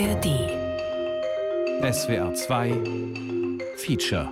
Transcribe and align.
ARD. 0.00 0.26
SWR 1.92 2.32
2 2.32 2.70
Feature. 3.78 4.30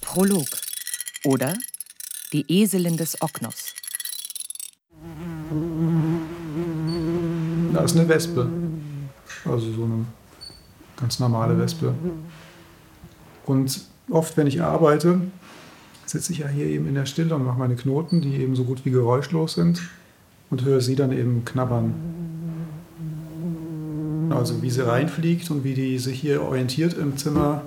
Prolog 0.00 0.46
oder 1.24 1.52
Die 2.32 2.46
Eselin 2.48 2.96
des 2.96 3.20
Oknos. 3.20 3.74
Da 7.74 7.84
ist 7.84 7.94
eine 7.94 8.08
Wespe. 8.08 8.48
Also 9.44 9.70
so 9.70 9.84
eine 9.84 10.06
ganz 10.96 11.18
normale 11.18 11.58
Wespe. 11.58 11.94
Und 13.44 13.92
oft, 14.10 14.36
wenn 14.36 14.46
ich 14.46 14.62
arbeite, 14.62 15.20
sitze 16.06 16.32
ich 16.32 16.40
ja 16.40 16.48
hier 16.48 16.66
eben 16.66 16.86
in 16.86 16.94
der 16.94 17.06
Stille 17.06 17.34
und 17.34 17.44
mache 17.44 17.58
meine 17.58 17.76
Knoten, 17.76 18.20
die 18.20 18.36
eben 18.36 18.56
so 18.56 18.64
gut 18.64 18.84
wie 18.84 18.90
geräuschlos 18.90 19.54
sind 19.54 19.82
und 20.50 20.64
höre 20.64 20.80
sie 20.80 20.96
dann 20.96 21.12
eben 21.12 21.44
knabbern. 21.44 21.94
Also 24.30 24.62
wie 24.62 24.70
sie 24.70 24.86
reinfliegt 24.86 25.50
und 25.50 25.64
wie 25.64 25.74
die 25.74 25.98
sich 25.98 26.20
hier 26.20 26.42
orientiert 26.42 26.94
im 26.94 27.16
Zimmer, 27.16 27.62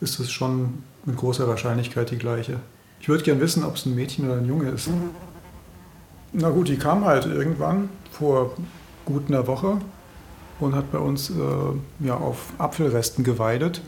ist 0.00 0.18
es 0.20 0.30
schon 0.30 0.82
mit 1.04 1.16
großer 1.16 1.48
Wahrscheinlichkeit 1.48 2.10
die 2.10 2.18
gleiche. 2.18 2.60
Ich 3.00 3.08
würde 3.08 3.24
gern 3.24 3.40
wissen, 3.40 3.64
ob 3.64 3.76
es 3.76 3.86
ein 3.86 3.94
Mädchen 3.94 4.26
oder 4.26 4.36
ein 4.38 4.46
Junge 4.46 4.70
ist. 4.70 4.88
Na 6.32 6.50
gut, 6.50 6.68
die 6.68 6.76
kam 6.76 7.04
halt 7.04 7.26
irgendwann 7.26 7.88
vor 8.10 8.56
gut 9.04 9.28
einer 9.28 9.46
Woche 9.46 9.78
und 10.60 10.74
hat 10.74 10.90
bei 10.90 10.98
uns 10.98 11.30
äh, 11.30 11.34
ja, 12.00 12.16
auf 12.16 12.52
Apfelresten 12.58 13.24
geweidet. 13.24 13.82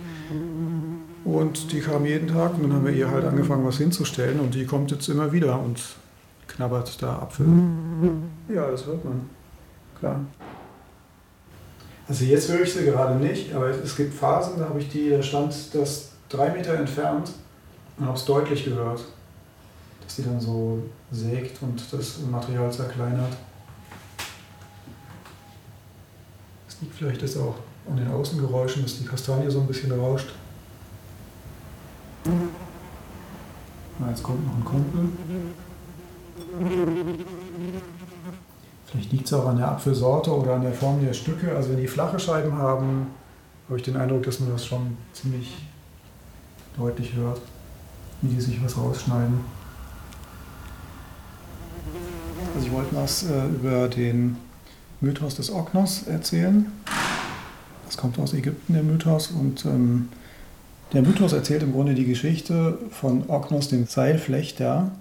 Und 1.27 1.73
die 1.73 1.80
kam 1.80 2.07
jeden 2.07 2.29
Tag 2.29 2.55
und 2.55 2.62
dann 2.62 2.73
haben 2.73 2.87
wir 2.87 2.93
ihr 2.93 3.10
halt 3.10 3.24
angefangen, 3.24 3.66
was 3.66 3.79
hinzustellen 3.79 4.38
und 4.38 4.55
die 4.55 4.65
kommt 4.65 4.93
jetzt 4.93 5.09
immer 5.09 5.33
wieder 5.33 5.59
und 5.59 5.80
knabbert 6.46 7.02
da 7.02 7.18
Apfel. 7.18 7.46
Ja, 8.49 8.71
das 8.71 8.87
hört 8.87 9.05
man. 9.05 9.29
Klar. 9.99 10.21
Also 12.07 12.24
jetzt 12.24 12.49
höre 12.49 12.60
ich 12.60 12.73
sie 12.73 12.85
gerade 12.85 13.16
nicht, 13.16 13.52
aber 13.52 13.71
es 13.71 13.96
gibt 13.96 14.15
Phasen, 14.15 14.60
da 14.60 14.68
habe 14.68 14.79
ich 14.79 14.88
die, 14.88 15.10
da 15.10 15.21
stand 15.21 15.52
das 15.74 16.10
drei 16.29 16.51
Meter 16.51 16.74
entfernt 16.74 17.33
und 17.99 18.07
habe 18.07 18.16
es 18.16 18.24
deutlich 18.24 18.65
gehört, 18.65 19.05
dass 20.05 20.15
die 20.15 20.23
dann 20.23 20.40
so 20.40 20.79
sägt 21.11 21.61
und 21.61 21.83
das 21.93 22.21
Material 22.30 22.71
zerkleinert. 22.71 23.37
Es 26.68 26.80
liegt 26.80 26.95
vielleicht 26.95 27.23
jetzt 27.23 27.37
auch 27.37 27.57
an 27.90 27.96
den 27.96 28.13
Außengeräuschen, 28.13 28.85
dass 28.85 28.99
die 28.99 29.05
Kastanie 29.05 29.51
so 29.51 29.59
ein 29.59 29.66
bisschen 29.66 29.90
rauscht. 29.90 30.29
Na, 33.99 34.10
jetzt 34.10 34.23
kommt 34.23 34.46
noch 34.46 34.57
ein 34.57 34.65
Kumpel. 34.65 35.09
Vielleicht 38.87 39.13
liegt 39.13 39.27
es 39.27 39.33
auch 39.33 39.46
an 39.46 39.57
der 39.57 39.68
Apfelsorte 39.71 40.35
oder 40.35 40.55
an 40.55 40.63
der 40.63 40.73
Form 40.73 41.05
der 41.05 41.13
Stücke. 41.13 41.55
Also 41.55 41.71
wenn 41.71 41.80
die 41.80 41.88
flache 41.88 42.18
Scheiben 42.18 42.57
haben, 42.57 43.09
habe 43.68 43.79
ich 43.79 43.85
den 43.85 43.96
Eindruck, 43.96 44.23
dass 44.23 44.41
man 44.41 44.51
das 44.51 44.65
schon 44.65 44.96
ziemlich 45.13 45.57
deutlich 46.77 47.15
hört, 47.15 47.41
wie 48.23 48.29
die 48.29 48.40
sich 48.40 48.63
was 48.63 48.77
rausschneiden. 48.77 49.40
Also 52.55 52.66
ich 52.66 52.73
wollte 52.73 52.95
was 52.95 53.24
äh, 53.24 53.46
über 53.46 53.88
den 53.88 54.37
Mythos 55.01 55.35
des 55.35 55.51
Oknos 55.51 56.05
erzählen. 56.07 56.73
Das 57.87 57.96
kommt 57.96 58.18
aus 58.18 58.35
Ägypten, 58.35 58.73
der 58.73 58.83
Mythos. 58.83 59.29
Und 59.29 59.65
ähm, 59.66 60.09
der 60.92 61.02
Mythos 61.02 61.32
erzählt 61.32 61.62
im 61.62 61.73
Grunde 61.73 61.95
die 61.95 62.04
Geschichte 62.04 62.79
von 62.90 63.24
Oknos, 63.29 63.68
dem 63.68 63.87
Seilflechter. 63.87 64.93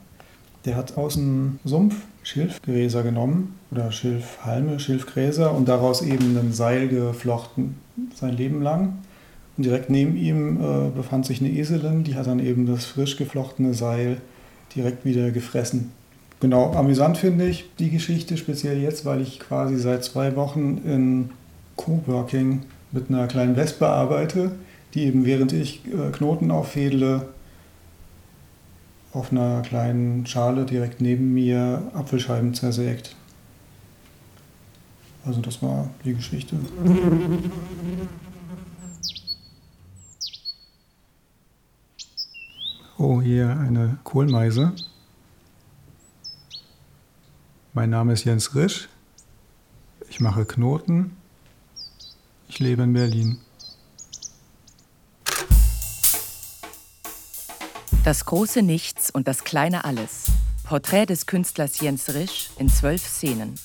Der 0.65 0.75
hat 0.75 0.97
aus 0.97 1.13
dem 1.13 1.59
Sumpf 1.63 1.95
Schilfgräser 2.23 3.03
genommen 3.03 3.55
oder 3.69 3.91
Schilfhalme, 3.91 4.79
Schilfgräser 4.79 5.53
und 5.53 5.67
daraus 5.67 6.01
eben 6.01 6.35
ein 6.37 6.53
Seil 6.53 6.87
geflochten 6.87 7.75
sein 8.15 8.35
Leben 8.35 8.61
lang. 8.63 8.97
Und 9.57 9.65
direkt 9.65 9.89
neben 9.89 10.17
ihm 10.17 10.57
äh, 10.57 10.89
befand 10.89 11.25
sich 11.25 11.39
eine 11.39 11.51
Eselin, 11.51 12.03
die 12.03 12.15
hat 12.15 12.27
dann 12.27 12.39
eben 12.39 12.65
das 12.65 12.85
frisch 12.85 13.15
geflochtene 13.15 13.73
Seil 13.73 14.17
direkt 14.75 15.05
wieder 15.05 15.31
gefressen. 15.31 15.91
Genau, 16.41 16.73
amüsant 16.73 17.17
finde 17.17 17.47
ich 17.47 17.69
die 17.79 17.91
Geschichte, 17.91 18.35
speziell 18.35 18.81
jetzt, 18.81 19.05
weil 19.05 19.21
ich 19.21 19.39
quasi 19.39 19.77
seit 19.77 20.03
zwei 20.03 20.35
Wochen 20.35 20.81
in 20.85 21.29
Coworking 21.77 22.63
mit 22.91 23.09
einer 23.09 23.27
kleinen 23.27 23.55
Wespe 23.55 23.87
arbeite, 23.87 24.51
die 24.95 25.03
eben 25.03 25.25
während 25.25 25.51
ich 25.53 25.85
äh, 25.85 26.11
Knoten 26.11 26.49
auffädle, 26.49 27.27
auf 29.11 29.31
einer 29.31 29.61
kleinen 29.61 30.25
Schale 30.25 30.65
direkt 30.65 31.01
neben 31.01 31.33
mir 31.33 31.91
Apfelscheiben 31.93 32.53
zersägt. 32.53 33.15
Also 35.25 35.41
das 35.41 35.61
war 35.61 35.89
die 36.03 36.13
Geschichte. 36.13 36.55
Oh, 42.97 43.21
hier 43.21 43.49
eine 43.49 43.97
Kohlmeise. 44.03 44.73
Mein 47.73 47.89
Name 47.89 48.13
ist 48.13 48.23
Jens 48.23 48.55
Risch. 48.55 48.87
Ich 50.09 50.19
mache 50.19 50.45
Knoten. 50.45 51.11
Ich 52.47 52.59
lebe 52.59 52.83
in 52.83 52.93
Berlin. 52.93 53.37
Das 58.05 58.23
große 58.25 58.61
Nichts 58.61 59.09
und 59.09 59.27
das 59.27 59.43
kleine 59.43 59.83
Alles. 59.83 60.25
Porträt 60.63 61.07
des 61.07 61.25
Künstlers 61.25 61.81
Jens 61.81 62.13
Risch 62.13 62.51
in 62.59 62.69
zwölf 62.69 63.01
Szenen. 63.03 63.55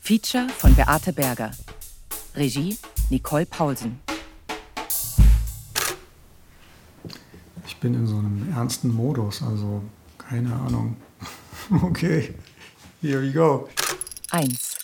Feature 0.00 0.48
von 0.58 0.74
Beate 0.74 1.12
Berger. 1.12 1.52
Regie 2.34 2.76
Nicole 3.10 3.46
Paulsen. 3.46 4.00
Ich 7.64 7.76
bin 7.76 7.94
in 7.94 8.08
so 8.08 8.16
einem 8.16 8.52
ernsten 8.52 8.92
Modus, 8.92 9.40
also 9.40 9.82
keine 10.18 10.52
Ahnung. 10.52 10.96
Okay, 11.84 12.34
here 13.00 13.22
we 13.22 13.30
go. 13.30 13.68
1. 14.32 14.78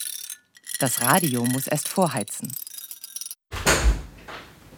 Das 0.79 1.03
Radio 1.03 1.45
muss 1.45 1.67
erst 1.67 1.89
vorheizen. 1.89 2.53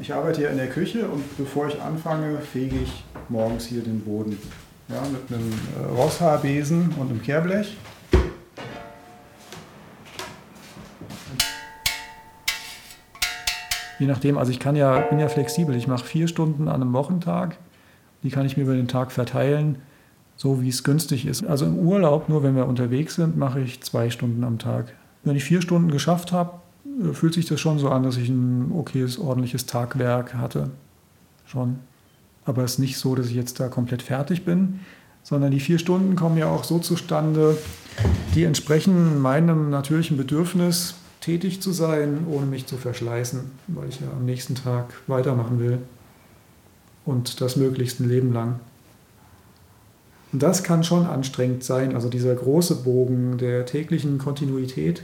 Ich 0.00 0.14
arbeite 0.14 0.38
hier 0.38 0.50
in 0.50 0.56
der 0.56 0.70
Küche 0.70 1.06
und 1.08 1.36
bevor 1.36 1.68
ich 1.68 1.78
anfange, 1.82 2.40
fege 2.40 2.78
ich 2.78 3.04
morgens 3.30 3.66
hier 3.66 3.82
den 3.82 4.00
Boden. 4.00 4.38
Ja, 4.88 5.02
mit 5.02 5.30
einem 5.30 5.52
äh, 5.52 6.00
Rosshaarbesen 6.00 6.94
und 6.98 7.10
einem 7.10 7.22
Kehrblech. 7.22 7.76
Je 13.98 14.06
nachdem, 14.06 14.38
also 14.38 14.50
ich 14.50 14.60
kann 14.60 14.76
ja, 14.76 15.00
bin 15.00 15.18
ja 15.18 15.28
flexibel. 15.28 15.74
Ich 15.74 15.88
mache 15.88 16.04
vier 16.04 16.28
Stunden 16.28 16.68
an 16.68 16.82
einem 16.82 16.92
Wochentag. 16.92 17.58
Die 18.22 18.30
kann 18.30 18.46
ich 18.46 18.56
mir 18.56 18.62
über 18.62 18.74
den 18.74 18.88
Tag 18.88 19.12
verteilen, 19.12 19.78
so 20.36 20.62
wie 20.62 20.68
es 20.68 20.84
günstig 20.84 21.26
ist. 21.26 21.44
Also 21.44 21.66
im 21.66 21.78
Urlaub, 21.78 22.28
nur 22.28 22.42
wenn 22.42 22.56
wir 22.56 22.66
unterwegs 22.66 23.16
sind, 23.16 23.36
mache 23.36 23.60
ich 23.60 23.82
zwei 23.82 24.10
Stunden 24.10 24.44
am 24.44 24.58
Tag. 24.58 24.94
Wenn 25.24 25.36
ich 25.36 25.44
vier 25.44 25.62
Stunden 25.62 25.90
geschafft 25.90 26.32
habe, 26.32 26.60
äh, 27.02 27.12
fühlt 27.12 27.34
sich 27.34 27.46
das 27.46 27.60
schon 27.60 27.78
so 27.78 27.90
an, 27.90 28.04
dass 28.04 28.16
ich 28.16 28.28
ein 28.28 28.72
okayes, 28.72 29.18
ordentliches 29.18 29.66
Tagwerk 29.66 30.34
hatte. 30.34 30.70
Schon. 31.44 31.80
Aber 32.48 32.64
es 32.64 32.72
ist 32.72 32.78
nicht 32.78 32.96
so, 32.96 33.14
dass 33.14 33.26
ich 33.26 33.34
jetzt 33.34 33.60
da 33.60 33.68
komplett 33.68 34.00
fertig 34.00 34.46
bin, 34.46 34.80
sondern 35.22 35.50
die 35.50 35.60
vier 35.60 35.78
Stunden 35.78 36.16
kommen 36.16 36.38
ja 36.38 36.48
auch 36.48 36.64
so 36.64 36.78
zustande, 36.78 37.58
die 38.34 38.44
entsprechen 38.44 39.20
meinem 39.20 39.68
natürlichen 39.68 40.16
Bedürfnis, 40.16 40.94
tätig 41.20 41.60
zu 41.60 41.72
sein, 41.72 42.26
ohne 42.30 42.46
mich 42.46 42.64
zu 42.64 42.78
verschleißen, 42.78 43.40
weil 43.66 43.90
ich 43.90 44.00
ja 44.00 44.06
am 44.16 44.24
nächsten 44.24 44.54
Tag 44.54 44.94
weitermachen 45.08 45.60
will. 45.60 45.78
Und 47.04 47.42
das 47.42 47.56
möglichst 47.56 48.00
ein 48.00 48.08
Leben 48.08 48.32
lang. 48.32 48.60
Und 50.32 50.42
das 50.42 50.62
kann 50.62 50.84
schon 50.84 51.04
anstrengend 51.04 51.64
sein. 51.64 51.94
Also 51.94 52.08
dieser 52.08 52.34
große 52.34 52.76
Bogen 52.76 53.36
der 53.36 53.66
täglichen 53.66 54.16
Kontinuität, 54.16 55.02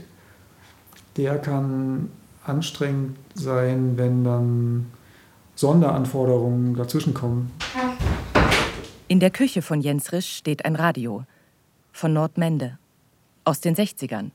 der 1.17 1.37
kann 1.37 2.09
anstrengend 2.43 3.17
sein, 3.35 3.97
wenn 3.97 4.23
dann 4.23 4.85
Sonderanforderungen 5.55 6.75
dazwischenkommen. 6.75 7.51
In 9.07 9.19
der 9.19 9.29
Küche 9.29 9.61
von 9.61 9.81
Jens 9.81 10.11
Risch 10.11 10.37
steht 10.37 10.65
ein 10.65 10.75
Radio. 10.75 11.23
Von 11.91 12.13
Nordmende. 12.13 12.77
Aus 13.45 13.61
den 13.61 13.75
60ern. 13.75 14.31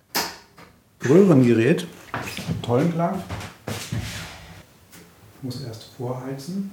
Röhrengerät. 1.06 1.87
Tollen 2.62 2.93
Klang. 2.93 3.22
Ich 5.37 5.43
muss 5.43 5.62
erst 5.64 5.84
vorheizen. 5.96 6.70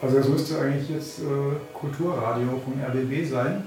Also 0.00 0.18
das 0.18 0.28
müsste 0.28 0.60
eigentlich 0.60 0.88
jetzt 0.88 1.18
äh, 1.18 1.24
Kulturradio 1.74 2.60
vom 2.64 2.74
RBB 2.80 3.28
sein. 3.28 3.64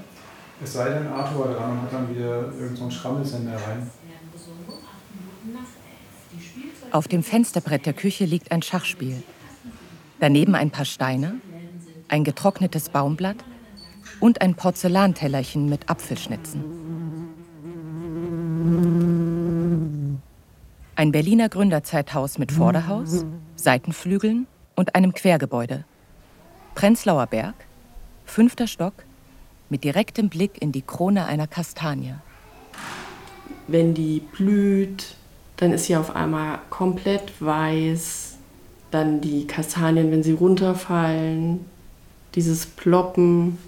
Es 0.62 0.72
sei 0.72 0.88
denn, 0.90 1.08
Arthur 1.08 1.54
dran 1.54 1.82
hat 1.82 1.92
dann 1.92 2.08
wieder 2.08 2.44
irgendeinen 2.52 2.76
so 2.76 2.90
Schrammelsender 2.90 3.54
rein. 3.54 3.90
Auf 6.90 7.08
dem 7.08 7.22
Fensterbrett 7.22 7.84
der 7.84 7.92
Küche 7.92 8.24
liegt 8.24 8.52
ein 8.52 8.62
Schachspiel. 8.62 9.22
Daneben 10.20 10.54
ein 10.54 10.70
paar 10.70 10.84
Steine, 10.84 11.34
ein 12.08 12.22
getrocknetes 12.22 12.90
Baumblatt 12.90 13.44
und 14.20 14.40
ein 14.40 14.54
Porzellantellerchen 14.54 15.68
mit 15.68 15.90
Apfelschnitzen. 15.90 16.62
Ein 20.94 21.12
Berliner 21.12 21.48
Gründerzeithaus 21.48 22.38
mit 22.38 22.52
Vorderhaus, 22.52 23.24
Seitenflügeln 23.56 24.46
und 24.76 24.94
einem 24.94 25.12
Quergebäude. 25.12 25.84
Prenzlauer 26.74 27.26
Berg, 27.26 27.54
fünfter 28.24 28.66
Stock, 28.66 28.94
mit 29.68 29.84
direktem 29.84 30.28
Blick 30.28 30.60
in 30.60 30.72
die 30.72 30.82
Krone 30.82 31.26
einer 31.26 31.46
Kastanie. 31.46 32.14
Wenn 33.68 33.94
die 33.94 34.20
blüht, 34.20 35.14
dann 35.56 35.72
ist 35.72 35.86
sie 35.86 35.96
auf 35.96 36.16
einmal 36.16 36.58
komplett 36.70 37.40
weiß. 37.40 38.36
Dann 38.90 39.20
die 39.20 39.46
Kastanien, 39.46 40.10
wenn 40.10 40.22
sie 40.22 40.32
runterfallen, 40.32 41.64
dieses 42.34 42.66
Ploppen, 42.66 43.58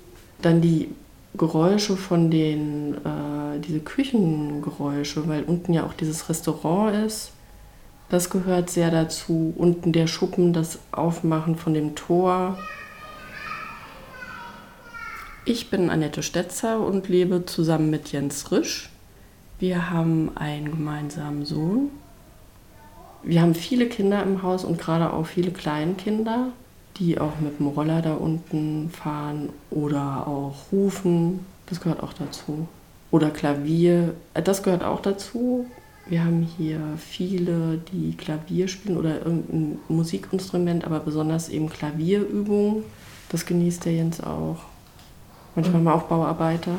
dann 0.42 0.60
die 0.60 0.88
Geräusche 1.36 1.96
von 1.96 2.30
den, 2.30 2.94
äh, 2.94 3.60
diese 3.60 3.80
Küchengeräusche, 3.80 5.28
weil 5.28 5.44
unten 5.44 5.72
ja 5.72 5.84
auch 5.84 5.94
dieses 5.94 6.28
Restaurant 6.28 6.94
ist. 7.06 7.32
Das 8.08 8.30
gehört 8.30 8.70
sehr 8.70 8.90
dazu. 8.90 9.54
Unten 9.56 9.92
der 9.92 10.06
Schuppen, 10.06 10.52
das 10.52 10.78
Aufmachen 10.92 11.56
von 11.56 11.74
dem 11.74 11.94
Tor. 11.94 12.58
Ich 15.46 15.69
bin 15.69 15.91
Annette 15.91 16.23
Stetzer 16.23 16.81
und 16.81 17.11
lebe 17.11 17.44
zusammen 17.44 17.91
mit 17.91 18.11
Jens 18.12 18.50
Risch. 18.50 18.88
Wir 19.58 19.91
haben 19.91 20.35
einen 20.37 20.70
gemeinsamen 20.70 21.44
Sohn. 21.44 21.91
Wir 23.23 23.43
haben 23.43 23.55
viele 23.55 23.87
Kinder 23.87 24.23
im 24.23 24.43
Haus 24.43 24.64
und 24.64 24.79
gerade 24.79 25.12
auch 25.12 25.26
viele 25.26 25.50
Kleinkinder, 25.50 26.49
die 26.96 27.19
auch 27.19 27.41
mit 27.41 27.58
dem 27.58 27.67
Roller 27.67 28.00
da 28.00 28.14
unten 28.14 28.88
fahren 28.88 29.50
oder 29.70 30.26
auch 30.26 30.73
rufen. 30.73 31.41
Das 31.67 31.79
gehört 31.79 32.02
auch 32.02 32.14
dazu. 32.14 32.67
Oder 33.11 33.29
Klavier, 33.29 34.14
äh, 34.32 34.43
das 34.43 34.62
gehört 34.62 34.82
auch 34.82 35.02
dazu. 35.02 35.67
Wir 36.06 36.25
haben 36.25 36.49
hier 36.56 36.81
viele, 36.96 37.82
die 37.93 38.17
Klavier 38.17 38.67
spielen 38.67 38.96
oder 38.96 39.19
irgendein 39.19 39.79
Musikinstrument, 39.88 40.87
aber 40.87 41.00
besonders 41.00 41.50
eben 41.50 41.69
Klavierübungen. 41.69 42.82
Das 43.29 43.44
genießt 43.44 43.85
der 43.85 43.93
Jens 43.93 44.23
auch. 44.23 44.73
Manchmal 45.54 45.82
mal 45.82 45.92
auch 45.94 46.04
Bauarbeiter. 46.04 46.72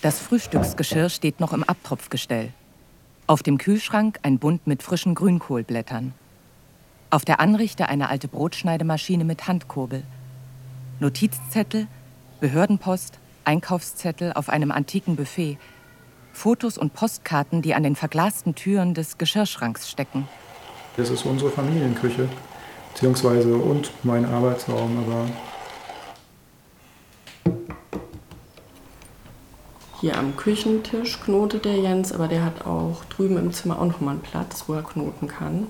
Das 0.00 0.20
Frühstücksgeschirr 0.20 1.10
steht 1.10 1.40
noch 1.40 1.52
im 1.52 1.62
Abtropfgestell. 1.62 2.52
Auf 3.26 3.42
dem 3.42 3.58
Kühlschrank 3.58 4.18
ein 4.22 4.38
Bund 4.38 4.66
mit 4.66 4.82
frischen 4.82 5.14
Grünkohlblättern. 5.14 6.14
Auf 7.10 7.24
der 7.24 7.40
Anrichte 7.40 7.88
eine 7.88 8.08
alte 8.08 8.28
Brotschneidemaschine 8.28 9.24
mit 9.24 9.46
Handkurbel. 9.46 10.04
Notizzettel, 11.00 11.86
Behördenpost, 12.40 13.18
Einkaufszettel 13.44 14.32
auf 14.32 14.48
einem 14.48 14.70
antiken 14.70 15.16
Buffet. 15.16 15.58
Fotos 16.32 16.78
und 16.78 16.94
Postkarten, 16.94 17.60
die 17.60 17.74
an 17.74 17.82
den 17.82 17.96
verglasten 17.96 18.54
Türen 18.54 18.94
des 18.94 19.18
Geschirrschranks 19.18 19.90
stecken. 19.90 20.28
Das 20.96 21.10
ist 21.10 21.26
unsere 21.26 21.50
Familienküche 21.50 22.28
beziehungsweise 22.98 23.54
und 23.54 23.92
mein 24.02 24.24
Arbeitsraum, 24.24 24.98
aber 25.06 25.26
Hier 30.00 30.16
am 30.16 30.36
Küchentisch 30.36 31.20
knotet 31.20 31.64
der 31.64 31.76
Jens, 31.76 32.12
aber 32.12 32.28
der 32.28 32.44
hat 32.44 32.66
auch 32.66 33.04
drüben 33.06 33.36
im 33.36 33.52
Zimmer 33.52 33.80
auch 33.80 33.86
noch 33.86 34.00
mal 34.00 34.12
einen 34.12 34.20
Platz, 34.20 34.64
wo 34.68 34.74
er 34.74 34.82
knoten 34.82 35.26
kann. 35.26 35.66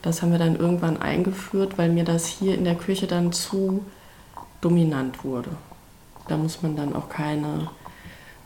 Das 0.00 0.22
haben 0.22 0.32
wir 0.32 0.38
dann 0.38 0.56
irgendwann 0.56 1.00
eingeführt, 1.00 1.76
weil 1.76 1.90
mir 1.90 2.04
das 2.04 2.26
hier 2.26 2.54
in 2.54 2.64
der 2.64 2.74
Küche 2.74 3.06
dann 3.06 3.32
zu 3.32 3.84
dominant 4.62 5.24
wurde. 5.24 5.50
Da 6.28 6.38
muss 6.38 6.62
man 6.62 6.74
dann 6.74 6.94
auch 6.94 7.10
keine 7.10 7.70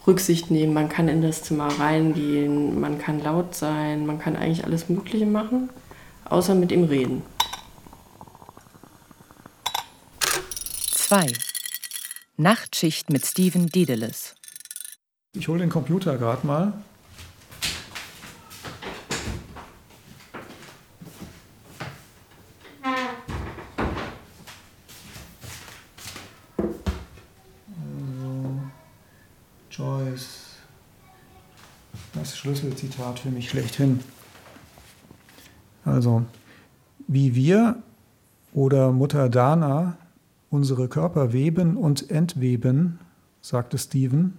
Rücksicht 0.05 0.51
nehmen. 0.51 0.75
Man 0.75 0.89
kann 0.89 1.07
in 1.07 1.23
das 1.23 1.45
Zimmer 1.45 1.69
reingehen, 1.79 2.81
man 2.81 2.99
kann 2.99 3.23
laut 3.23 3.55
sein, 3.55 4.07
man 4.07 4.19
kann 4.19 4.35
eigentlich 4.35 4.65
alles 4.65 4.89
Mögliche 4.89 5.27
machen, 5.27 5.71
außer 6.29 6.57
mit 6.57 6.73
ihm 6.73 6.85
reden. 6.85 7.23
2. 11.15 11.33
Nachtschicht 12.39 13.09
mit 13.09 13.25
Steven 13.25 13.69
Dedeles. 13.69 14.35
Ich 15.33 15.47
hole 15.47 15.61
den 15.61 15.71
Computer 15.71 16.19
gerade 16.19 16.45
mal. 16.45 16.73
Also, 28.03 28.61
Joyce. 29.71 30.57
Das 32.15 32.37
Schlüsselzitat 32.37 33.21
für 33.21 33.29
mich 33.29 33.51
schlechthin. 33.51 34.01
Also, 35.85 36.25
wie 37.07 37.37
wir 37.37 37.81
oder 38.53 38.91
Mutter 38.91 39.29
Dana 39.29 39.97
unsere 40.55 40.87
Körper 40.87 41.33
weben 41.33 41.77
und 41.77 42.11
entweben, 42.13 43.01
sagte 43.41 43.77
Stephen, 43.77 44.35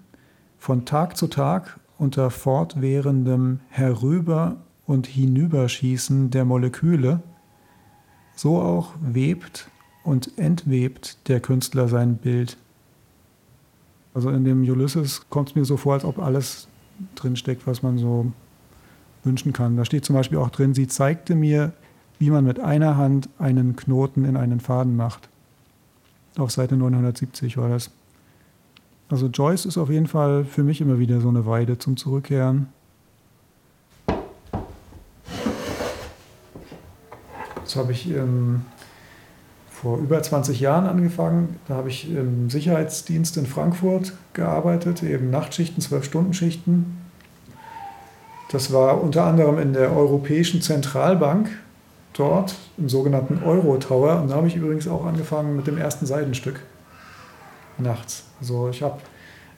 von 0.57 0.85
Tag 0.85 1.17
zu 1.17 1.27
Tag 1.27 1.77
unter 1.97 2.31
fortwährendem 2.31 3.59
Herüber- 3.69 4.56
und 4.88 5.07
Hinüberschießen 5.07 6.29
der 6.29 6.45
Moleküle, 6.45 7.21
so 8.33 8.62
auch 8.62 8.94
webt 9.01 9.69
und 10.06 10.38
entwebt 10.38 11.27
der 11.27 11.41
Künstler 11.41 11.89
sein 11.89 12.15
Bild. 12.15 12.57
Also 14.13 14.29
in 14.29 14.45
dem 14.45 14.61
Ulysses 14.61 15.29
kommt 15.29 15.50
es 15.50 15.56
mir 15.56 15.65
so 15.65 15.75
vor, 15.75 15.95
als 15.95 16.06
ob 16.06 16.19
alles 16.19 16.69
drinsteckt, 17.15 17.68
was 17.68 17.83
man 17.83 17.97
so 17.97 18.31
wünschen 19.25 19.51
kann. 19.51 19.75
Da 19.75 19.83
steht 19.83 20.06
zum 20.06 20.15
Beispiel 20.15 20.38
auch 20.38 20.50
drin, 20.50 20.73
sie 20.73 20.88
zeigte 20.88 21.35
mir, 21.35 21.73
wie 22.19 22.29
man 22.29 22.45
mit 22.45 22.61
einer 22.61 22.95
Hand 22.95 23.27
einen 23.38 23.75
Knoten 23.75 24.23
in 24.23 24.38
einen 24.38 24.61
Faden 24.61 24.95
macht. 24.95 25.27
Auf 26.37 26.51
Seite 26.51 26.75
970 26.75 27.57
war 27.57 27.69
das. 27.69 27.92
Also 29.07 29.27
Joyce 29.27 29.65
ist 29.65 29.77
auf 29.77 29.89
jeden 29.89 30.07
Fall 30.07 30.44
für 30.45 30.63
mich 30.63 30.81
immer 30.81 30.99
wieder 30.99 31.21
so 31.21 31.30
eine 31.30 31.45
Weide 31.45 31.77
zum 31.77 31.95
Zurückkehren. 31.95 32.68
Das 37.63 37.75
habe 37.75 37.92
ich 37.94 38.09
ähm, 38.09 38.61
vor 39.69 39.97
über 39.97 40.21
20 40.21 40.59
Jahren 40.59 40.87
angefangen. 40.87 41.57
Da 41.68 41.75
habe 41.75 41.89
ich 41.89 42.09
im 42.11 42.49
Sicherheitsdienst 42.49 43.37
in 43.37 43.45
Frankfurt 43.45 44.13
gearbeitet, 44.33 45.04
eben 45.04 45.30
Nachtschichten, 45.30 45.81
Zwölf-Stunden-Schichten. 45.81 46.97
Das 48.51 48.73
war 48.73 49.01
unter 49.01 49.25
anderem 49.25 49.57
in 49.59 49.73
der 49.73 49.95
Europäischen 49.95 50.61
Zentralbank 50.61 51.49
dort, 52.16 52.56
im 52.78 52.90
sogenannten 52.90 53.44
Euro-Tower. 53.44 54.22
Und 54.22 54.30
da 54.30 54.36
habe 54.36 54.48
ich 54.48 54.56
übrigens 54.56 54.88
auch 54.88 55.06
angefangen 55.06 55.56
mit 55.56 55.68
dem 55.68 55.78
ersten 55.78 56.06
Seidenstück 56.06 56.62
nachts. 57.78 58.24
Also 58.40 58.69
ich 58.69 58.81
habe 58.81 59.00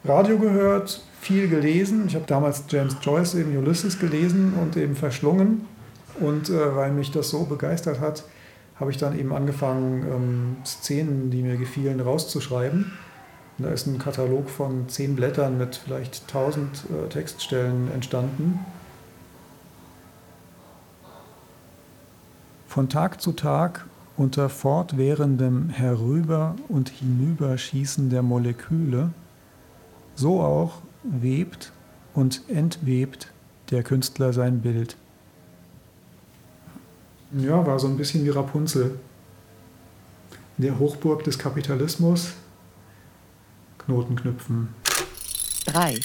Radio 0.06 0.38
gehört, 0.38 1.02
viel 1.20 1.48
gelesen. 1.48 2.06
Ich 2.08 2.16
habe 2.16 2.26
damals 2.28 2.64
James 2.70 2.98
Joyce 3.02 3.36
eben 3.36 3.58
Ulysses 3.58 4.00
gelesen 4.00 4.54
und 4.62 4.78
eben 4.78 4.96
verschlungen. 4.96 5.66
Und 6.20 6.50
äh, 6.50 6.76
weil 6.76 6.92
mich 6.92 7.12
das 7.12 7.30
so 7.30 7.44
begeistert 7.46 8.00
hat, 8.00 8.24
habe 8.80 8.92
ich 8.92 8.98
dann 8.98 9.18
eben 9.18 9.34
angefangen, 9.34 10.04
ähm, 10.04 10.56
Szenen, 10.66 11.30
die 11.30 11.42
mir 11.42 11.58
gefielen, 11.58 12.00
rauszuschreiben. 12.00 12.92
Und 13.58 13.66
da 13.66 13.72
ist 13.72 13.88
ein 13.88 13.98
Katalog 13.98 14.50
von 14.50 14.88
zehn 14.88 15.16
Blättern 15.16 15.58
mit 15.58 15.76
vielleicht 15.76 16.24
1000 16.28 16.86
äh, 16.86 17.10
Textstellen 17.10 17.92
entstanden. 17.94 18.60
Von 22.78 22.90
Tag 22.90 23.20
zu 23.22 23.32
Tag 23.32 23.88
unter 24.18 24.50
fortwährendem 24.50 25.70
Herüber- 25.70 26.56
und 26.70 26.90
Hinüberschießen 26.90 28.12
der 28.12 28.22
Moleküle, 28.22 29.10
so 30.14 30.42
auch 30.42 30.84
webt 31.02 31.72
und 32.14 32.48
entwebt 32.48 33.34
der 33.72 33.82
Künstler 33.82 34.32
sein 34.32 34.62
Bild. 34.62 34.96
Ja, 37.32 37.66
war 37.66 37.80
so 37.80 37.88
ein 37.88 37.98
bisschen 37.98 38.24
wie 38.26 38.30
Rapunzel. 38.30 39.00
In 40.60 40.66
der 40.66 40.78
Hochburg 40.78 41.24
des 41.24 41.40
Kapitalismus 41.40 42.34
Knoten 43.80 44.16
knüpfen. 44.16 44.68
3. 45.66 46.00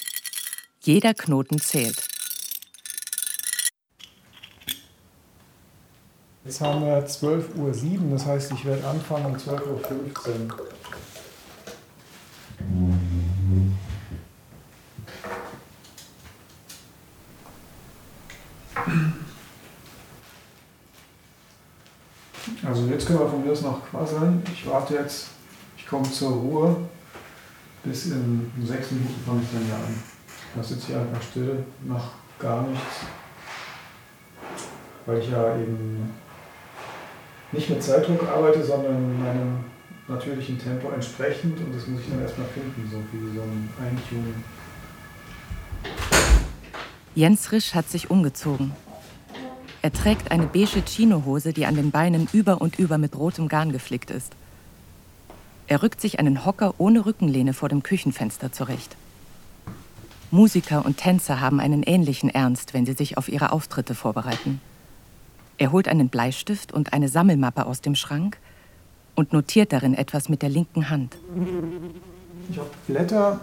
Jeder 0.81 1.12
Knoten 1.12 1.61
zählt. 1.61 2.09
Jetzt 6.45 6.61
haben 6.61 6.85
wir 6.85 7.07
12.07 7.07 7.57
Uhr, 7.57 7.73
das 8.11 8.27
heißt, 8.27 8.53
ich 8.53 8.65
werde 8.65 8.85
anfangen 8.87 9.27
um 9.27 9.37
12.15 9.37 9.61
Uhr. 9.61 9.79
Also 22.65 22.87
jetzt 22.87 23.07
können 23.07 23.21
wir 23.21 23.29
von 23.29 23.45
mir 23.45 23.53
aus 23.53 23.63
noch 23.63 23.89
quasseln. 23.89 24.43
Ich 24.53 24.67
warte 24.67 24.95
jetzt, 24.95 25.29
ich 25.77 25.87
komme 25.87 26.11
zur 26.11 26.33
Ruhe. 26.33 26.77
Bis 27.85 28.07
in 28.07 28.51
sechs 28.65 28.91
Minuten 28.91 29.23
fange 29.25 29.43
ich 29.43 29.49
dann 29.53 29.65
wieder 29.65 29.77
an. 29.77 30.03
Da 30.57 30.63
sitze 30.63 30.91
ich 30.91 30.97
einfach 30.97 31.23
still, 31.23 31.65
mache 31.85 32.11
gar 32.39 32.63
nichts, 32.63 33.01
weil 35.07 35.19
ich 35.19 35.31
ja 35.31 35.57
eben 35.57 36.13
nicht 37.53 37.71
mit 37.71 37.83
Zeitdruck 37.83 38.27
arbeite, 38.29 38.65
sondern 38.65 39.21
meinem 39.23 39.65
natürlichen 40.09 40.59
Tempo 40.59 40.91
entsprechend 40.91 41.59
und 41.61 41.75
das 41.75 41.87
muss 41.87 42.01
ich 42.01 42.09
dann 42.11 42.21
erstmal 42.21 42.49
finden, 42.49 42.89
so 42.91 42.99
wie 43.13 43.35
so 43.35 43.43
ein 43.43 43.69
Eintuning. 43.79 44.35
Jens 47.15 47.53
Risch 47.53 47.75
hat 47.75 47.89
sich 47.89 48.11
umgezogen. 48.11 48.73
Er 49.83 49.93
trägt 49.93 50.31
eine 50.31 50.47
beige 50.47 50.83
Chinohose, 50.87 51.53
die 51.53 51.67
an 51.67 51.75
den 51.75 51.91
Beinen 51.91 52.29
über 52.33 52.61
und 52.61 52.79
über 52.79 52.99
mit 52.99 53.17
rotem 53.17 53.49
Garn 53.49 53.73
geflickt 53.73 54.11
ist. 54.11 54.33
Er 55.67 55.83
rückt 55.83 56.01
sich 56.01 56.19
einen 56.19 56.45
Hocker 56.45 56.75
ohne 56.79 57.05
Rückenlehne 57.05 57.53
vor 57.53 57.69
dem 57.69 57.83
Küchenfenster 57.83 58.53
zurecht. 58.53 58.97
Musiker 60.31 60.87
und 60.87 60.97
Tänzer 60.97 61.41
haben 61.41 61.61
einen 61.61 61.83
ähnlichen 61.83 62.31
Ernst, 62.31 62.73
wenn 62.73 62.87
sie 62.87 62.95
sich 62.95 63.19
auf 63.19 63.29
ihre 63.29 63.53
Auftritte 63.53 63.95
vorbereiten. 63.95 64.61
Er 65.59 65.73
holt 65.73 65.89
einen 65.89 66.09
Bleistift 66.09 66.73
und 66.73 66.93
eine 66.93 67.09
Sammelmappe 67.09 67.67
aus 67.67 67.81
dem 67.81 67.95
Schrank 67.95 68.39
und 69.15 69.33
notiert 69.33 69.73
darin 69.73 69.95
etwas 69.95 70.29
mit 70.29 70.43
der 70.43 70.49
linken 70.49 70.91
Hand. 70.91 71.17
Ich 72.51 72.59
habe 72.59 72.71
Blätter, 72.87 73.41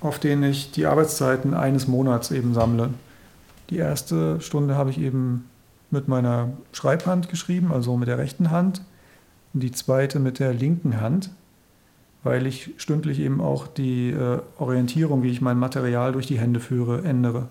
auf 0.00 0.18
denen 0.18 0.44
ich 0.44 0.70
die 0.70 0.86
Arbeitszeiten 0.86 1.54
eines 1.54 1.88
Monats 1.88 2.30
eben 2.30 2.54
sammle. 2.54 2.90
Die 3.70 3.78
erste 3.78 4.40
Stunde 4.40 4.76
habe 4.76 4.90
ich 4.90 4.98
eben 4.98 5.48
mit 5.90 6.08
meiner 6.08 6.52
Schreibhand 6.72 7.28
geschrieben, 7.28 7.72
also 7.72 7.96
mit 7.96 8.08
der 8.08 8.18
rechten 8.18 8.50
Hand, 8.50 8.82
und 9.54 9.62
die 9.62 9.72
zweite 9.72 10.18
mit 10.18 10.38
der 10.38 10.52
linken 10.52 11.00
Hand, 11.00 11.30
weil 12.22 12.46
ich 12.46 12.70
stündlich 12.76 13.20
eben 13.20 13.40
auch 13.40 13.66
die 13.66 14.10
äh, 14.10 14.40
Orientierung, 14.58 15.22
wie 15.22 15.30
ich 15.30 15.40
mein 15.40 15.58
Material 15.58 16.12
durch 16.12 16.26
die 16.26 16.38
Hände 16.38 16.60
führe, 16.60 17.02
ändere. 17.02 17.48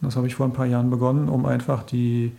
Das 0.00 0.16
habe 0.16 0.26
ich 0.26 0.34
vor 0.34 0.46
ein 0.46 0.52
paar 0.52 0.66
Jahren 0.66 0.90
begonnen, 0.90 1.28
um 1.28 1.46
einfach 1.46 1.82
die 1.82 2.32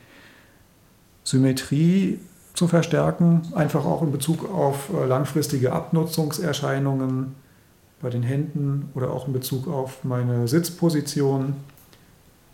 Symmetrie 1.24 2.20
zu 2.54 2.68
verstärken, 2.68 3.42
einfach 3.54 3.86
auch 3.86 4.02
in 4.02 4.12
Bezug 4.12 4.50
auf 4.54 4.90
äh, 4.94 5.06
langfristige 5.06 5.72
Abnutzungserscheinungen 5.72 7.36
bei 8.02 8.10
den 8.10 8.24
Händen 8.24 8.90
oder 8.96 9.12
auch 9.12 9.28
in 9.28 9.34
Bezug 9.34 9.68
auf 9.68 10.04
meine 10.04 10.48
Sitzposition 10.48 11.56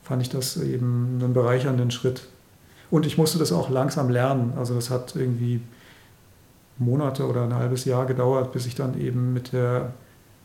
fand 0.03 0.21
ich 0.21 0.29
das 0.29 0.57
eben 0.57 1.19
einen 1.19 1.33
bereichernden 1.33 1.89
Schritt. 1.89 2.27
Und 2.91 3.05
ich 3.07 3.17
musste 3.17 3.39
das 3.39 3.51
auch 3.51 3.69
langsam 3.69 4.09
lernen. 4.09 4.53
Also 4.55 4.75
das 4.75 4.91
hat 4.91 5.15
irgendwie 5.15 5.61
Monate 6.77 7.27
oder 7.27 7.43
ein 7.43 7.55
halbes 7.55 7.85
Jahr 7.85 8.05
gedauert, 8.05 8.51
bis 8.51 8.67
ich 8.67 8.75
dann 8.75 8.99
eben 8.99 9.33
mit 9.33 9.51
der 9.51 9.93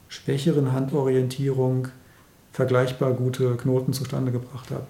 schwächeren 0.09 0.73
Handorientierung 0.73 1.89
vergleichbar 2.53 3.13
gute 3.13 3.57
Knoten 3.57 3.93
zustande 3.93 4.33
gebracht 4.33 4.71
habe. 4.71 4.87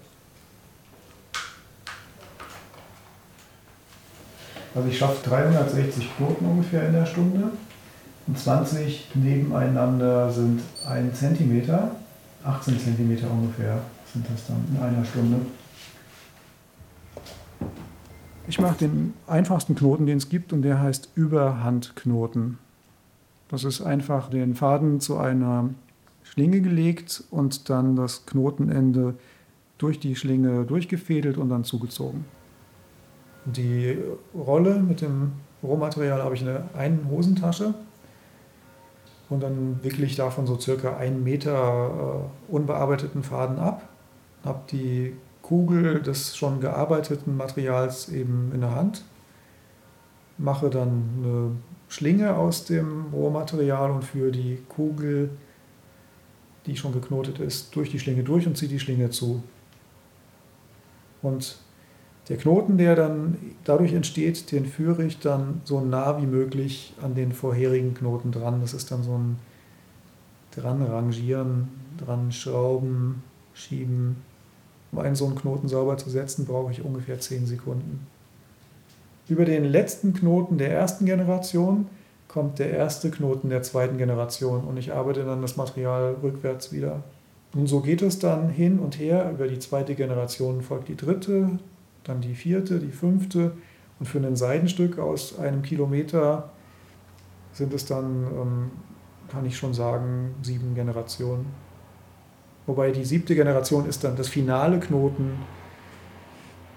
Also 4.74 4.88
ich 4.88 4.98
schaffe 4.98 5.28
360 5.28 6.16
Knoten 6.16 6.46
ungefähr 6.46 6.86
in 6.86 6.92
der 6.92 7.06
Stunde 7.06 7.50
und 8.26 8.38
20 8.38 9.08
nebeneinander 9.14 10.30
sind 10.30 10.62
1 10.86 11.18
cm, 11.18 11.68
18 12.44 12.78
cm 12.78 13.18
ungefähr 13.30 13.80
sind 14.12 14.26
das 14.32 14.46
dann 14.46 14.64
in 14.70 14.82
einer 14.82 15.04
Stunde. 15.04 15.38
Ich 18.46 18.58
mache 18.58 18.78
den 18.78 19.14
einfachsten 19.26 19.76
Knoten, 19.76 20.06
den 20.06 20.18
es 20.18 20.28
gibt, 20.28 20.52
und 20.52 20.62
der 20.62 20.80
heißt 20.80 21.10
Überhandknoten. 21.14 22.58
Das 23.48 23.64
ist 23.64 23.80
einfach 23.80 24.30
den 24.30 24.54
Faden 24.54 25.00
zu 25.00 25.18
einer 25.18 25.70
Schlinge 26.22 26.60
gelegt 26.60 27.24
und 27.30 27.68
dann 27.70 27.96
das 27.96 28.26
Knotenende 28.26 29.14
durch 29.78 29.98
die 29.98 30.16
Schlinge 30.16 30.64
durchgefädelt 30.64 31.38
und 31.38 31.48
dann 31.48 31.64
zugezogen. 31.64 32.24
Die 33.46 33.96
Rolle 34.34 34.80
mit 34.80 35.00
dem 35.00 35.32
Rohmaterial 35.62 36.22
habe 36.22 36.34
ich 36.34 36.42
in 36.42 36.48
der 36.48 36.68
einen 36.74 37.08
Hosentasche 37.10 37.74
und 39.28 39.42
dann 39.42 39.80
wickle 39.82 40.04
ich 40.04 40.16
davon 40.16 40.46
so 40.46 40.58
circa 40.58 40.96
einen 40.96 41.24
Meter 41.24 42.28
äh, 42.48 42.52
unbearbeiteten 42.52 43.22
Faden 43.22 43.58
ab 43.58 43.90
habe 44.44 44.60
die 44.70 45.14
Kugel 45.42 46.00
des 46.02 46.36
schon 46.36 46.60
gearbeiteten 46.60 47.36
Materials 47.36 48.08
eben 48.08 48.52
in 48.54 48.60
der 48.60 48.74
Hand, 48.74 49.04
mache 50.38 50.70
dann 50.70 51.02
eine 51.22 51.50
Schlinge 51.88 52.36
aus 52.36 52.64
dem 52.64 53.06
Rohmaterial 53.12 53.90
und 53.90 54.04
führe 54.04 54.30
die 54.30 54.58
Kugel, 54.68 55.30
die 56.66 56.76
schon 56.76 56.92
geknotet 56.92 57.38
ist, 57.38 57.74
durch 57.74 57.90
die 57.90 57.98
Schlinge 57.98 58.22
durch 58.22 58.46
und 58.46 58.56
ziehe 58.56 58.70
die 58.70 58.80
Schlinge 58.80 59.10
zu. 59.10 59.42
Und 61.22 61.58
der 62.28 62.36
Knoten, 62.36 62.78
der 62.78 62.94
dann 62.94 63.36
dadurch 63.64 63.92
entsteht, 63.92 64.52
den 64.52 64.66
führe 64.66 65.04
ich 65.04 65.18
dann 65.18 65.60
so 65.64 65.80
nah 65.80 66.20
wie 66.20 66.26
möglich 66.26 66.94
an 67.02 67.14
den 67.14 67.32
vorherigen 67.32 67.94
Knoten 67.94 68.30
dran. 68.30 68.60
Das 68.60 68.72
ist 68.72 68.90
dann 68.90 69.02
so 69.02 69.16
ein 69.16 69.36
dran 70.52 70.82
rangieren, 70.82 71.68
dran 71.98 72.32
schrauben, 72.32 73.22
schieben, 73.54 74.16
um 74.92 74.98
einen 74.98 75.14
so 75.14 75.26
einen 75.26 75.36
Knoten 75.36 75.68
sauber 75.68 75.96
zu 75.96 76.10
setzen, 76.10 76.46
brauche 76.46 76.72
ich 76.72 76.84
ungefähr 76.84 77.20
10 77.20 77.46
Sekunden. 77.46 78.06
Über 79.28 79.44
den 79.44 79.64
letzten 79.64 80.12
Knoten 80.12 80.58
der 80.58 80.72
ersten 80.72 81.06
Generation 81.06 81.86
kommt 82.30 82.60
der 82.60 82.70
erste 82.70 83.10
Knoten 83.10 83.50
der 83.50 83.62
zweiten 83.62 83.98
Generation 83.98 84.62
und 84.62 84.76
ich 84.76 84.92
arbeite 84.92 85.24
dann 85.24 85.42
das 85.42 85.56
Material 85.56 86.14
rückwärts 86.22 86.72
wieder. 86.72 87.02
Und 87.54 87.66
so 87.66 87.80
geht 87.80 88.02
es 88.02 88.20
dann 88.20 88.48
hin 88.48 88.78
und 88.78 89.00
her. 89.00 89.32
Über 89.32 89.48
die 89.48 89.58
zweite 89.58 89.96
Generation 89.96 90.62
folgt 90.62 90.86
die 90.86 90.96
dritte, 90.96 91.58
dann 92.04 92.20
die 92.20 92.36
vierte, 92.36 92.78
die 92.78 92.92
fünfte. 92.92 93.52
Und 93.98 94.06
für 94.06 94.18
ein 94.18 94.36
Seidenstück 94.36 95.00
aus 95.00 95.40
einem 95.40 95.62
Kilometer 95.62 96.50
sind 97.52 97.74
es 97.74 97.84
dann, 97.84 98.28
ähm, 98.32 98.70
kann 99.28 99.44
ich 99.44 99.56
schon 99.56 99.74
sagen, 99.74 100.36
sieben 100.42 100.76
Generationen. 100.76 101.46
Wobei 102.64 102.92
die 102.92 103.04
siebte 103.04 103.34
Generation 103.34 103.86
ist 103.86 104.04
dann 104.04 104.14
das 104.14 104.28
finale 104.28 104.78
Knoten. 104.78 105.32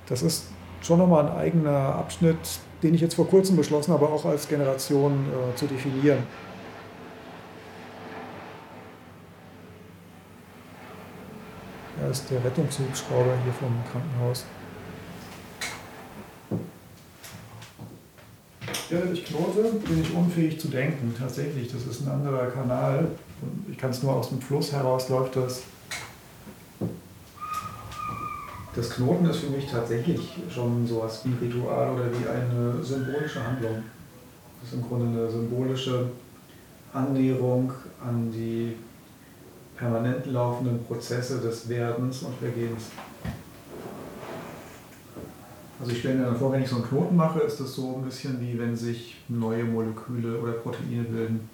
Das 0.08 0.24
ist 0.24 0.46
schon 0.82 0.98
nochmal 0.98 1.28
ein 1.28 1.38
eigener 1.38 1.96
Abschnitt, 1.96 2.60
den 2.84 2.94
ich 2.94 3.02
jetzt 3.02 3.16
vor 3.16 3.28
kurzem 3.28 3.56
beschlossen 3.56 3.94
habe, 3.94 4.08
auch 4.08 4.26
als 4.26 4.48
Generation 4.48 5.26
äh, 5.32 5.56
zu 5.56 5.66
definieren. 5.66 6.20
Er 12.02 12.10
ist 12.10 12.30
der 12.30 12.44
Rettungshubschrauber 12.44 13.38
hier 13.44 13.54
vom 13.54 13.74
Krankenhaus. 13.90 14.46
Während 18.90 19.14
ich 19.14 19.26
knote, 19.26 19.64
bin 19.88 20.02
ich 20.02 20.14
unfähig 20.14 20.60
zu 20.60 20.68
denken. 20.68 21.16
Tatsächlich, 21.18 21.72
das 21.72 21.86
ist 21.86 22.06
ein 22.06 22.12
anderer 22.12 22.48
Kanal. 22.48 23.08
Ich 23.72 23.78
kann 23.78 23.92
es 23.92 24.04
nur 24.04 24.14
aus 24.14 24.30
dem 24.30 24.42
Fluss 24.42 24.72
heraus, 24.74 25.10
läuft 25.10 25.36
das 25.38 25.64
das 28.76 28.90
Knoten 28.90 29.26
ist 29.26 29.38
für 29.38 29.50
mich 29.50 29.70
tatsächlich 29.70 30.36
schon 30.50 30.88
sowas 30.88 31.22
wie 31.24 31.30
ein 31.30 31.38
Ritual 31.42 31.94
oder 31.94 32.06
wie 32.06 32.28
eine 32.28 32.84
symbolische 32.84 33.46
Handlung. 33.46 33.84
Das 34.60 34.70
ist 34.70 34.76
im 34.76 34.88
Grunde 34.88 35.06
eine 35.06 35.30
symbolische 35.30 36.08
Annäherung 36.94 37.72
an 38.04 38.32
die 38.32 38.76
permanent 39.78 40.26
laufenden 40.28 40.84
Prozesse 40.86 41.40
des 41.40 41.68
Werdens 41.70 42.24
und 42.24 42.36
Vergehens. 42.38 42.92
Also 45.80 45.92
ich 45.92 46.00
stelle 46.00 46.16
mir 46.16 46.26
dann 46.26 46.38
vor, 46.38 46.52
wenn 46.54 46.64
ich 46.64 46.70
so 46.70 46.78
einen 46.78 46.86
Knoten 46.86 47.16
mache, 47.16 47.42
ist 47.42 47.60
das 47.60 47.74
so 47.74 47.98
ein 47.98 48.04
bisschen 48.04 48.40
wie 48.40 48.58
wenn 48.58 48.76
sich 48.76 49.18
neue 49.28 49.66
Moleküle 49.66 50.40
oder 50.40 50.54
Proteine 50.54 51.04
bilden. 51.04 51.50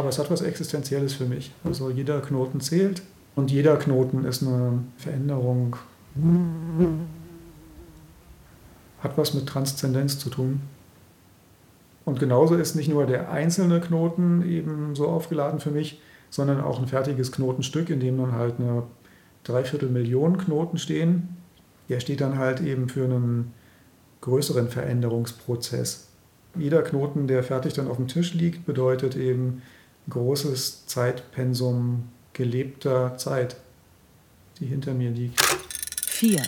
Aber 0.00 0.08
es 0.08 0.18
hat 0.18 0.30
was 0.30 0.40
Existenzielles 0.40 1.12
für 1.12 1.26
mich. 1.26 1.52
Also 1.62 1.90
jeder 1.90 2.20
Knoten 2.20 2.60
zählt 2.60 3.02
und 3.36 3.50
jeder 3.50 3.76
Knoten 3.76 4.24
ist 4.24 4.42
eine 4.42 4.80
Veränderung, 4.96 5.76
hat 9.00 9.18
was 9.18 9.34
mit 9.34 9.46
Transzendenz 9.46 10.18
zu 10.18 10.30
tun. 10.30 10.62
Und 12.06 12.18
genauso 12.18 12.54
ist 12.56 12.76
nicht 12.76 12.88
nur 12.88 13.04
der 13.04 13.30
einzelne 13.30 13.78
Knoten 13.78 14.42
eben 14.48 14.94
so 14.94 15.06
aufgeladen 15.06 15.60
für 15.60 15.70
mich, 15.70 16.00
sondern 16.30 16.62
auch 16.62 16.80
ein 16.80 16.86
fertiges 16.86 17.30
Knotenstück, 17.30 17.90
in 17.90 18.00
dem 18.00 18.16
dann 18.16 18.32
halt 18.32 18.54
eine 18.58 18.84
Dreiviertelmillion 19.44 20.38
Knoten 20.38 20.78
stehen. 20.78 21.36
Der 21.90 22.00
steht 22.00 22.22
dann 22.22 22.38
halt 22.38 22.62
eben 22.62 22.88
für 22.88 23.04
einen 23.04 23.52
größeren 24.22 24.68
Veränderungsprozess. 24.68 26.08
Jeder 26.56 26.82
Knoten, 26.82 27.26
der 27.26 27.42
fertig 27.42 27.74
dann 27.74 27.88
auf 27.88 27.96
dem 27.98 28.08
Tisch 28.08 28.32
liegt, 28.32 28.64
bedeutet 28.64 29.14
eben 29.14 29.60
großes 30.10 30.86
Zeitpensum 30.86 32.08
gelebter 32.32 33.16
Zeit, 33.16 33.56
die 34.58 34.66
hinter 34.66 34.94
mir 34.94 35.10
liegt. 35.10 35.40
4. 36.06 36.42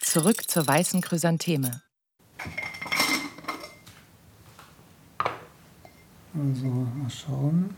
Zurück 0.00 0.48
zur 0.48 0.66
weißen 0.66 1.00
Chrysantheme. 1.00 1.82
Also 6.34 6.66
mal 6.66 7.10
schauen. 7.10 7.74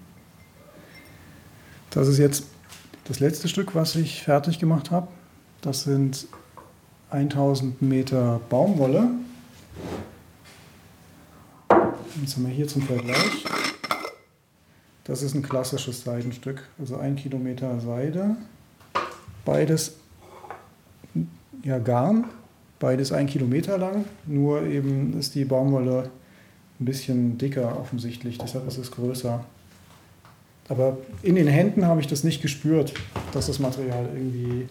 Das 1.90 2.08
ist 2.08 2.18
jetzt 2.18 2.44
das 3.04 3.20
letzte 3.20 3.48
Stück, 3.48 3.74
was 3.74 3.96
ich 3.96 4.22
fertig 4.22 4.58
gemacht 4.58 4.90
habe. 4.90 5.08
Das 5.60 5.84
sind 5.84 6.26
1000 7.10 7.80
Meter 7.82 8.40
Baumwolle. 8.48 9.10
Jetzt 12.20 12.36
haben 12.36 12.46
wir 12.46 12.52
hier 12.52 12.68
zum 12.68 12.82
Vergleich. 12.82 13.44
Das 15.04 15.22
ist 15.22 15.34
ein 15.34 15.42
klassisches 15.42 16.02
Seidenstück, 16.02 16.62
also 16.78 16.96
ein 16.96 17.16
Kilometer 17.16 17.78
Seide. 17.80 18.36
Beides 19.44 19.96
ja, 21.62 21.78
Garn, 21.78 22.24
beides 22.78 23.12
ein 23.12 23.26
Kilometer 23.26 23.78
lang, 23.78 24.04
nur 24.26 24.62
eben 24.62 25.18
ist 25.18 25.34
die 25.34 25.44
Baumwolle 25.44 26.10
ein 26.80 26.84
bisschen 26.84 27.38
dicker 27.38 27.78
offensichtlich, 27.78 28.38
deshalb 28.38 28.66
ist 28.66 28.78
es 28.78 28.90
größer. 28.90 29.44
Aber 30.68 30.98
in 31.22 31.34
den 31.34 31.46
Händen 31.46 31.86
habe 31.86 32.00
ich 32.00 32.06
das 32.06 32.24
nicht 32.24 32.40
gespürt, 32.40 32.94
dass 33.32 33.46
das 33.46 33.58
Material 33.58 34.08
irgendwie 34.14 34.66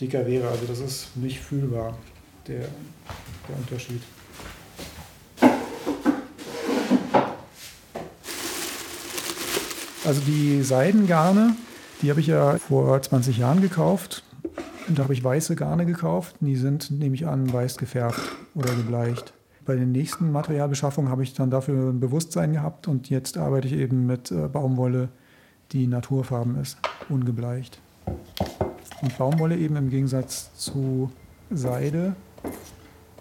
dicker 0.00 0.26
wäre. 0.26 0.48
Also 0.48 0.66
das 0.66 0.80
ist 0.80 1.16
nicht 1.16 1.40
fühlbar, 1.40 1.96
der, 2.46 2.60
der 3.48 3.56
Unterschied. 3.58 4.02
Also 10.06 10.20
die 10.20 10.62
Seidengarne, 10.62 11.56
die 12.00 12.10
habe 12.10 12.20
ich 12.20 12.28
ja 12.28 12.58
vor 12.58 13.02
20 13.02 13.38
Jahren 13.38 13.60
gekauft. 13.60 14.22
Und 14.86 14.96
da 14.96 15.02
habe 15.02 15.12
ich 15.12 15.24
weiße 15.24 15.56
Garne 15.56 15.84
gekauft. 15.84 16.36
Die 16.38 16.54
sind, 16.54 16.92
nehme 16.92 17.16
ich 17.16 17.26
an, 17.26 17.52
weiß 17.52 17.76
gefärbt 17.76 18.20
oder 18.54 18.72
gebleicht. 18.72 19.32
Bei 19.64 19.74
den 19.74 19.90
nächsten 19.90 20.30
Materialbeschaffungen 20.30 21.10
habe 21.10 21.24
ich 21.24 21.34
dann 21.34 21.50
dafür 21.50 21.90
ein 21.90 21.98
Bewusstsein 21.98 22.52
gehabt 22.52 22.86
und 22.86 23.10
jetzt 23.10 23.36
arbeite 23.36 23.66
ich 23.66 23.72
eben 23.72 24.06
mit 24.06 24.30
äh, 24.30 24.46
Baumwolle, 24.46 25.08
die 25.72 25.88
naturfarben 25.88 26.60
ist, 26.60 26.78
ungebleicht. 27.08 27.80
Und 29.02 29.18
Baumwolle 29.18 29.56
eben 29.56 29.74
im 29.74 29.90
Gegensatz 29.90 30.54
zu 30.54 31.10
Seide, 31.50 32.14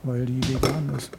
weil 0.04 0.28
die 0.28 0.54
vegan 0.54 0.94
ist. 0.96 1.10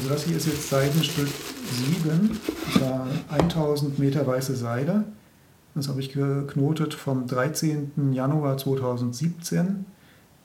Also 0.00 0.14
das 0.14 0.24
hier 0.24 0.38
ist 0.38 0.46
jetzt 0.46 0.70
Seidenstück 0.70 1.28
7, 2.02 2.40
da 2.80 3.06
1000 3.28 3.98
Meter 3.98 4.26
weiße 4.26 4.56
Seide. 4.56 5.04
Das 5.74 5.88
habe 5.88 6.00
ich 6.00 6.14
geknotet 6.14 6.94
vom 6.94 7.26
13. 7.26 8.14
Januar 8.14 8.56
2017 8.56 9.84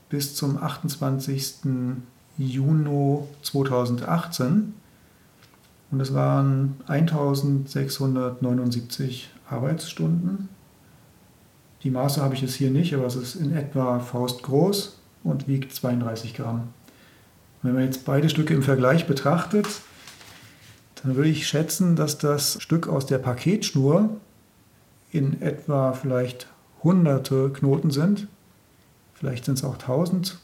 bis 0.10 0.36
zum 0.36 0.62
28. 0.62 1.60
Juni 2.38 3.20
2018. 3.44 4.74
Und 5.90 6.02
es 6.02 6.14
waren 6.14 6.76
1679 6.88 9.30
Arbeitsstunden. 9.50 10.50
Die 11.84 11.92
Maße 11.92 12.22
habe 12.22 12.34
ich 12.34 12.42
jetzt 12.42 12.56
hier 12.56 12.72
nicht, 12.72 12.94
aber 12.94 13.06
es 13.06 13.16
ist 13.16 13.36
in 13.36 13.56
etwa 13.56 14.00
faustgroß 14.00 15.00
und 15.24 15.48
wiegt 15.48 15.74
32 15.74 16.34
Gramm. 16.34 16.74
Wenn 17.66 17.74
man 17.74 17.84
jetzt 17.84 18.06
beide 18.06 18.30
Stücke 18.30 18.54
im 18.54 18.62
Vergleich 18.62 19.08
betrachtet, 19.08 19.66
dann 21.02 21.16
würde 21.16 21.30
ich 21.30 21.48
schätzen, 21.48 21.96
dass 21.96 22.20
das 22.20 22.62
Stück 22.62 22.88
aus 22.88 23.08
der 23.08 23.18
Paketschnur 23.18 24.12
in 25.12 25.42
etwa 25.42 25.94
vielleicht 25.94 26.48
hunderte 26.84 27.50
Knoten 27.50 27.90
sind. 27.90 28.28
Vielleicht 29.16 29.46
sind 29.46 29.58
es 29.58 29.64
auch 29.64 29.78
tausend. 29.78 30.38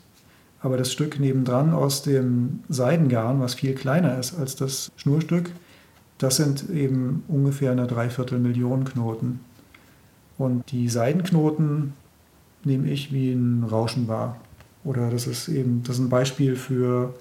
Aber 0.62 0.78
das 0.78 0.92
Stück 0.92 1.20
nebendran 1.20 1.76
aus 1.76 2.02
dem 2.02 2.64
Seidengarn, 2.70 3.40
was 3.40 3.54
viel 3.54 3.76
kleiner 3.76 4.18
ist 4.18 4.40
als 4.40 4.56
das 4.56 4.92
Schnurstück, 4.96 5.52
das 6.18 6.38
sind 6.38 6.72
eben 6.72 7.24
ungefähr 7.28 7.72
eine 7.72 7.86
Dreiviertelmillion 7.86 8.84
Knoten. 8.84 9.42
Und 10.40 10.72
die 10.72 10.90
Seidenknoten 10.90 11.94
nehme 12.64 12.90
ich 12.90 13.14
wie 13.14 13.32
ein 13.32 13.64
Rauschen 13.64 14.08
wahr. 14.08 14.38
Oder 14.84 15.10
das 15.10 15.28
ist 15.28 15.48
eben 15.48 15.84
das 15.84 15.98
ist 15.98 16.02
ein 16.02 16.10
Beispiel 16.10 16.56
für 16.56 17.14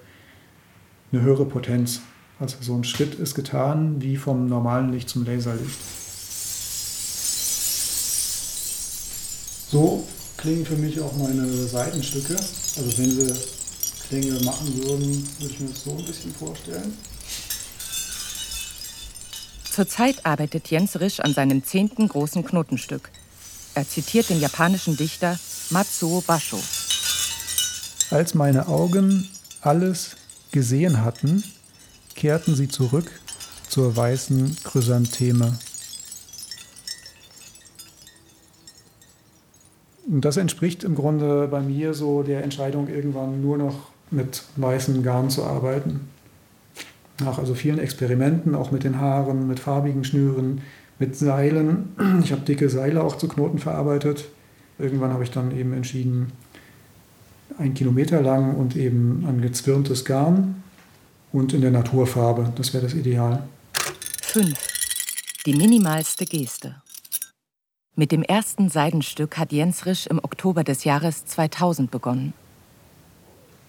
eine 1.11 1.21
höhere 1.21 1.45
Potenz. 1.45 2.01
Also 2.39 2.57
so 2.61 2.75
ein 2.75 2.83
Schritt 2.83 3.15
ist 3.15 3.35
getan 3.35 4.01
wie 4.01 4.17
vom 4.17 4.47
normalen 4.47 4.91
Licht 4.91 5.09
zum 5.09 5.25
Laserlicht. 5.25 5.79
So 9.69 10.07
klingen 10.37 10.65
für 10.65 10.75
mich 10.75 10.99
auch 10.99 11.15
meine 11.15 11.47
Seitenstücke. 11.47 12.35
Also 12.35 12.97
wenn 12.97 13.11
sie 13.11 13.33
Klänge 14.09 14.39
machen 14.43 14.75
würden, 14.83 15.27
würde 15.39 15.53
ich 15.53 15.59
mir 15.59 15.69
das 15.69 15.83
so 15.83 15.91
ein 15.91 16.03
bisschen 16.03 16.33
vorstellen. 16.33 16.97
Zurzeit 19.71 20.25
arbeitet 20.25 20.69
Jens 20.69 20.99
Risch 20.99 21.21
an 21.21 21.33
seinem 21.33 21.63
zehnten 21.63 22.09
großen 22.09 22.43
Knotenstück. 22.43 23.09
Er 23.73 23.87
zitiert 23.87 24.29
den 24.29 24.41
japanischen 24.41 24.97
Dichter 24.97 25.39
Matsuo 25.69 26.19
Basho. 26.19 26.59
Als 28.11 28.35
meine 28.35 28.67
Augen 28.67 29.25
alles 29.61 30.17
gesehen 30.51 31.01
hatten, 31.01 31.45
kehrten 32.13 32.55
sie 32.55 32.67
zurück 32.67 33.09
zur 33.69 33.95
weißen 33.95 34.57
Chrysantheme. 34.65 35.57
Und 40.09 40.25
das 40.25 40.35
entspricht 40.35 40.83
im 40.83 40.95
Grunde 40.95 41.47
bei 41.47 41.61
mir 41.61 41.93
so 41.93 42.21
der 42.21 42.43
Entscheidung, 42.43 42.89
irgendwann 42.89 43.41
nur 43.41 43.57
noch 43.57 43.91
mit 44.09 44.43
weißem 44.57 45.03
Garn 45.03 45.29
zu 45.29 45.45
arbeiten. 45.45 46.01
Nach 47.21 47.39
also 47.39 47.53
vielen 47.53 47.79
Experimenten, 47.79 48.55
auch 48.55 48.71
mit 48.71 48.83
den 48.83 48.99
Haaren, 48.99 49.47
mit 49.47 49.61
farbigen 49.61 50.03
Schnüren, 50.03 50.63
mit 50.99 51.15
Seilen. 51.15 51.95
Ich 52.25 52.33
habe 52.33 52.41
dicke 52.41 52.67
Seile 52.67 53.05
auch 53.05 53.15
zu 53.15 53.29
Knoten 53.29 53.57
verarbeitet. 53.57 54.25
Irgendwann 54.79 55.13
habe 55.13 55.23
ich 55.23 55.31
dann 55.31 55.57
eben 55.57 55.71
entschieden, 55.71 56.33
ein 57.57 57.73
Kilometer 57.73 58.21
lang 58.21 58.55
und 58.55 58.75
eben 58.75 59.25
ein 59.27 59.41
gezwirntes 59.41 60.05
Garn 60.05 60.63
und 61.31 61.53
in 61.53 61.61
der 61.61 61.71
Naturfarbe. 61.71 62.51
Das 62.55 62.73
wäre 62.73 62.83
das 62.83 62.93
Ideal. 62.93 63.43
5. 64.21 64.57
Die 65.45 65.53
minimalste 65.53 66.25
Geste. 66.25 66.75
Mit 67.95 68.11
dem 68.11 68.23
ersten 68.23 68.69
Seidenstück 68.69 69.37
hat 69.37 69.51
Jens 69.51 69.85
Risch 69.85 70.07
im 70.07 70.19
Oktober 70.19 70.63
des 70.63 70.83
Jahres 70.83 71.25
2000 71.25 71.91
begonnen. 71.91 72.33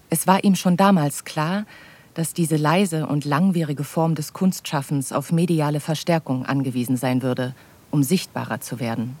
Es 0.09 0.27
war 0.27 0.43
ihm 0.43 0.55
schon 0.55 0.77
damals 0.77 1.25
klar, 1.25 1.65
dass 2.13 2.33
diese 2.33 2.55
leise 2.55 3.07
und 3.07 3.25
langwierige 3.25 3.83
Form 3.83 4.15
des 4.15 4.33
Kunstschaffens 4.33 5.11
auf 5.11 5.31
mediale 5.31 5.79
Verstärkung 5.79 6.45
angewiesen 6.45 6.95
sein 6.95 7.21
würde, 7.21 7.55
um 7.91 8.03
sichtbarer 8.03 8.61
zu 8.61 8.79
werden 8.79 9.17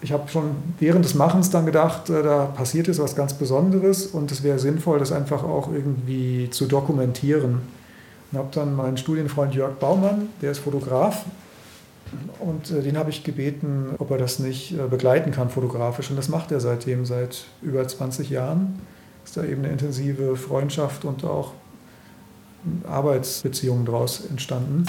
ich 0.00 0.12
habe 0.12 0.28
schon 0.28 0.56
während 0.78 1.04
des 1.04 1.14
Machens 1.14 1.50
dann 1.50 1.66
gedacht, 1.66 2.10
äh, 2.10 2.22
da 2.22 2.44
passiert 2.46 2.86
jetzt 2.86 3.00
was 3.00 3.16
ganz 3.16 3.34
Besonderes 3.34 4.06
und 4.06 4.30
es 4.30 4.42
wäre 4.42 4.58
sinnvoll, 4.58 4.98
das 4.98 5.12
einfach 5.12 5.44
auch 5.44 5.72
irgendwie 5.72 6.48
zu 6.50 6.66
dokumentieren. 6.66 7.60
Und 8.30 8.38
habe 8.38 8.48
dann 8.52 8.76
meinen 8.76 8.96
Studienfreund 8.96 9.54
Jörg 9.54 9.74
Baumann, 9.76 10.28
der 10.42 10.52
ist 10.52 10.58
Fotograf, 10.58 11.24
und 12.38 12.70
äh, 12.70 12.82
den 12.82 12.96
habe 12.96 13.10
ich 13.10 13.24
gebeten, 13.24 13.94
ob 13.98 14.10
er 14.10 14.18
das 14.18 14.38
nicht 14.38 14.72
äh, 14.72 14.86
begleiten 14.88 15.30
kann 15.30 15.50
fotografisch. 15.50 16.10
Und 16.10 16.16
das 16.16 16.28
macht 16.28 16.52
er 16.52 16.60
seitdem, 16.60 17.04
seit 17.04 17.44
über 17.62 17.86
20 17.86 18.30
Jahren. 18.30 18.78
Ist 19.24 19.36
da 19.36 19.44
eben 19.44 19.64
eine 19.64 19.72
intensive 19.72 20.36
Freundschaft 20.36 21.04
und 21.04 21.24
auch 21.24 21.52
Arbeitsbeziehungen 22.88 23.84
daraus 23.84 24.24
entstanden. 24.30 24.84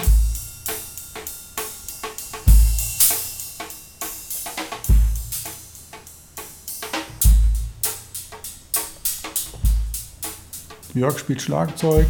Jörg 10.94 11.18
spielt 11.20 11.40
Schlagzeug, 11.40 12.06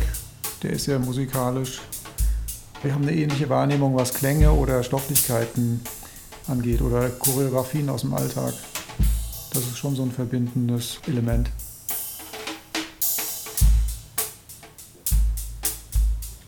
der 0.62 0.70
ist 0.70 0.86
ja 0.86 0.98
musikalisch. 0.98 1.82
Wir 2.82 2.94
haben 2.94 3.02
eine 3.02 3.14
ähnliche 3.14 3.50
Wahrnehmung, 3.50 3.94
was 3.94 4.14
Klänge 4.14 4.52
oder 4.52 4.82
Stofflichkeiten 4.82 5.82
angeht 6.48 6.80
oder 6.80 7.10
Choreografien 7.10 7.90
aus 7.90 8.00
dem 8.00 8.14
Alltag. 8.14 8.54
Das 9.52 9.64
ist 9.64 9.76
schon 9.76 9.96
so 9.96 10.02
ein 10.02 10.10
verbindendes 10.10 10.98
Element. 11.06 11.50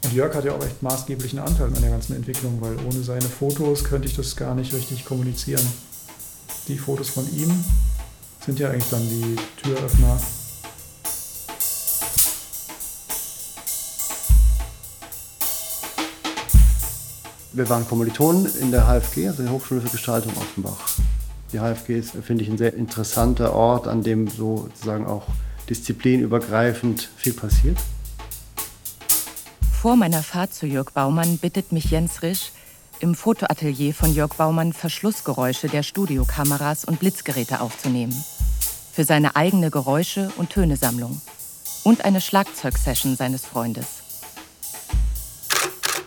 Und 0.05 0.15
Jörg 0.15 0.35
hat 0.35 0.47
ja 0.47 0.53
auch 0.53 0.65
echt 0.65 0.83
maßgeblichen 0.83 1.39
Anteil 1.39 1.67
an 1.67 1.83
der 1.83 1.91
ganzen 1.91 2.17
Entwicklung, 2.17 2.63
weil 2.63 2.77
ohne 2.87 3.03
seine 3.03 3.29
Fotos 3.29 3.85
könnte 3.85 4.09
ich 4.09 4.17
das 4.17 4.37
gar 4.37 4.55
nicht 4.55 4.73
richtig 4.73 5.05
kommunizieren. 5.05 5.67
Die 6.67 6.79
Fotos 6.79 7.11
von 7.11 7.31
ihm 7.37 7.63
sind 8.41 8.59
ja 8.59 8.71
eigentlich 8.71 8.89
dann 8.89 9.07
die 9.07 9.37
Türöffner 9.63 10.19
Wir 17.55 17.69
waren 17.69 17.87
Kommilitonen 17.87 18.47
in 18.61 18.71
der 18.71 18.87
HFG, 18.87 19.29
also 19.29 19.43
der 19.43 19.53
Hochschule 19.53 19.83
für 19.83 19.91
Gestaltung 19.91 20.33
Offenbach. 20.39 20.79
Die 21.53 21.59
HFG 21.59 21.99
ist, 21.99 22.13
finde 22.23 22.45
ich, 22.45 22.51
ein 22.51 22.57
sehr 22.57 22.73
interessanter 22.73 23.53
Ort, 23.53 23.87
an 23.87 24.03
dem 24.03 24.29
sozusagen 24.29 25.07
auch 25.07 25.25
disziplinübergreifend 25.69 27.11
viel 27.15 27.35
passiert. 27.35 27.77
Vor 29.83 29.97
meiner 29.97 30.23
Fahrt 30.23 30.55
zu 30.55 30.67
Jörg 30.67 30.93
Baumann 30.93 31.37
bittet 31.37 31.73
mich 31.73 31.91
Jens 31.91 32.23
Risch, 32.23 32.53
im 33.01 33.15
Fotoatelier 33.15 33.93
von 33.93 34.15
Jörg 34.15 34.35
Baumann 34.35 34.73
Verschlussgeräusche 34.73 35.69
der 35.69 35.83
Studiokameras 35.83 36.87
und 36.87 37.01
Blitzgeräte 37.01 37.61
aufzunehmen. 37.61 38.15
Für 38.93 39.05
seine 39.05 39.37
eigene 39.37 39.71
Geräusche- 39.71 40.31
und 40.37 40.51
Tönesammlung. 40.51 41.21
Und 41.85 42.05
eine 42.05 42.21
Schlagzeugsession 42.23 43.17
seines 43.17 43.45
Freundes. 43.45 44.02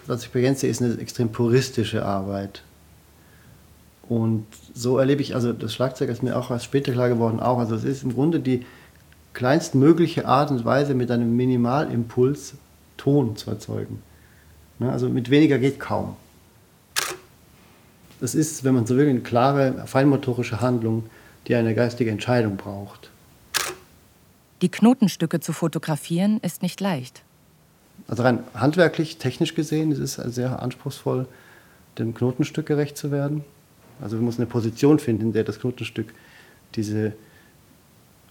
Was 0.07 0.25
ich 0.25 0.31
sehe, 0.31 0.69
ist 0.69 0.81
eine 0.81 0.97
extrem 0.99 1.29
puristische 1.31 2.05
Arbeit. 2.05 2.61
Und 4.07 4.45
so 4.73 4.99
erlebe 4.99 5.21
ich, 5.21 5.33
also 5.33 5.51
das 5.51 5.73
Schlagzeug 5.73 6.09
ist 6.09 6.21
mir 6.21 6.37
auch 6.37 6.51
als 6.51 6.63
später 6.63 6.91
klar 6.91 7.09
geworden, 7.09 7.39
auch. 7.39 7.57
Also 7.57 7.75
es 7.75 7.83
ist 7.83 8.03
im 8.03 8.13
Grunde 8.13 8.39
die 8.39 8.65
kleinstmögliche 9.33 10.27
Art 10.27 10.51
und 10.51 10.63
Weise, 10.63 10.93
mit 10.93 11.09
einem 11.11 11.35
Minimalimpuls 11.35 12.53
Ton 12.97 13.35
zu 13.35 13.49
erzeugen. 13.49 14.01
Ne, 14.79 14.91
also 14.91 15.09
mit 15.09 15.29
weniger 15.29 15.57
geht 15.57 15.79
kaum. 15.79 16.15
Das 18.21 18.35
ist, 18.35 18.63
wenn 18.63 18.75
man 18.75 18.85
so 18.85 18.95
will, 18.95 19.09
eine 19.09 19.19
klare, 19.19 19.83
feinmotorische 19.85 20.61
Handlung, 20.61 21.03
die 21.47 21.55
eine 21.55 21.75
geistige 21.75 22.11
Entscheidung 22.11 22.55
braucht. 22.57 23.11
Die 24.61 24.69
Knotenstücke 24.69 25.41
zu 25.41 25.51
fotografieren 25.51 26.39
ist 26.41 26.61
nicht 26.61 26.79
leicht. 26.79 27.24
Also 28.07 28.23
rein 28.23 28.43
handwerklich, 28.53 29.17
technisch 29.17 29.55
gesehen, 29.55 29.91
ist 29.91 29.99
es 29.99 30.13
sehr 30.35 30.61
anspruchsvoll, 30.61 31.27
dem 31.97 32.13
Knotenstück 32.13 32.65
gerecht 32.65 32.97
zu 32.97 33.11
werden. 33.11 33.43
Also 34.01 34.17
wir 34.17 34.23
müssen 34.23 34.41
eine 34.41 34.49
Position 34.49 34.99
finden, 34.99 35.23
in 35.23 35.33
der 35.33 35.43
das 35.43 35.59
Knotenstück 35.59 36.13
diese 36.75 37.13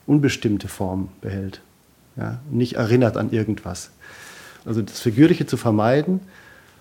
unbestimmte 0.06 0.68
Form 0.68 1.08
behält. 1.20 1.60
Ja, 2.16 2.40
nicht 2.50 2.74
erinnert 2.74 3.16
an 3.16 3.32
irgendwas. 3.32 3.90
Also 4.64 4.82
das 4.82 5.00
Figürliche 5.00 5.46
zu 5.46 5.56
vermeiden 5.56 6.20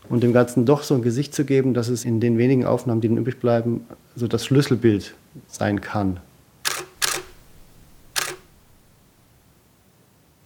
und 0.10 0.22
dem 0.22 0.34
Ganzen 0.34 0.66
doch 0.66 0.84
so 0.84 0.94
ein 0.94 1.02
Gesicht 1.02 1.34
zu 1.34 1.46
geben, 1.46 1.74
dass 1.74 1.88
es 1.88 2.06
in 2.06 2.20
den 2.20 2.38
wenigen 2.38 2.66
Aufnahmen, 2.66 3.02
die 3.02 3.08
dann 3.08 3.18
übrig 3.18 3.40
bleiben, 3.40 3.86
so 4.16 4.28
das 4.28 4.46
Schlüsselbild 4.46 5.16
sein 5.48 5.82
kann. 5.82 6.20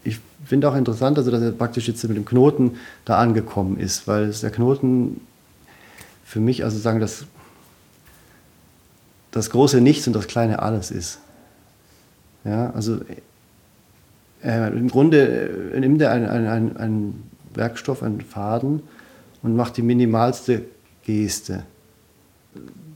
Ich 0.03 0.19
finde 0.47 0.69
auch 0.69 0.75
interessant, 0.75 1.17
also 1.17 1.29
dass 1.31 1.41
er 1.41 1.51
praktisch 1.51 1.87
jetzt 1.87 2.03
mit 2.07 2.15
dem 2.15 2.25
Knoten 2.25 2.77
da 3.05 3.17
angekommen 3.17 3.77
ist, 3.77 4.07
weil 4.07 4.31
der 4.31 4.49
Knoten 4.49 5.21
für 6.23 6.39
mich 6.39 6.63
also 6.63 6.77
sagen, 6.77 6.99
das, 6.99 7.25
das 9.31 9.49
große 9.49 9.81
Nichts 9.81 10.07
und 10.07 10.13
das 10.13 10.27
kleine 10.27 10.61
Alles 10.61 10.91
ist. 10.91 11.19
Ja, 12.43 12.71
also 12.71 12.99
äh, 14.43 14.67
im 14.69 14.87
Grunde 14.87 15.71
äh, 15.73 15.79
nimmt 15.79 16.01
er 16.01 16.11
einen, 16.11 16.27
einen, 16.27 16.77
einen 16.77 17.29
Werkstoff, 17.53 18.03
einen 18.03 18.21
Faden 18.21 18.83
und 19.43 19.55
macht 19.55 19.77
die 19.77 19.81
minimalste 19.81 20.63
Geste. 21.03 21.63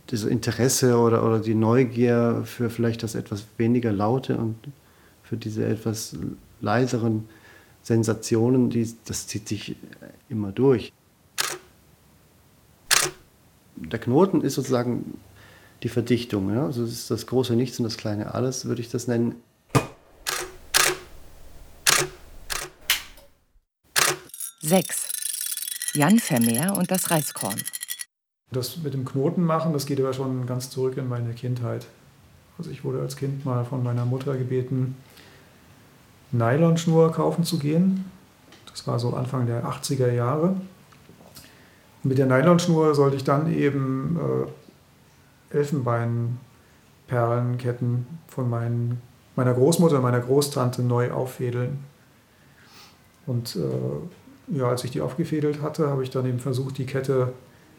Das 0.08 0.24
Interesse 0.24 0.98
oder, 0.98 1.26
oder 1.26 1.40
die 1.40 1.56
Neugier 1.56 2.44
für 2.46 2.70
vielleicht 2.70 3.04
das 3.04 3.16
etwas 3.16 3.46
weniger 3.58 3.92
Laute 3.92 4.38
und 4.38 4.56
für 5.24 5.38
diese 5.38 5.66
etwas 5.66 6.16
leiseren 6.60 7.28
Sensationen, 7.82 8.70
die, 8.70 8.94
das 9.06 9.28
zieht 9.28 9.48
sich 9.48 9.76
immer 10.30 10.52
durch. 10.52 10.94
Der 13.76 14.00
Knoten 14.00 14.42
ist 14.42 14.56
sozusagen 14.56 15.20
die 15.84 15.90
Verdichtung. 15.90 16.54
Ja? 16.54 16.66
Also 16.66 16.84
das 16.84 16.92
ist 16.92 17.12
das 17.12 17.28
große 17.28 17.56
Nichts 17.56 17.80
und 17.80 17.86
das 17.86 17.98
kleine 17.98 18.34
Alles, 18.34 18.66
würde 18.66 18.82
ich 18.82 18.90
das 18.90 19.08
nennen. 19.08 19.36
6. 24.62 25.08
Jan 25.94 26.20
Vermeer 26.20 26.78
und 26.78 26.92
das 26.92 27.10
Reiskorn. 27.10 27.60
Das 28.52 28.78
mit 28.78 28.94
dem 28.94 29.06
Knoten 29.06 29.44
machen, 29.44 29.74
das 29.74 29.86
geht 29.86 30.00
aber 30.00 30.14
schon 30.14 30.46
ganz 30.46 30.70
zurück 30.70 30.98
in 30.98 31.10
meine 31.10 31.34
Kindheit. 31.34 31.88
Also 32.58 32.70
ich 32.70 32.84
wurde 32.84 33.02
als 33.02 33.16
Kind 33.16 33.44
mal 33.44 33.66
von 33.66 33.82
meiner 33.82 34.06
Mutter 34.06 34.38
gebeten, 34.38 34.96
Nylonschnur 36.32 37.12
kaufen 37.12 37.44
zu 37.44 37.60
gehen. 37.60 38.06
Das 38.70 38.88
war 38.88 39.00
so 39.00 39.14
Anfang 39.14 39.48
der 39.48 39.66
80er 39.66 40.12
Jahre. 40.12 40.56
Mit 42.04 42.18
der 42.18 42.26
Nylonschnur 42.26 42.96
sollte 42.96 43.18
ich 43.18 43.24
dann 43.24 43.54
eben 43.54 44.18
äh, 45.52 45.58
Elfenbeinperlenketten 45.58 48.08
von 48.28 48.50
meinen, 48.50 49.02
meiner 49.36 49.54
Großmutter, 49.54 50.00
meiner 50.00 50.22
Großtante 50.22 50.82
neu 50.82 51.12
auffädeln. 51.12 51.80
Und 53.28 53.56
äh, 53.56 54.58
ja, 54.58 54.68
als 54.68 54.84
ich 54.84 54.92
die 54.92 55.02
aufgefädelt 55.02 55.62
hatte, 55.62 55.90
habe 55.90 56.04
ich 56.04 56.10
dann 56.10 56.26
eben 56.26 56.40
versucht, 56.40 56.78
die 56.78 56.86
Kette 56.86 57.34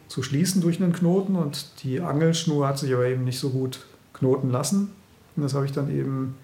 zu 0.09 0.23
schließen 0.23 0.62
durch 0.62 0.81
einen 0.81 0.93
Knoten 0.93 1.37
und 1.37 1.83
die 1.83 2.01
Angelschnur 2.01 2.69
hat 2.69 2.79
sich 2.79 2.93
aber 2.93 3.07
eben 3.07 3.25
nicht 3.25 3.38
so 3.38 3.51
gut 3.51 3.87
knoten 4.12 4.51
lassen. 4.51 4.93
Und 5.37 5.43
das 5.43 5.55
habe 5.55 5.65
ich 5.65 5.73
dann 5.73 5.91
eben 5.91 6.37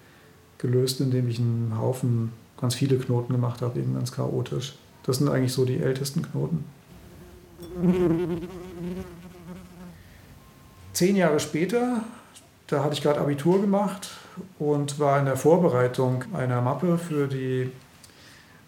gelöst, 0.59 1.01
indem 1.01 1.27
ich 1.27 1.39
einen 1.39 1.73
Haufen, 1.77 2.31
ganz 2.59 2.75
viele 2.75 2.97
Knoten 2.97 3.33
gemacht 3.33 3.61
habe, 3.61 3.79
eben 3.79 3.95
ganz 3.95 4.11
chaotisch. 4.11 4.75
Das 5.03 5.17
sind 5.17 5.29
eigentlich 5.29 5.53
so 5.53 5.65
die 5.65 5.79
ältesten 5.79 6.21
Knoten. 6.21 6.65
Zehn 10.93 11.15
Jahre 11.15 11.39
später, 11.39 12.03
da 12.67 12.83
hatte 12.83 12.93
ich 12.93 13.01
gerade 13.01 13.21
Abitur 13.21 13.61
gemacht 13.61 14.11
und 14.59 14.99
war 14.99 15.17
in 15.19 15.25
der 15.25 15.37
Vorbereitung 15.37 16.25
einer 16.33 16.61
Mappe 16.61 16.97
für 16.97 17.27
die 17.27 17.71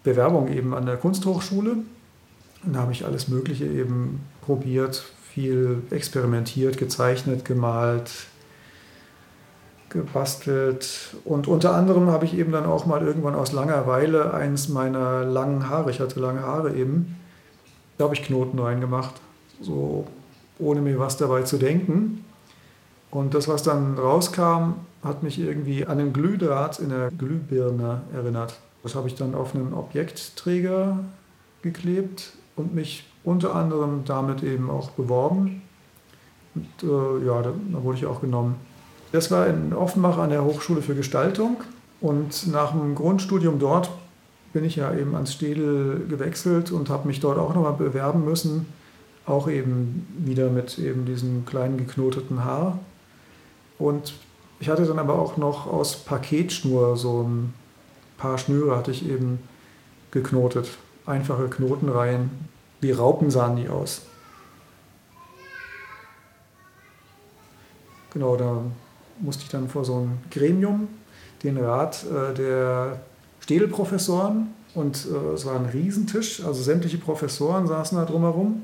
Bewerbung 0.02 0.48
eben 0.48 0.74
an 0.74 0.86
der 0.86 0.96
Kunsthochschule. 0.96 1.76
Und 2.64 2.72
da 2.72 2.80
habe 2.80 2.92
ich 2.92 3.04
alles 3.04 3.28
Mögliche 3.28 3.66
eben 3.66 4.20
probiert, 4.40 5.04
viel 5.32 5.82
experimentiert, 5.90 6.78
gezeichnet, 6.78 7.44
gemalt, 7.44 8.10
gebastelt. 9.92 11.14
Und 11.24 11.46
unter 11.46 11.74
anderem 11.74 12.08
habe 12.08 12.24
ich 12.24 12.36
eben 12.36 12.52
dann 12.52 12.66
auch 12.66 12.86
mal 12.86 13.02
irgendwann 13.02 13.34
aus 13.34 13.52
Langeweile 13.52 14.34
eins 14.34 14.68
meiner 14.68 15.24
langen 15.24 15.68
Haare, 15.68 15.90
ich 15.90 16.00
hatte 16.00 16.18
lange 16.20 16.42
Haare 16.42 16.74
eben, 16.74 17.16
da 17.98 18.04
habe 18.04 18.14
ich 18.14 18.22
Knoten 18.22 18.58
reingemacht, 18.58 19.14
so 19.60 20.06
ohne 20.58 20.80
mir 20.80 20.98
was 20.98 21.16
dabei 21.16 21.42
zu 21.42 21.58
denken. 21.58 22.24
Und 23.10 23.34
das, 23.34 23.46
was 23.46 23.62
dann 23.62 23.98
rauskam, 23.98 24.74
hat 25.04 25.22
mich 25.22 25.38
irgendwie 25.38 25.86
an 25.86 25.98
den 25.98 26.12
Glühdraht 26.12 26.78
in 26.78 26.88
der 26.88 27.10
Glühbirne 27.10 28.02
erinnert. 28.14 28.58
Das 28.82 28.94
habe 28.94 29.08
ich 29.08 29.14
dann 29.14 29.34
auf 29.34 29.54
einen 29.54 29.74
Objektträger 29.74 30.98
geklebt 31.62 32.32
und 32.56 32.74
mich 32.74 33.04
unter 33.24 33.54
anderem 33.54 34.04
damit 34.04 34.42
eben 34.42 34.70
auch 34.70 34.90
beworben. 34.90 35.62
Und 36.54 36.66
äh, 36.82 37.26
ja, 37.26 37.42
da, 37.42 37.52
da, 37.72 37.82
wurde 37.82 37.98
ich 37.98 38.06
auch 38.06 38.20
genommen. 38.20 38.56
Das 39.12 39.30
war 39.30 39.46
in 39.46 39.74
Offenbach 39.74 40.16
an 40.16 40.30
der 40.30 40.44
Hochschule 40.44 40.82
für 40.82 40.94
Gestaltung. 40.94 41.58
Und 42.00 42.48
nach 42.48 42.72
dem 42.72 42.94
Grundstudium 42.94 43.58
dort 43.58 43.90
bin 44.52 44.64
ich 44.64 44.76
ja 44.76 44.92
eben 44.92 45.14
ans 45.14 45.32
Städel 45.32 46.06
gewechselt 46.08 46.72
und 46.72 46.88
habe 46.88 47.06
mich 47.06 47.20
dort 47.20 47.38
auch 47.38 47.54
nochmal 47.54 47.74
bewerben 47.74 48.24
müssen. 48.24 48.66
Auch 49.26 49.48
eben 49.48 50.06
wieder 50.18 50.50
mit 50.50 50.78
eben 50.78 51.04
diesem 51.04 51.46
kleinen 51.46 51.76
geknoteten 51.76 52.44
Haar. 52.44 52.78
Und 53.78 54.14
ich 54.58 54.68
hatte 54.68 54.86
dann 54.86 54.98
aber 54.98 55.18
auch 55.18 55.36
noch 55.36 55.66
aus 55.66 55.96
Paketschnur 55.96 56.96
so 56.96 57.22
ein 57.22 57.54
paar 58.16 58.38
Schnüre 58.38 58.76
hatte 58.76 58.92
ich 58.92 59.08
eben 59.08 59.40
geknotet. 60.10 60.70
Einfache 61.06 61.48
Knotenreihen. 61.48 62.30
Wie 62.80 62.92
Raupen 62.92 63.30
sahen 63.30 63.56
die 63.56 63.68
aus. 63.68 64.02
Genau, 68.12 68.36
da 68.36 68.62
musste 69.22 69.44
ich 69.44 69.48
dann 69.48 69.68
vor 69.68 69.84
so 69.84 70.00
ein 70.00 70.18
Gremium, 70.30 70.88
den 71.42 71.56
Rat 71.56 72.04
äh, 72.04 72.34
der 72.34 73.00
Städelprofessoren. 73.40 74.48
Und 74.74 75.06
äh, 75.06 75.34
es 75.34 75.46
war 75.46 75.56
ein 75.56 75.66
Riesentisch, 75.66 76.44
also 76.44 76.62
sämtliche 76.62 76.98
Professoren 76.98 77.66
saßen 77.66 77.96
da 77.96 78.04
drumherum. 78.04 78.62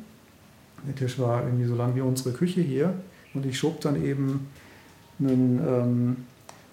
Der 0.87 0.94
Tisch 0.94 1.18
war 1.18 1.42
irgendwie 1.42 1.66
so 1.66 1.75
lang 1.75 1.94
wie 1.94 2.01
unsere 2.01 2.33
Küche 2.33 2.61
hier. 2.61 2.94
Und 3.35 3.47
ich 3.47 3.59
schob 3.59 3.81
dann 3.81 4.03
eben 4.03 4.49
ein 5.21 5.61
ähm, 5.66 6.16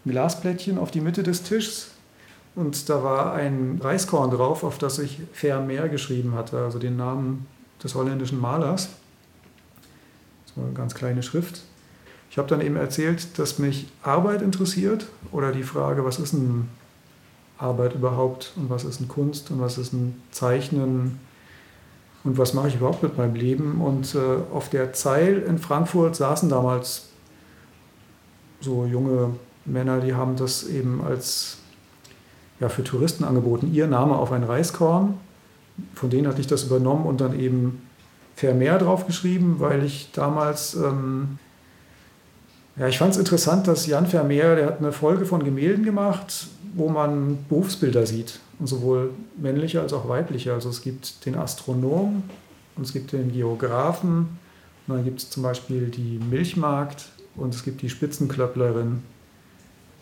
Glasplättchen 0.05 0.77
auf 0.77 0.91
die 0.91 1.01
Mitte 1.01 1.23
des 1.23 1.43
Tisches 1.43 1.91
und 2.55 2.89
da 2.89 3.03
war 3.03 3.33
ein 3.33 3.79
Reiskorn 3.81 4.31
drauf, 4.31 4.63
auf 4.63 4.77
das 4.77 4.99
ich 4.99 5.19
Vermeer 5.33 5.89
geschrieben 5.89 6.35
hatte, 6.35 6.59
also 6.59 6.79
den 6.79 6.95
Namen 6.95 7.47
des 7.83 7.95
holländischen 7.95 8.39
Malers. 8.39 8.89
Das 10.47 10.57
war 10.57 10.65
eine 10.65 10.73
ganz 10.73 10.95
kleine 10.95 11.21
Schrift. 11.21 11.63
Ich 12.35 12.37
habe 12.37 12.49
dann 12.49 12.59
eben 12.59 12.75
erzählt, 12.75 13.39
dass 13.39 13.59
mich 13.59 13.87
Arbeit 14.03 14.41
interessiert 14.41 15.07
oder 15.31 15.53
die 15.53 15.63
Frage, 15.63 16.03
was 16.03 16.19
ist 16.19 16.33
ein 16.33 16.69
Arbeit 17.57 17.95
überhaupt 17.95 18.51
und 18.57 18.69
was 18.69 18.83
ist 18.83 18.99
ein 18.99 19.07
Kunst 19.07 19.51
und 19.51 19.61
was 19.61 19.77
ist 19.77 19.93
ein 19.93 20.21
Zeichnen 20.31 21.17
und 22.25 22.37
was 22.37 22.53
mache 22.53 22.67
ich 22.67 22.75
überhaupt 22.75 23.03
mit 23.03 23.17
meinem 23.17 23.35
Leben? 23.35 23.79
Und 23.79 24.15
äh, 24.15 24.19
auf 24.53 24.69
der 24.69 24.91
Zeil 24.91 25.43
in 25.47 25.59
Frankfurt 25.59 26.17
saßen 26.17 26.49
damals 26.49 27.07
so 28.59 28.85
junge 28.85 29.29
Männer, 29.63 30.01
die 30.01 30.13
haben 30.13 30.35
das 30.35 30.67
eben 30.67 31.05
als 31.05 31.59
ja, 32.59 32.67
für 32.67 32.83
Touristen 32.83 33.23
angeboten, 33.23 33.73
ihr 33.73 33.87
Name 33.87 34.13
auf 34.13 34.33
ein 34.33 34.43
Reiskorn. 34.43 35.13
Von 35.93 36.09
denen 36.09 36.27
hatte 36.27 36.41
ich 36.41 36.47
das 36.47 36.65
übernommen 36.65 37.05
und 37.05 37.21
dann 37.21 37.39
eben 37.39 37.83
Vermeer 38.35 38.77
draufgeschrieben, 38.77 39.61
weil 39.61 39.85
ich 39.85 40.11
damals, 40.11 40.73
ähm, 40.75 41.39
ja, 42.77 42.87
ich 42.87 42.97
fand 42.97 43.13
es 43.13 43.17
interessant, 43.17 43.67
dass 43.67 43.87
Jan 43.87 44.05
Vermeer, 44.05 44.55
der 44.55 44.65
hat 44.67 44.79
eine 44.79 44.91
Folge 44.91 45.25
von 45.25 45.43
Gemälden 45.43 45.85
gemacht, 45.85 46.47
wo 46.75 46.89
man 46.89 47.37
Berufsbilder 47.47 48.05
sieht, 48.05 48.39
und 48.59 48.67
sowohl 48.67 49.11
männliche 49.37 49.81
als 49.81 49.93
auch 49.93 50.09
weibliche. 50.09 50.53
Also 50.53 50.69
es 50.69 50.81
gibt 50.81 51.25
den 51.25 51.35
Astronom 51.35 52.23
und 52.75 52.83
es 52.83 52.91
gibt 52.91 53.13
den 53.13 53.31
Geografen 53.31 54.37
und 54.87 54.95
dann 54.95 55.05
gibt 55.05 55.19
es 55.19 55.29
zum 55.29 55.43
Beispiel 55.43 55.87
die 55.87 56.19
Milchmarkt 56.29 57.07
und 57.35 57.53
es 57.55 57.63
gibt 57.63 57.81
die 57.81 57.89
Spitzenklöpplerin. 57.89 59.03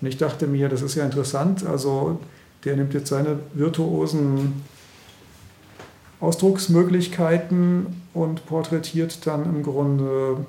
Und 0.02 0.08
ich 0.08 0.18
dachte 0.18 0.48
mir, 0.48 0.68
das 0.68 0.82
ist 0.82 0.96
ja 0.96 1.06
interessant, 1.06 1.66
also 1.66 2.20
der 2.66 2.76
nimmt 2.76 2.94
jetzt 2.94 3.10
seine 3.10 3.40
virtuosen 3.54 4.64
Ausdrucksmöglichkeiten 6.20 7.86
und 8.14 8.46
porträtiert 8.46 9.26
dann 9.28 9.46
im 9.46 9.64
Grunde 9.64 10.46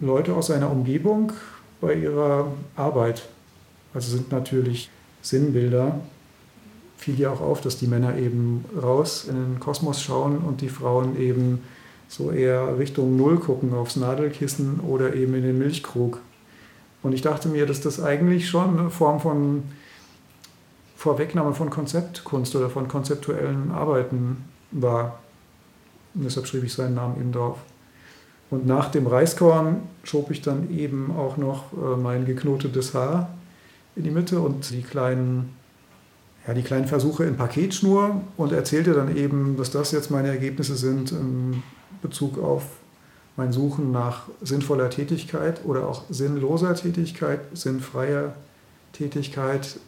Leute 0.00 0.34
aus 0.34 0.46
seiner 0.46 0.70
Umgebung 0.70 1.32
bei 1.80 1.94
ihrer 1.94 2.48
Arbeit. 2.76 3.28
Also 3.92 4.16
sind 4.16 4.32
natürlich 4.32 4.90
Sinnbilder. 5.22 6.00
Fiel 6.96 7.18
ja 7.18 7.30
auch 7.30 7.40
auf, 7.40 7.60
dass 7.60 7.78
die 7.78 7.86
Männer 7.86 8.16
eben 8.16 8.64
raus 8.80 9.26
in 9.28 9.34
den 9.34 9.60
Kosmos 9.60 10.02
schauen 10.02 10.38
und 10.38 10.60
die 10.60 10.68
Frauen 10.68 11.18
eben 11.18 11.62
so 12.08 12.30
eher 12.30 12.78
Richtung 12.78 13.16
Null 13.16 13.38
gucken, 13.38 13.72
aufs 13.72 13.96
Nadelkissen 13.96 14.80
oder 14.80 15.14
eben 15.14 15.34
in 15.34 15.42
den 15.42 15.58
Milchkrug. 15.58 16.20
Und 17.02 17.12
ich 17.12 17.22
dachte 17.22 17.48
mir, 17.48 17.66
dass 17.66 17.80
das 17.80 18.02
eigentlich 18.02 18.48
schon 18.48 18.78
eine 18.78 18.90
Form 18.90 19.20
von 19.20 19.62
Vorwegnahme 20.96 21.54
von 21.54 21.70
Konzeptkunst 21.70 22.54
oder 22.56 22.68
von 22.68 22.88
konzeptuellen 22.88 23.70
Arbeiten 23.70 24.44
war. 24.70 25.20
Und 26.14 26.24
deshalb 26.24 26.46
schrieb 26.46 26.64
ich 26.64 26.74
seinen 26.74 26.94
Namen 26.94 27.18
eben 27.18 27.32
drauf. 27.32 27.58
Und 28.50 28.66
nach 28.66 28.90
dem 28.90 29.06
Reiskorn 29.06 29.82
schob 30.02 30.30
ich 30.30 30.42
dann 30.42 30.76
eben 30.76 31.14
auch 31.16 31.36
noch 31.36 31.72
äh, 31.72 31.96
mein 31.96 32.26
geknotetes 32.26 32.94
Haar 32.94 33.30
in 33.94 34.02
die 34.02 34.10
Mitte 34.10 34.40
und 34.40 34.70
die 34.70 34.82
kleinen, 34.82 35.54
ja, 36.46 36.54
die 36.54 36.62
kleinen 36.62 36.86
Versuche 36.86 37.24
in 37.24 37.36
Paketschnur 37.36 38.22
und 38.36 38.52
erzählte 38.52 38.92
dann 38.92 39.16
eben, 39.16 39.56
dass 39.56 39.70
das 39.70 39.92
jetzt 39.92 40.10
meine 40.10 40.28
Ergebnisse 40.28 40.74
sind 40.74 41.12
in 41.12 41.62
Bezug 42.02 42.38
auf 42.38 42.64
mein 43.36 43.52
Suchen 43.52 43.92
nach 43.92 44.24
sinnvoller 44.42 44.90
Tätigkeit 44.90 45.64
oder 45.64 45.86
auch 45.86 46.02
sinnloser 46.10 46.74
Tätigkeit, 46.74 47.40
sinnfreier 47.54 48.34
Tätigkeit, 48.92 49.78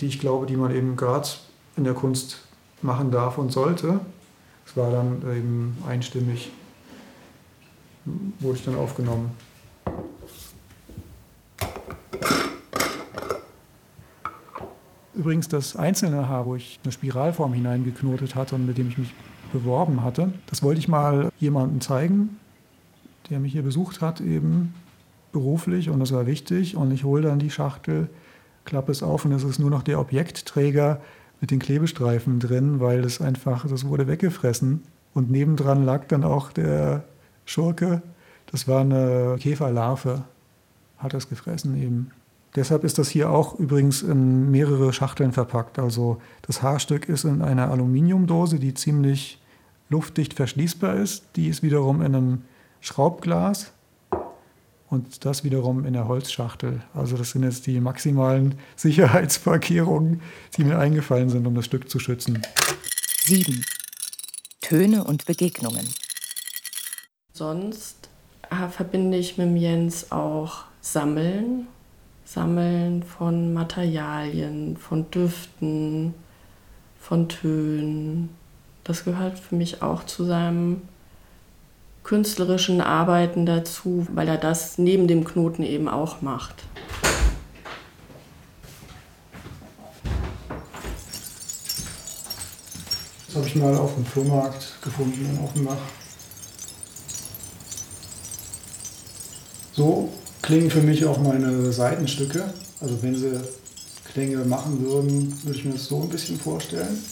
die 0.00 0.06
ich 0.06 0.20
glaube, 0.20 0.46
die 0.46 0.56
man 0.56 0.74
eben 0.74 0.96
gerade 0.96 1.28
in 1.76 1.84
der 1.84 1.94
Kunst 1.94 2.42
machen 2.82 3.10
darf 3.10 3.38
und 3.38 3.52
sollte. 3.52 4.00
Es 4.66 4.76
war 4.76 4.90
dann 4.90 5.22
eben 5.36 5.78
einstimmig, 5.88 6.50
wurde 8.40 8.58
ich 8.58 8.64
dann 8.64 8.76
aufgenommen. 8.76 9.30
Übrigens 15.14 15.48
das 15.48 15.76
einzelne 15.76 16.28
Haar, 16.28 16.46
wo 16.46 16.54
ich 16.54 16.80
eine 16.82 16.92
Spiralform 16.92 17.52
hineingeknotet 17.52 18.34
hatte 18.34 18.54
und 18.54 18.66
mit 18.66 18.78
dem 18.78 18.88
ich 18.88 18.96
mich 18.96 19.14
beworben 19.52 20.02
hatte, 20.02 20.32
das 20.46 20.62
wollte 20.62 20.78
ich 20.78 20.88
mal 20.88 21.30
jemandem 21.38 21.80
zeigen, 21.80 22.38
der 23.28 23.40
mich 23.40 23.52
hier 23.52 23.62
besucht 23.62 24.00
hat, 24.00 24.20
eben 24.20 24.74
beruflich 25.32 25.90
und 25.90 26.00
das 26.00 26.12
war 26.12 26.26
wichtig. 26.26 26.76
Und 26.76 26.90
ich 26.90 27.04
hole 27.04 27.22
dann 27.22 27.38
die 27.38 27.50
Schachtel 27.50 28.08
klappe 28.64 28.92
es 28.92 29.02
auf 29.02 29.24
und 29.24 29.32
es 29.32 29.44
ist 29.44 29.58
nur 29.58 29.70
noch 29.70 29.82
der 29.82 29.98
Objektträger 30.00 31.00
mit 31.40 31.50
den 31.50 31.58
Klebestreifen 31.58 32.38
drin, 32.38 32.80
weil 32.80 33.02
das 33.02 33.20
einfach, 33.20 33.66
das 33.66 33.86
wurde 33.86 34.06
weggefressen. 34.06 34.82
Und 35.12 35.30
nebendran 35.30 35.84
lag 35.84 36.06
dann 36.06 36.24
auch 36.24 36.52
der 36.52 37.04
Schurke. 37.50 38.00
Das 38.46 38.68
war 38.68 38.82
eine 38.82 39.36
Käferlarve, 39.40 40.22
hat 40.98 41.14
das 41.14 41.28
gefressen 41.28 41.80
eben. 41.82 42.12
Deshalb 42.54 42.84
ist 42.84 42.98
das 42.98 43.08
hier 43.08 43.30
auch 43.30 43.58
übrigens 43.58 44.02
in 44.02 44.50
mehrere 44.50 44.92
Schachteln 44.92 45.32
verpackt. 45.32 45.78
Also 45.78 46.20
das 46.42 46.62
Haarstück 46.62 47.08
ist 47.08 47.24
in 47.24 47.42
einer 47.42 47.70
Aluminiumdose, 47.70 48.58
die 48.58 48.74
ziemlich 48.74 49.40
luftdicht 49.88 50.34
verschließbar 50.34 50.96
ist. 50.96 51.24
Die 51.36 51.48
ist 51.48 51.62
wiederum 51.62 52.02
in 52.02 52.14
einem 52.14 52.42
Schraubglas 52.80 53.72
und 54.88 55.24
das 55.24 55.42
wiederum 55.42 55.84
in 55.84 55.92
der 55.92 56.06
Holzschachtel. 56.06 56.82
Also 56.94 57.16
das 57.16 57.30
sind 57.30 57.42
jetzt 57.42 57.66
die 57.66 57.80
maximalen 57.80 58.54
Sicherheitsvorkehrungen, 58.76 60.22
die 60.56 60.64
mir 60.64 60.78
eingefallen 60.78 61.30
sind, 61.30 61.46
um 61.46 61.54
das 61.56 61.64
Stück 61.64 61.90
zu 61.90 61.98
schützen. 61.98 62.42
7. 63.24 63.64
Töne 64.60 65.04
und 65.04 65.24
Begegnungen. 65.26 65.86
Sonst 67.40 68.10
äh, 68.50 68.68
verbinde 68.68 69.16
ich 69.16 69.38
mit 69.38 69.56
Jens 69.56 70.12
auch 70.12 70.64
Sammeln. 70.82 71.68
Sammeln 72.26 73.02
von 73.02 73.54
Materialien, 73.54 74.76
von 74.76 75.10
Düften, 75.10 76.12
von 77.00 77.30
Tönen. 77.30 78.28
Das 78.84 79.04
gehört 79.04 79.38
für 79.38 79.54
mich 79.54 79.80
auch 79.80 80.04
zu 80.04 80.26
seinem 80.26 80.82
künstlerischen 82.04 82.82
Arbeiten 82.82 83.46
dazu, 83.46 84.06
weil 84.12 84.28
er 84.28 84.36
das 84.36 84.76
neben 84.76 85.08
dem 85.08 85.24
Knoten 85.24 85.62
eben 85.62 85.88
auch 85.88 86.20
macht. 86.20 86.56
Das 93.28 93.36
habe 93.36 93.46
ich 93.46 93.56
mal 93.56 93.74
auf 93.78 93.94
dem 93.94 94.04
Flohmarkt 94.04 94.82
gefunden 94.82 95.24
in 95.24 95.42
Offenbach. 95.42 95.78
So 99.80 100.10
klingen 100.42 100.70
für 100.70 100.82
mich 100.82 101.06
auch 101.06 101.18
meine 101.22 101.72
Seitenstücke. 101.72 102.44
Also 102.82 103.02
wenn 103.02 103.16
sie 103.16 103.40
Klänge 104.12 104.44
machen 104.44 104.78
würden, 104.84 105.34
würde 105.42 105.58
ich 105.58 105.64
mir 105.64 105.72
das 105.72 105.86
so 105.86 106.02
ein 106.02 106.10
bisschen 106.10 106.38
vorstellen. 106.38 107.02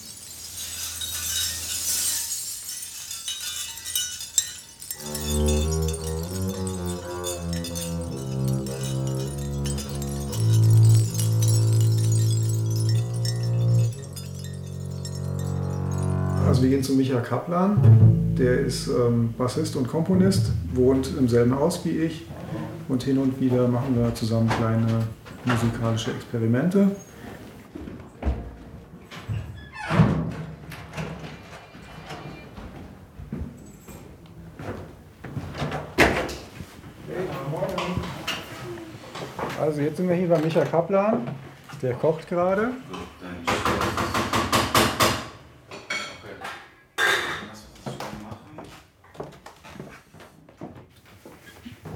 Also 16.47 16.63
wir 16.63 16.69
gehen 16.69 16.83
zu 16.83 16.93
Micha 16.93 17.21
Kaplan, 17.21 18.35
der 18.39 18.61
ist 18.61 18.89
ähm, 18.89 19.33
Bassist 19.39 19.75
und 19.75 19.89
Komponist, 19.89 20.53
wohnt 20.75 21.09
im 21.19 21.29
selben 21.29 21.59
Haus 21.59 21.83
wie 21.87 22.01
ich 22.01 22.27
und 22.89 23.03
hin 23.03 23.19
und 23.19 23.39
wieder 23.41 23.69
machen 23.69 23.97
wir 23.97 24.15
zusammen 24.15 24.49
kleine 24.49 24.87
musikalische 25.45 26.11
Experimente. 26.13 26.91
Also 39.61 39.83
jetzt 39.83 39.99
sind 39.99 40.09
wir 40.09 40.17
hier 40.17 40.29
bei 40.29 40.39
Micha 40.39 40.65
Kaplan, 40.65 41.29
der 41.83 41.95
kocht 41.95 42.27
gerade. 42.29 42.71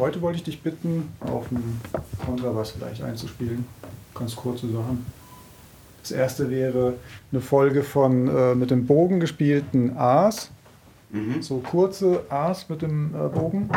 Heute 0.02 0.20
wollte 0.20 0.38
ich 0.38 0.42
dich 0.42 0.60
bitten, 0.60 1.12
auf 1.20 1.48
dem 1.50 1.80
Kontrabass 2.26 2.72
vielleicht 2.72 3.04
einzuspielen. 3.04 3.64
Ganz 4.12 4.34
kurze 4.34 4.66
Sachen. 4.66 5.06
Das 6.00 6.10
erste 6.10 6.50
wäre 6.50 6.94
eine 7.30 7.40
Folge 7.40 7.84
von 7.84 8.26
äh, 8.26 8.56
mit 8.56 8.72
dem 8.72 8.84
Bogen 8.84 9.20
gespielten 9.20 9.96
A's. 9.96 10.50
So 11.40 11.58
kurze 11.58 12.24
A's 12.30 12.68
mit 12.68 12.82
dem 12.82 13.14
äh, 13.14 13.28
Bogen. 13.28 13.70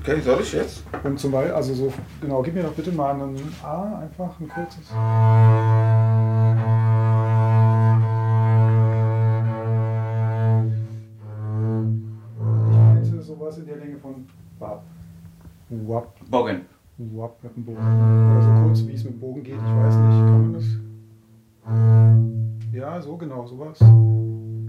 Okay, 0.00 0.20
soll 0.22 0.40
ich 0.40 0.52
jetzt? 0.54 0.82
Und 1.02 1.20
zum 1.20 1.30
Beispiel, 1.30 1.52
also 1.52 1.74
so, 1.74 1.92
genau, 2.22 2.40
gib 2.40 2.54
mir 2.54 2.62
doch 2.62 2.72
bitte 2.72 2.90
mal 2.90 3.20
ein 3.20 3.36
A, 3.62 3.98
einfach 3.98 4.40
ein 4.40 4.48
kurzes. 4.48 6.13
Mit 17.42 17.56
dem 17.56 17.64
Bogen. 17.64 17.78
Oder 17.78 18.42
so 18.42 18.50
kurz, 18.62 18.86
wie 18.86 18.92
es 18.94 19.04
mit 19.04 19.14
dem 19.14 19.20
Bogen 19.20 19.42
geht, 19.42 19.54
ich 19.54 19.60
weiß 19.60 19.96
nicht. 19.96 20.18
Kann 20.18 20.42
man 20.42 20.52
das? 20.54 20.64
Ja, 22.72 23.00
so 23.00 23.16
genau, 23.16 23.46
sowas. 23.46 23.80
Und 23.80 24.66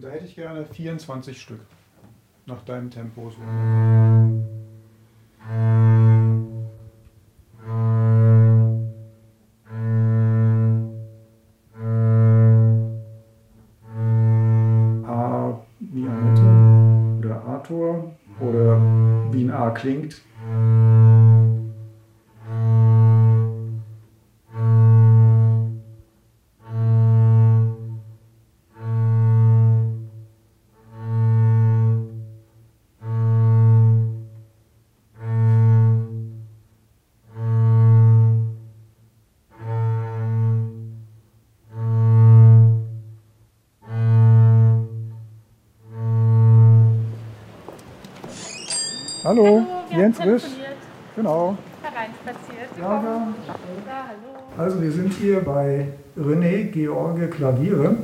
da 0.00 0.08
hätte 0.08 0.24
ich 0.24 0.34
gerne 0.34 0.64
24 0.64 1.40
Stück. 1.40 1.60
Nach 2.46 2.62
deinem 2.62 2.90
Tempo 2.90 3.30
so. 3.30 3.36
Klingt. 19.68 20.22
Hallo, 49.40 49.54
Hallo, 49.56 49.66
wir 49.88 49.98
Jens 49.98 50.20
haben 50.20 50.28
Risch. 50.28 50.42
telefoniert, 50.42 50.76
Genau. 51.16 51.56
hereinspaziert. 51.82 52.68
Ja, 52.78 53.02
ja. 53.02 53.28
Also 54.58 54.82
wir 54.82 54.92
sind 54.92 55.14
hier 55.14 55.40
bei 55.40 55.88
René 56.18 56.64
George 56.64 57.26
Klaviere 57.28 57.96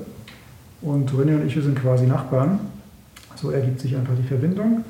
und 0.80 1.10
René 1.12 1.34
und 1.34 1.46
ich, 1.46 1.54
wir 1.54 1.62
sind 1.62 1.78
quasi 1.78 2.06
Nachbarn. 2.06 2.58
So 3.34 3.50
ergibt 3.50 3.80
sich 3.80 3.94
einfach 3.94 4.14
die 4.18 4.26
Verbindung. 4.26 4.82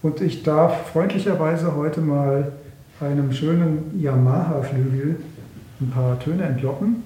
Und 0.00 0.20
ich 0.20 0.44
darf 0.44 0.92
freundlicherweise 0.92 1.74
heute 1.74 2.00
mal 2.02 2.52
einem 3.00 3.32
schönen 3.32 4.00
Yamaha-Flügel 4.00 5.16
ein 5.80 5.90
paar 5.90 6.20
Töne 6.20 6.44
entlocken. 6.44 7.02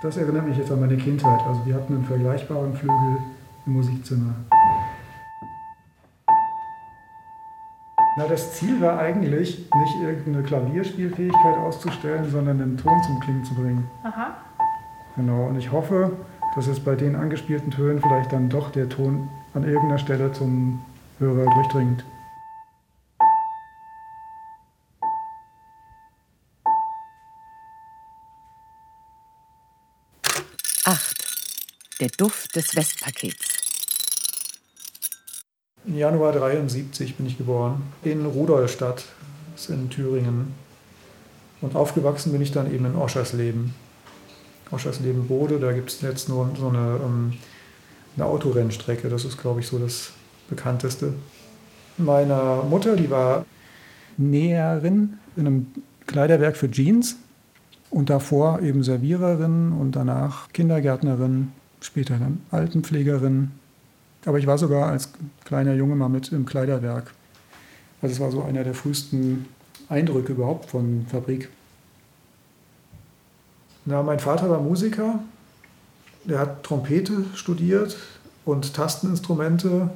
Das 0.00 0.16
erinnert 0.16 0.46
mich 0.48 0.56
jetzt 0.56 0.70
an 0.72 0.80
meine 0.80 0.96
Kindheit. 0.96 1.40
Also 1.46 1.66
wir 1.66 1.74
hatten 1.74 1.96
einen 1.96 2.04
vergleichbaren 2.06 2.72
Flügel 2.74 3.18
im 3.68 3.74
Musikzimmer. 3.74 4.34
Na, 8.16 8.26
das 8.26 8.54
Ziel 8.54 8.80
war 8.80 8.98
eigentlich, 8.98 9.58
nicht 9.58 9.94
irgendeine 10.02 10.42
Klavierspielfähigkeit 10.42 11.56
auszustellen, 11.58 12.28
sondern 12.28 12.58
den 12.58 12.76
Ton 12.76 13.00
zum 13.04 13.20
Klingen 13.20 13.44
zu 13.44 13.54
bringen. 13.54 13.88
Aha. 14.02 14.36
Genau, 15.14 15.46
und 15.46 15.56
ich 15.56 15.70
hoffe, 15.70 16.16
dass 16.56 16.66
es 16.66 16.80
bei 16.80 16.96
den 16.96 17.14
angespielten 17.14 17.70
Tönen 17.70 18.00
vielleicht 18.00 18.32
dann 18.32 18.48
doch 18.48 18.72
der 18.72 18.88
Ton 18.88 19.28
an 19.54 19.62
irgendeiner 19.62 19.98
Stelle 19.98 20.32
zum 20.32 20.80
Hörer 21.20 21.44
durchdringt. 21.54 22.04
Acht. 30.84 31.18
Der 32.00 32.08
Duft 32.16 32.56
des 32.56 32.74
Westpakets. 32.74 33.57
Januar 35.94 36.32
73 36.32 37.16
bin 37.16 37.26
ich 37.26 37.38
geboren, 37.38 37.82
in 38.02 38.26
Rudolstadt, 38.26 39.04
das 39.52 39.62
ist 39.62 39.70
in 39.70 39.88
Thüringen. 39.88 40.54
Und 41.60 41.74
aufgewachsen 41.74 42.32
bin 42.32 42.42
ich 42.42 42.52
dann 42.52 42.72
eben 42.72 42.84
in 42.84 42.94
Oschersleben. 42.94 43.74
Oschersleben-Bode, 44.70 45.58
da 45.58 45.72
gibt 45.72 45.90
es 45.90 46.02
jetzt 46.02 46.28
nur 46.28 46.50
so 46.58 46.68
eine, 46.68 47.00
ähm, 47.02 47.32
eine 48.16 48.26
Autorennstrecke, 48.26 49.08
das 49.08 49.24
ist, 49.24 49.38
glaube 49.38 49.60
ich, 49.60 49.66
so 49.66 49.78
das 49.78 50.10
bekannteste. 50.50 51.14
Meine 51.96 52.62
Mutter, 52.68 52.94
die 52.94 53.10
war 53.10 53.44
Näherin 54.18 55.18
in 55.36 55.46
einem 55.46 55.66
Kleiderwerk 56.06 56.56
für 56.56 56.70
Jeans 56.70 57.16
und 57.90 58.10
davor 58.10 58.60
eben 58.60 58.82
Serviererin 58.82 59.72
und 59.72 59.92
danach 59.92 60.52
Kindergärtnerin, 60.52 61.52
später 61.80 62.18
dann 62.18 62.40
Altenpflegerin. 62.50 63.52
Aber 64.28 64.38
ich 64.38 64.46
war 64.46 64.58
sogar 64.58 64.90
als 64.90 65.08
kleiner 65.46 65.72
Junge 65.72 65.96
mal 65.96 66.10
mit 66.10 66.32
im 66.32 66.44
Kleiderwerk. 66.44 67.14
Also 68.02 68.12
es 68.12 68.20
war 68.20 68.30
so 68.30 68.42
einer 68.42 68.62
der 68.62 68.74
frühesten 68.74 69.46
Eindrücke 69.88 70.34
überhaupt 70.34 70.68
von 70.68 71.06
Fabrik. 71.10 71.48
Na, 73.86 74.02
mein 74.02 74.18
Vater 74.18 74.50
war 74.50 74.60
Musiker. 74.60 75.20
Der 76.24 76.40
hat 76.40 76.62
Trompete 76.62 77.24
studiert 77.34 77.96
und 78.44 78.74
Tasteninstrumente, 78.74 79.88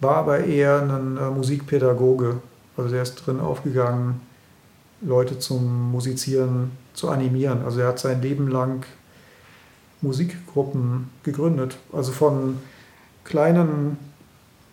war 0.00 0.16
aber 0.16 0.44
eher 0.44 0.82
ein 0.82 1.16
äh, 1.16 1.30
Musikpädagoge. 1.30 2.42
Also 2.76 2.90
der 2.90 3.04
ist 3.04 3.14
drin 3.14 3.40
aufgegangen, 3.40 4.20
Leute 5.00 5.38
zum 5.38 5.92
Musizieren 5.92 6.72
zu 6.92 7.08
animieren. 7.08 7.62
Also 7.64 7.80
er 7.80 7.88
hat 7.88 8.00
sein 8.00 8.20
Leben 8.20 8.48
lang 8.48 8.84
Musikgruppen 10.02 11.08
gegründet. 11.22 11.78
Also 11.90 12.12
von 12.12 12.58
kleinen 13.26 13.98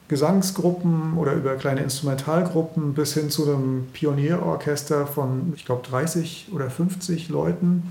Gesangsgruppen 0.07 1.17
oder 1.17 1.33
über 1.33 1.55
kleine 1.55 1.81
Instrumentalgruppen 1.81 2.93
bis 2.93 3.13
hin 3.13 3.29
zu 3.29 3.45
einem 3.45 3.87
Pionierorchester 3.93 5.07
von, 5.07 5.53
ich 5.55 5.65
glaube, 5.65 5.87
30 5.87 6.49
oder 6.53 6.69
50 6.69 7.29
Leuten. 7.29 7.83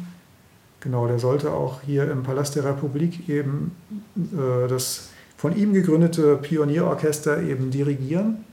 Genau, 0.81 1.07
der 1.07 1.19
sollte 1.19 1.53
auch 1.53 1.81
hier 1.83 2.11
im 2.11 2.23
Palast 2.23 2.57
der 2.57 2.65
Republik 2.65 3.29
eben 3.29 3.73
äh, 4.17 4.69
das 4.69 5.09
von 5.37 5.57
ihm 5.57 5.73
gegründete 5.73 6.37
Pionierorchester 6.37 7.43
eben 7.43 7.71
dirigieren. 7.71 8.45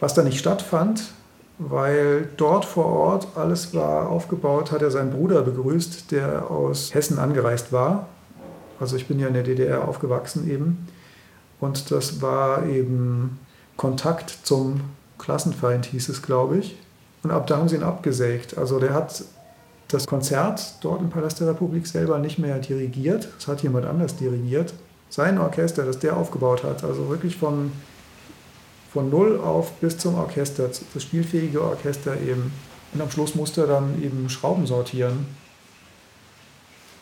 Was 0.00 0.14
da 0.14 0.22
nicht 0.22 0.38
stattfand, 0.38 1.12
weil 1.58 2.28
dort 2.36 2.64
vor 2.64 2.86
Ort 2.86 3.28
alles 3.36 3.72
war 3.74 4.10
aufgebaut, 4.10 4.72
hat 4.72 4.82
er 4.82 4.90
seinen 4.90 5.12
Bruder 5.12 5.42
begrüßt, 5.42 6.10
der 6.10 6.50
aus 6.50 6.92
Hessen 6.92 7.18
angereist 7.18 7.72
war. 7.72 8.08
Also 8.84 8.96
ich 8.96 9.08
bin 9.08 9.18
ja 9.18 9.28
in 9.28 9.32
der 9.32 9.44
DDR 9.44 9.88
aufgewachsen 9.88 10.50
eben. 10.50 10.86
Und 11.58 11.90
das 11.90 12.20
war 12.20 12.66
eben 12.66 13.38
Kontakt 13.78 14.28
zum 14.42 14.82
Klassenfeind, 15.18 15.86
hieß 15.86 16.10
es, 16.10 16.20
glaube 16.20 16.58
ich. 16.58 16.76
Und 17.22 17.30
ab 17.30 17.46
da 17.46 17.56
haben 17.56 17.70
sie 17.70 17.76
ihn 17.76 17.82
abgesägt. 17.82 18.58
Also 18.58 18.78
der 18.78 18.92
hat 18.92 19.24
das 19.88 20.06
Konzert 20.06 20.74
dort 20.82 21.00
im 21.00 21.08
Palast 21.08 21.40
der 21.40 21.48
Republik 21.48 21.86
selber 21.86 22.18
nicht 22.18 22.38
mehr 22.38 22.58
dirigiert. 22.58 23.28
Das 23.38 23.48
hat 23.48 23.62
jemand 23.62 23.86
anders 23.86 24.16
dirigiert. 24.16 24.74
Sein 25.08 25.38
Orchester, 25.38 25.86
das 25.86 25.98
der 25.98 26.18
aufgebaut 26.18 26.62
hat. 26.62 26.84
Also 26.84 27.08
wirklich 27.08 27.38
von, 27.38 27.72
von 28.92 29.08
null 29.08 29.40
auf 29.40 29.72
bis 29.76 29.96
zum 29.96 30.16
Orchester, 30.16 30.68
das 30.68 31.02
spielfähige 31.02 31.62
Orchester 31.62 32.20
eben. 32.20 32.52
Und 32.92 33.00
am 33.00 33.10
Schluss 33.10 33.34
musste 33.34 33.62
er 33.62 33.66
dann 33.68 34.02
eben 34.02 34.28
Schrauben 34.28 34.66
sortieren. 34.66 35.24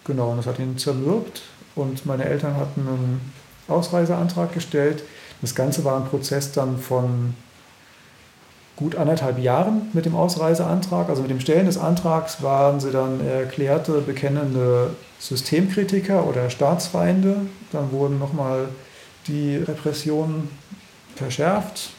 Genau, 0.04 0.30
und 0.30 0.36
das 0.36 0.46
hat 0.46 0.60
ihn 0.60 0.78
zermürbt. 0.78 1.42
Und 1.74 2.06
meine 2.06 2.24
Eltern 2.24 2.56
hatten 2.56 2.80
einen 2.80 3.32
Ausreiseantrag 3.68 4.52
gestellt. 4.52 5.02
Das 5.40 5.54
Ganze 5.54 5.84
war 5.84 5.96
ein 5.96 6.08
Prozess 6.08 6.52
dann 6.52 6.78
von 6.78 7.34
gut 8.76 8.96
anderthalb 8.96 9.38
Jahren 9.38 9.90
mit 9.92 10.06
dem 10.06 10.14
Ausreiseantrag. 10.14 11.08
Also 11.08 11.22
mit 11.22 11.30
dem 11.30 11.40
Stellen 11.40 11.66
des 11.66 11.78
Antrags 11.78 12.42
waren 12.42 12.80
sie 12.80 12.90
dann 12.90 13.26
erklärte, 13.26 14.00
bekennende 14.00 14.90
Systemkritiker 15.18 16.26
oder 16.26 16.50
Staatsfeinde. 16.50 17.36
Dann 17.70 17.92
wurden 17.92 18.18
nochmal 18.18 18.68
die 19.26 19.56
Repressionen 19.56 20.48
verschärft 21.14 21.90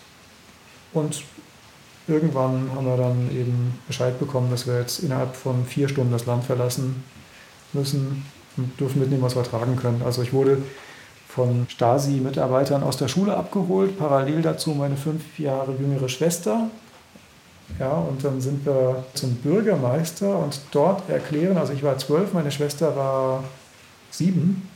und 0.92 1.24
irgendwann 2.08 2.70
haben 2.76 2.86
wir 2.86 2.98
dann 2.98 3.30
eben 3.32 3.80
Bescheid 3.88 4.20
bekommen, 4.20 4.52
dass 4.52 4.68
wir 4.68 4.80
jetzt 4.80 5.00
innerhalb 5.00 5.36
von 5.36 5.66
vier 5.66 5.88
Stunden 5.88 6.12
das 6.12 6.26
Land 6.26 6.44
verlassen 6.44 7.04
müssen 7.72 8.26
und 8.58 8.80
dürfen 8.80 9.00
mitnehmen, 9.00 9.24
was 9.24 9.36
wir 9.36 9.44
tragen 9.44 9.76
können. 9.76 10.02
Also 10.04 10.22
ich 10.22 10.34
wurde 10.34 10.58
von 11.28 11.66
Stasi-Mitarbeitern 11.68 12.84
aus 12.84 12.98
der 12.98 13.08
Schule 13.08 13.36
abgeholt, 13.36 13.98
parallel 13.98 14.42
dazu 14.44 14.72
meine 14.72 14.96
fünf 14.96 15.40
Jahre 15.40 15.74
jüngere 15.80 16.08
Schwester. 16.08 16.70
Ja, 17.80 17.94
und 17.94 18.24
dann 18.24 18.40
sind 18.40 18.66
wir 18.66 19.04
zum 19.16 19.36
Bürgermeister 19.36 20.38
und 20.38 20.60
dort 20.72 21.10
erklären, 21.10 21.58
also 21.58 21.74
ich 21.74 21.82
war 21.82 21.98
zwölf, 21.98 22.34
meine 22.34 22.52
Schwester 22.52 22.96
war 22.96 23.44
sieben, 24.12 24.70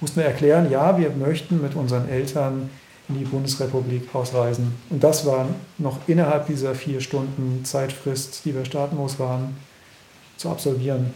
mussten 0.00 0.20
wir 0.20 0.26
erklären, 0.26 0.70
ja, 0.70 0.96
wir 0.96 1.10
möchten 1.10 1.60
mit 1.60 1.74
unseren 1.74 2.08
Eltern 2.08 2.70
in 3.08 3.18
die 3.18 3.24
Bundesrepublik 3.24 4.14
ausreisen. 4.14 4.74
Und 4.90 5.02
das 5.02 5.26
war 5.26 5.48
noch 5.78 5.98
innerhalb 6.06 6.46
dieser 6.46 6.74
vier 6.74 7.00
Stunden 7.00 7.64
Zeitfrist, 7.64 8.44
die 8.44 8.54
wir 8.54 8.64
staatenlos 8.64 9.18
waren, 9.18 9.56
zu 10.36 10.48
absolvieren. 10.50 11.12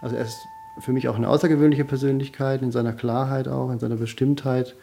Also 0.00 0.16
erst 0.16 0.46
für 0.80 0.92
mich 0.92 1.08
auch 1.08 1.16
eine 1.16 1.28
außergewöhnliche 1.28 1.84
Persönlichkeit, 1.84 2.62
in 2.62 2.72
seiner 2.72 2.92
Klarheit 2.92 3.48
auch, 3.48 3.70
in 3.70 3.78
seiner 3.78 3.96
Bestimmtheit 3.96 4.76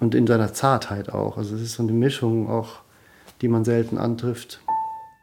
und 0.00 0.14
in 0.14 0.26
seiner 0.26 0.52
Zartheit 0.52 1.10
auch. 1.10 1.38
Also 1.38 1.54
es 1.54 1.62
ist 1.62 1.74
so 1.74 1.82
eine 1.82 1.92
Mischung 1.92 2.50
auch, 2.50 2.80
die 3.40 3.48
man 3.48 3.64
selten 3.64 3.98
antrifft. 3.98 4.60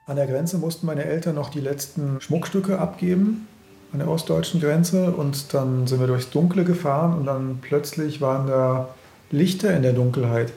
An 0.08 0.16
der 0.16 0.28
Grenze 0.28 0.58
mussten 0.58 0.88
meine 0.88 1.06
Eltern 1.06 1.36
noch 1.36 1.50
die 1.50 1.60
letzten 1.60 2.20
Schmuckstücke 2.20 2.80
abgeben, 2.80 3.48
an 3.94 4.00
der 4.00 4.10
ostdeutschen 4.10 4.60
Grenze. 4.60 5.12
Und 5.12 5.54
dann 5.54 5.88
sind 5.88 6.00
wir 6.00 6.08
durchs 6.08 6.30
Dunkle 6.30 6.64
gefahren 6.64 7.18
und 7.20 7.26
dann 7.26 7.60
plötzlich 7.62 8.22
waren 8.22 8.48
da 8.48 8.90
Lichter 9.30 9.76
in 9.76 9.84
der 9.84 9.94
Dunkelheit. 9.94 10.52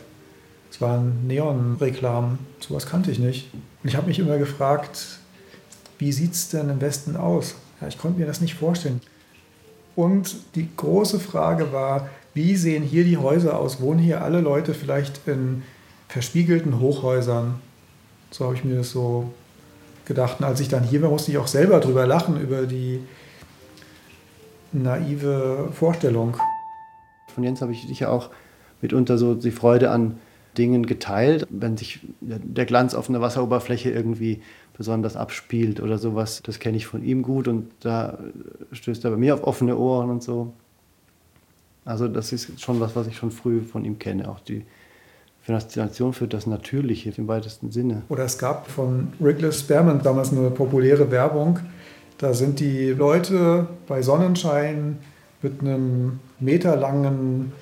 Es 0.70 0.80
waren 0.80 1.26
Neonreklamen, 1.26 2.38
sowas 2.58 2.86
kannte 2.86 3.10
ich 3.10 3.20
nicht. 3.20 3.52
Und 3.52 3.88
ich 3.88 3.96
habe 3.96 4.08
mich 4.08 4.18
immer 4.18 4.38
gefragt, 4.38 5.18
wie 5.98 6.10
sieht 6.10 6.32
es 6.32 6.48
denn 6.48 6.68
im 6.68 6.80
Westen 6.80 7.16
aus? 7.16 7.54
Ja, 7.80 7.88
ich 7.88 7.98
konnte 7.98 8.20
mir 8.20 8.26
das 8.26 8.40
nicht 8.40 8.54
vorstellen. 8.54 9.00
Und 9.96 10.36
die 10.54 10.68
große 10.76 11.20
Frage 11.20 11.72
war, 11.72 12.08
wie 12.34 12.56
sehen 12.56 12.82
hier 12.82 13.04
die 13.04 13.16
Häuser 13.16 13.58
aus? 13.58 13.80
Wohnen 13.80 14.00
hier 14.00 14.22
alle 14.22 14.40
Leute 14.40 14.74
vielleicht 14.74 15.20
in 15.26 15.62
verspiegelten 16.08 16.80
Hochhäusern? 16.80 17.60
So 18.30 18.46
habe 18.46 18.56
ich 18.56 18.64
mir 18.64 18.76
das 18.76 18.90
so 18.90 19.32
gedacht. 20.04 20.40
Und 20.40 20.44
als 20.44 20.60
ich 20.60 20.68
dann 20.68 20.82
hier 20.82 21.02
war, 21.02 21.10
musste 21.10 21.30
ich 21.30 21.38
auch 21.38 21.46
selber 21.46 21.78
drüber 21.80 22.06
lachen, 22.06 22.40
über 22.40 22.66
die 22.66 23.00
naive 24.72 25.68
Vorstellung. 25.72 26.36
Von 27.32 27.44
Jens 27.44 27.62
habe 27.62 27.72
ich 27.72 27.86
sicher 27.86 28.10
auch 28.10 28.30
mitunter 28.80 29.18
so 29.18 29.34
die 29.34 29.52
Freude 29.52 29.90
an 29.90 30.18
Dingen 30.58 30.86
geteilt, 30.86 31.46
wenn 31.50 31.76
sich 31.76 32.00
der 32.20 32.64
Glanz 32.64 32.94
auf 32.94 33.08
einer 33.08 33.20
Wasseroberfläche 33.20 33.90
irgendwie 33.90 34.42
besonders 34.76 35.16
abspielt 35.16 35.80
oder 35.80 35.98
sowas. 35.98 36.42
Das 36.42 36.58
kenne 36.58 36.76
ich 36.76 36.86
von 36.86 37.02
ihm 37.02 37.22
gut 37.22 37.48
und 37.48 37.70
da 37.80 38.18
stößt 38.72 39.04
er 39.04 39.12
bei 39.12 39.16
mir 39.16 39.34
auf 39.34 39.44
offene 39.44 39.76
Ohren 39.76 40.10
und 40.10 40.22
so. 40.22 40.52
Also 41.84 42.08
das 42.08 42.32
ist 42.32 42.60
schon 42.60 42.80
was, 42.80 42.96
was 42.96 43.06
ich 43.06 43.16
schon 43.16 43.30
früh 43.30 43.60
von 43.60 43.84
ihm 43.84 43.98
kenne, 43.98 44.28
auch 44.28 44.40
die 44.40 44.64
Faszination 45.42 46.14
für 46.14 46.26
das 46.26 46.46
Natürliche 46.46 47.12
im 47.16 47.28
weitesten 47.28 47.70
Sinne. 47.70 48.02
Oder 48.08 48.24
es 48.24 48.38
gab 48.38 48.68
von 48.68 49.12
Wrigley 49.18 49.52
Spearmint 49.52 50.04
damals 50.04 50.32
eine 50.32 50.50
populäre 50.50 51.10
Werbung. 51.10 51.58
Da 52.18 52.32
sind 52.32 52.60
die 52.60 52.90
Leute 52.90 53.68
bei 53.86 54.00
Sonnenschein 54.00 54.98
mit 55.42 55.60
einem 55.60 56.20
meterlangen 56.40 57.52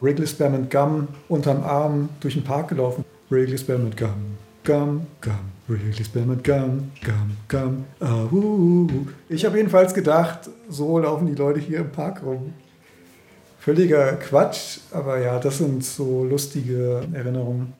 Wrigley 0.00 0.26
Spearmint 0.26 0.70
Gum 0.70 1.08
unterm 1.28 1.64
Arm 1.64 2.10
durch 2.20 2.34
den 2.34 2.44
Park 2.44 2.68
gelaufen. 2.68 3.04
Wrigley 3.30 3.58
Spearmint 3.58 3.96
Gum, 3.96 4.36
Gum, 4.64 5.06
Gum. 5.20 5.52
Wrigley 5.72 6.04
Spearmint 6.04 6.44
Gum, 6.44 6.92
Gum, 7.02 7.36
Gum. 7.48 7.84
Uh, 8.00 8.34
uh, 8.34 8.86
uh. 8.86 9.06
Ich 9.28 9.44
habe 9.44 9.56
jedenfalls 9.56 9.94
gedacht, 9.94 10.50
so 10.68 10.98
laufen 10.98 11.26
die 11.26 11.34
Leute 11.34 11.60
hier 11.60 11.78
im 11.78 11.90
Park 11.90 12.22
rum. 12.24 12.52
Völliger 13.58 14.14
Quatsch, 14.14 14.80
aber 14.90 15.20
ja, 15.20 15.38
das 15.38 15.58
sind 15.58 15.84
so 15.84 16.24
lustige 16.24 17.02
Erinnerungen. 17.12 17.72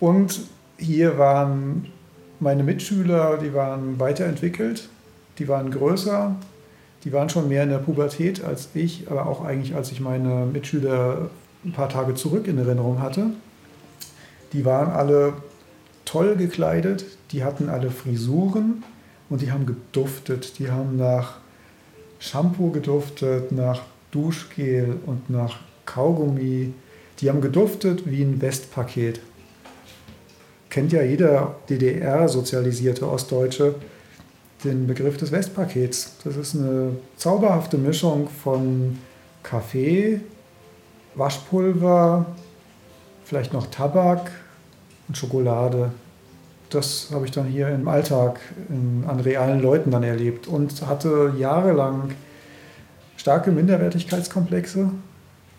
Und 0.00 0.40
hier 0.78 1.18
waren 1.18 1.86
meine 2.40 2.62
Mitschüler, 2.62 3.36
die 3.36 3.52
waren 3.54 4.00
weiterentwickelt, 4.00 4.88
die 5.38 5.46
waren 5.46 5.70
größer, 5.70 6.34
die 7.04 7.12
waren 7.12 7.28
schon 7.28 7.48
mehr 7.48 7.62
in 7.62 7.68
der 7.68 7.78
Pubertät 7.78 8.42
als 8.42 8.70
ich, 8.74 9.10
aber 9.10 9.26
auch 9.26 9.44
eigentlich 9.44 9.74
als 9.74 9.92
ich 9.92 10.00
meine 10.00 10.46
Mitschüler 10.46 11.30
ein 11.64 11.72
paar 11.72 11.90
Tage 11.90 12.14
zurück 12.14 12.48
in 12.48 12.58
Erinnerung 12.58 13.00
hatte. 13.00 13.26
Die 14.54 14.64
waren 14.64 14.90
alle 14.90 15.34
toll 16.10 16.34
gekleidet, 16.34 17.04
die 17.30 17.44
hatten 17.44 17.68
alle 17.68 17.90
Frisuren 17.90 18.82
und 19.28 19.42
die 19.42 19.52
haben 19.52 19.64
geduftet. 19.64 20.58
Die 20.58 20.70
haben 20.70 20.96
nach 20.96 21.36
Shampoo 22.18 22.70
geduftet, 22.70 23.52
nach 23.52 23.82
Duschgel 24.10 24.96
und 25.06 25.30
nach 25.30 25.60
Kaugummi. 25.86 26.74
Die 27.20 27.28
haben 27.28 27.40
geduftet 27.40 28.10
wie 28.10 28.22
ein 28.22 28.40
Westpaket. 28.40 29.20
Kennt 30.68 30.92
ja 30.92 31.02
jeder 31.02 31.56
DDR-sozialisierte 31.68 33.08
Ostdeutsche 33.08 33.76
den 34.64 34.86
Begriff 34.86 35.16
des 35.16 35.30
Westpakets. 35.30 36.16
Das 36.24 36.36
ist 36.36 36.56
eine 36.56 36.96
zauberhafte 37.16 37.78
Mischung 37.78 38.28
von 38.28 38.98
Kaffee, 39.42 40.20
Waschpulver, 41.14 42.26
vielleicht 43.24 43.52
noch 43.52 43.66
Tabak 43.66 44.30
und 45.08 45.16
Schokolade. 45.16 45.92
Das 46.70 47.08
habe 47.12 47.26
ich 47.26 47.32
dann 47.32 47.46
hier 47.46 47.68
im 47.68 47.88
Alltag 47.88 48.40
in, 48.68 49.04
an 49.06 49.20
realen 49.20 49.60
Leuten 49.60 49.90
dann 49.90 50.04
erlebt 50.04 50.46
und 50.46 50.86
hatte 50.86 51.34
jahrelang 51.36 52.12
starke 53.16 53.50
Minderwertigkeitskomplexe. 53.50 54.90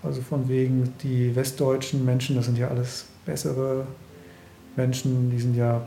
Also 0.04 0.22
von 0.22 0.50
wegen 0.50 0.94
die 1.04 1.36
westdeutschen 1.36 2.04
Menschen, 2.06 2.36
das 2.36 2.46
sind 2.46 2.58
ja 2.58 2.70
alles 2.70 3.06
bessere 3.26 3.86
Menschen, 4.76 5.30
die 5.30 5.40
sind 5.40 5.56
ja 5.56 5.86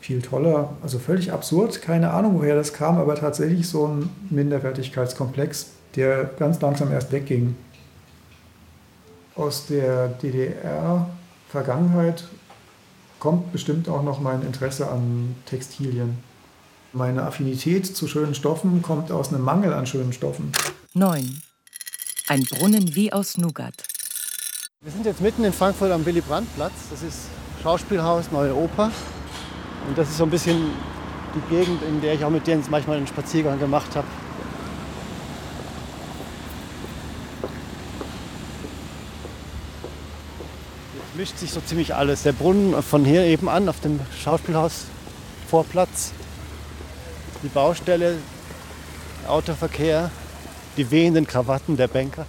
viel 0.00 0.20
toller. 0.20 0.76
Also 0.82 0.98
völlig 0.98 1.32
absurd, 1.32 1.80
keine 1.80 2.10
Ahnung, 2.12 2.38
woher 2.38 2.54
das 2.54 2.74
kam, 2.74 2.98
aber 2.98 3.14
tatsächlich 3.14 3.66
so 3.66 3.86
ein 3.88 4.10
Minderwertigkeitskomplex, 4.30 5.70
der 5.96 6.24
ganz 6.38 6.60
langsam 6.60 6.92
erst 6.92 7.10
wegging. 7.10 7.56
Aus 9.34 9.66
der 9.66 10.08
DDR-Vergangenheit 10.08 12.24
kommt 13.24 13.52
bestimmt 13.52 13.88
auch 13.88 14.02
noch 14.02 14.20
mein 14.20 14.42
Interesse 14.42 14.90
an 14.90 15.34
Textilien. 15.46 16.18
Meine 16.92 17.22
Affinität 17.22 17.86
zu 17.86 18.06
schönen 18.06 18.34
Stoffen 18.34 18.82
kommt 18.82 19.10
aus 19.10 19.32
einem 19.32 19.40
Mangel 19.40 19.72
an 19.72 19.86
schönen 19.86 20.12
Stoffen. 20.12 20.52
9. 20.92 21.40
Ein 22.28 22.42
Brunnen 22.42 22.94
wie 22.94 23.14
aus 23.14 23.38
Nougat. 23.38 23.86
Wir 24.82 24.92
sind 24.92 25.06
jetzt 25.06 25.22
mitten 25.22 25.42
in 25.42 25.54
Frankfurt 25.54 25.90
am 25.90 26.04
Willy-Brandt-Platz. 26.04 26.74
Das 26.90 27.02
ist 27.02 27.20
Schauspielhaus, 27.62 28.30
Neue 28.30 28.54
Oper. 28.54 28.90
Und 29.88 29.96
das 29.96 30.10
ist 30.10 30.18
so 30.18 30.24
ein 30.24 30.30
bisschen 30.30 30.58
die 31.34 31.54
Gegend, 31.54 31.82
in 31.82 32.02
der 32.02 32.12
ich 32.12 32.24
auch 32.26 32.30
mit 32.30 32.46
Jens 32.46 32.68
manchmal 32.68 32.98
einen 32.98 33.06
Spaziergang 33.06 33.58
gemacht 33.58 33.96
habe. 33.96 34.06
Mischt 41.14 41.38
sich 41.38 41.50
so 41.52 41.60
ziemlich 41.60 41.94
alles. 41.94 42.22
Der 42.22 42.32
Brunnen 42.32 42.82
von 42.82 43.04
hier 43.04 43.24
eben 43.24 43.48
an 43.48 43.68
auf 43.68 43.80
dem 43.80 44.00
Schauspielhaus 44.22 44.86
Vorplatz, 45.48 46.12
die 47.42 47.48
Baustelle, 47.48 48.16
Autoverkehr, 49.28 50.10
die 50.76 50.90
wehenden 50.90 51.26
Krawatten 51.26 51.76
der 51.76 51.88
Banker. 51.88 52.26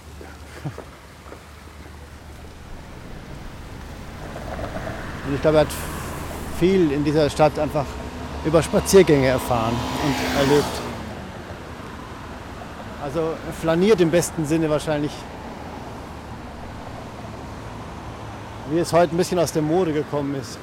Und 5.26 5.34
ich 5.34 5.40
glaube, 5.42 5.58
er 5.58 5.60
hat 5.62 5.72
viel 6.60 6.92
in 6.92 7.04
dieser 7.04 7.28
Stadt 7.28 7.58
einfach 7.58 7.86
über 8.44 8.62
Spaziergänge 8.62 9.26
erfahren 9.26 9.74
und 10.04 10.14
erlebt. 10.40 10.64
Also 13.02 13.34
flaniert 13.60 14.00
im 14.00 14.10
besten 14.10 14.46
Sinne 14.46 14.70
wahrscheinlich, 14.70 15.10
wie 18.70 18.78
es 18.78 18.92
heute 18.92 19.14
ein 19.14 19.16
bisschen 19.16 19.38
aus 19.38 19.52
der 19.52 19.62
Mode 19.62 19.92
gekommen 19.92 20.34
ist. 20.34 20.58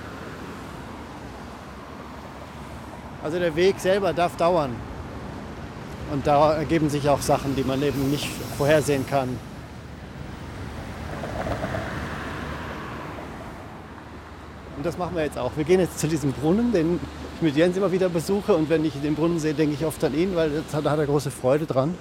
Also 3.24 3.39
der 3.39 3.56
Weg 3.56 3.80
selber 3.80 4.14
darf 4.14 4.36
dauern. 4.36 4.76
Und 6.12 6.28
da 6.28 6.54
ergeben 6.54 6.89
sich 6.89 7.08
auch 7.08 7.22
Sachen, 7.22 7.56
die 7.56 7.64
man 7.64 7.82
eben 7.82 8.12
nicht 8.12 8.28
vorhersehen 8.58 9.06
kann. 9.08 9.30
Und 14.76 14.86
das 14.86 14.97
machen 14.97 15.16
wir 15.16 15.24
jetzt 15.24 15.38
auch. 15.38 15.51
Wir 15.56 15.64
gehen 15.64 15.80
jetzt 15.80 15.97
zu 15.99 16.08
diesem 16.08 16.34
Brunnen, 16.34 16.74
den 16.74 16.99
ich 17.36 17.41
mit 17.41 17.56
Jens 17.56 17.78
immer 17.78 17.91
wieder 17.91 18.10
besuche. 18.10 18.54
Und 18.54 18.70
wenn 18.70 18.84
ich 18.84 18.93
den 19.01 19.16
Brunnen 19.16 19.39
sehe, 19.39 19.54
denke 19.54 19.76
ich 19.76 19.86
oft 19.86 20.04
an 20.04 20.14
ihn, 20.14 20.36
weil 20.36 20.64
da 20.72 20.91
hat 20.91 20.99
er 20.99 21.06
große 21.06 21.32
Freude 21.32 21.66
dran. 21.66 21.95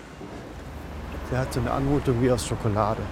Der 1.30 1.38
hat 1.38 1.53
so 1.53 1.61
eine 1.61 1.70
Anmutung 1.70 2.20
wie 2.20 2.30
aus 2.30 2.46
Schokolade. 2.46 3.03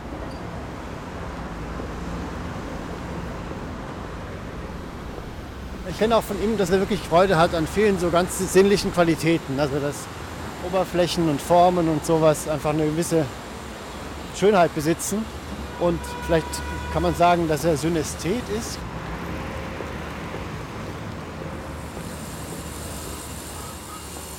Ich 5.90 5.98
kenne 5.98 6.16
auch 6.16 6.22
von 6.22 6.42
ihm, 6.42 6.56
dass 6.56 6.70
er 6.70 6.78
wirklich 6.78 7.00
Freude 7.00 7.36
hat 7.36 7.54
an 7.54 7.66
vielen 7.66 7.98
so 7.98 8.10
ganz 8.10 8.38
sinnlichen 8.52 8.92
Qualitäten. 8.92 9.58
Also 9.58 9.78
dass 9.80 9.96
Oberflächen 10.66 11.28
und 11.28 11.42
Formen 11.42 11.88
und 11.88 12.06
sowas 12.06 12.48
einfach 12.48 12.70
eine 12.70 12.86
gewisse 12.86 13.26
Schönheit 14.38 14.74
besitzen. 14.74 15.24
Und 15.80 16.00
vielleicht 16.26 16.46
kann 16.92 17.02
man 17.02 17.14
sagen, 17.14 17.48
dass 17.48 17.64
er 17.64 17.76
Synästhet 17.76 18.42
ist. 18.58 18.78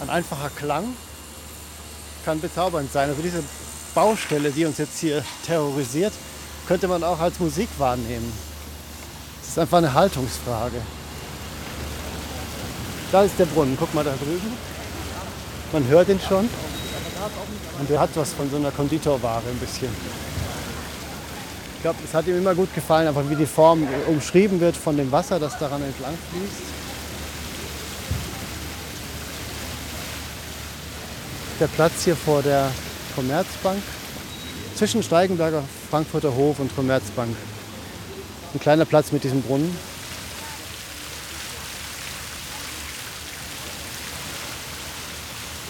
ein 0.01 0.09
einfacher 0.09 0.49
Klang 0.49 0.85
kann 2.25 2.41
bezaubernd 2.41 2.91
sein. 2.91 3.09
Also 3.09 3.21
diese 3.21 3.43
Baustelle, 3.93 4.51
die 4.51 4.65
uns 4.65 4.77
jetzt 4.77 4.99
hier 4.99 5.23
terrorisiert, 5.45 6.13
könnte 6.67 6.87
man 6.87 7.03
auch 7.03 7.19
als 7.19 7.39
Musik 7.39 7.69
wahrnehmen. 7.77 8.31
Es 9.41 9.49
ist 9.49 9.59
einfach 9.59 9.77
eine 9.77 9.93
Haltungsfrage. 9.93 10.81
Da 13.11 13.23
ist 13.23 13.37
der 13.37 13.45
Brunnen, 13.45 13.75
guck 13.77 13.93
mal 13.93 14.05
da 14.05 14.11
drüben. 14.11 14.53
Man 15.73 15.87
hört 15.87 16.07
ihn 16.09 16.19
schon. 16.19 16.49
Und 17.79 17.89
der 17.89 17.99
hat 17.99 18.09
was 18.15 18.33
von 18.33 18.49
so 18.49 18.55
einer 18.55 18.71
Konditorware 18.71 19.43
ein 19.49 19.57
bisschen. 19.57 19.89
Ich 21.75 21.81
glaube, 21.81 21.99
es 22.05 22.13
hat 22.13 22.27
ihm 22.27 22.37
immer 22.37 22.55
gut 22.55 22.73
gefallen, 22.73 23.07
einfach 23.07 23.27
wie 23.29 23.35
die 23.35 23.45
Form 23.45 23.87
umschrieben 24.07 24.59
wird 24.59 24.77
von 24.77 24.95
dem 24.95 25.11
Wasser, 25.11 25.39
das 25.39 25.57
daran 25.57 25.83
entlang 25.83 26.13
fließt. 26.31 26.61
Der 31.59 31.67
Platz 31.67 32.03
hier 32.03 32.15
vor 32.15 32.41
der 32.41 32.71
Commerzbank, 33.15 33.81
zwischen 34.75 35.03
Steigenberger 35.03 35.63
Frankfurter 35.89 36.33
Hof 36.33 36.59
und 36.59 36.75
Commerzbank. 36.75 37.35
Ein 38.53 38.59
kleiner 38.59 38.85
Platz 38.85 39.11
mit 39.11 39.23
diesem 39.23 39.41
Brunnen. 39.41 39.75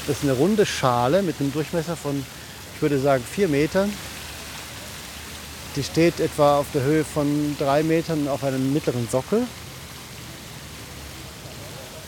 Das 0.07 0.17
ist 0.17 0.23
eine 0.23 0.33
runde 0.33 0.65
Schale 0.65 1.21
mit 1.21 1.39
einem 1.39 1.53
Durchmesser 1.53 1.95
von, 1.95 2.25
ich 2.75 2.81
würde 2.81 2.99
sagen, 2.99 3.23
vier 3.23 3.47
Metern. 3.47 3.91
Die 5.75 5.83
steht 5.83 6.19
etwa 6.19 6.57
auf 6.57 6.65
der 6.73 6.81
Höhe 6.81 7.05
von 7.05 7.55
drei 7.59 7.83
Metern 7.83 8.27
auf 8.27 8.43
einem 8.43 8.73
mittleren 8.73 9.07
Sockel. 9.09 9.43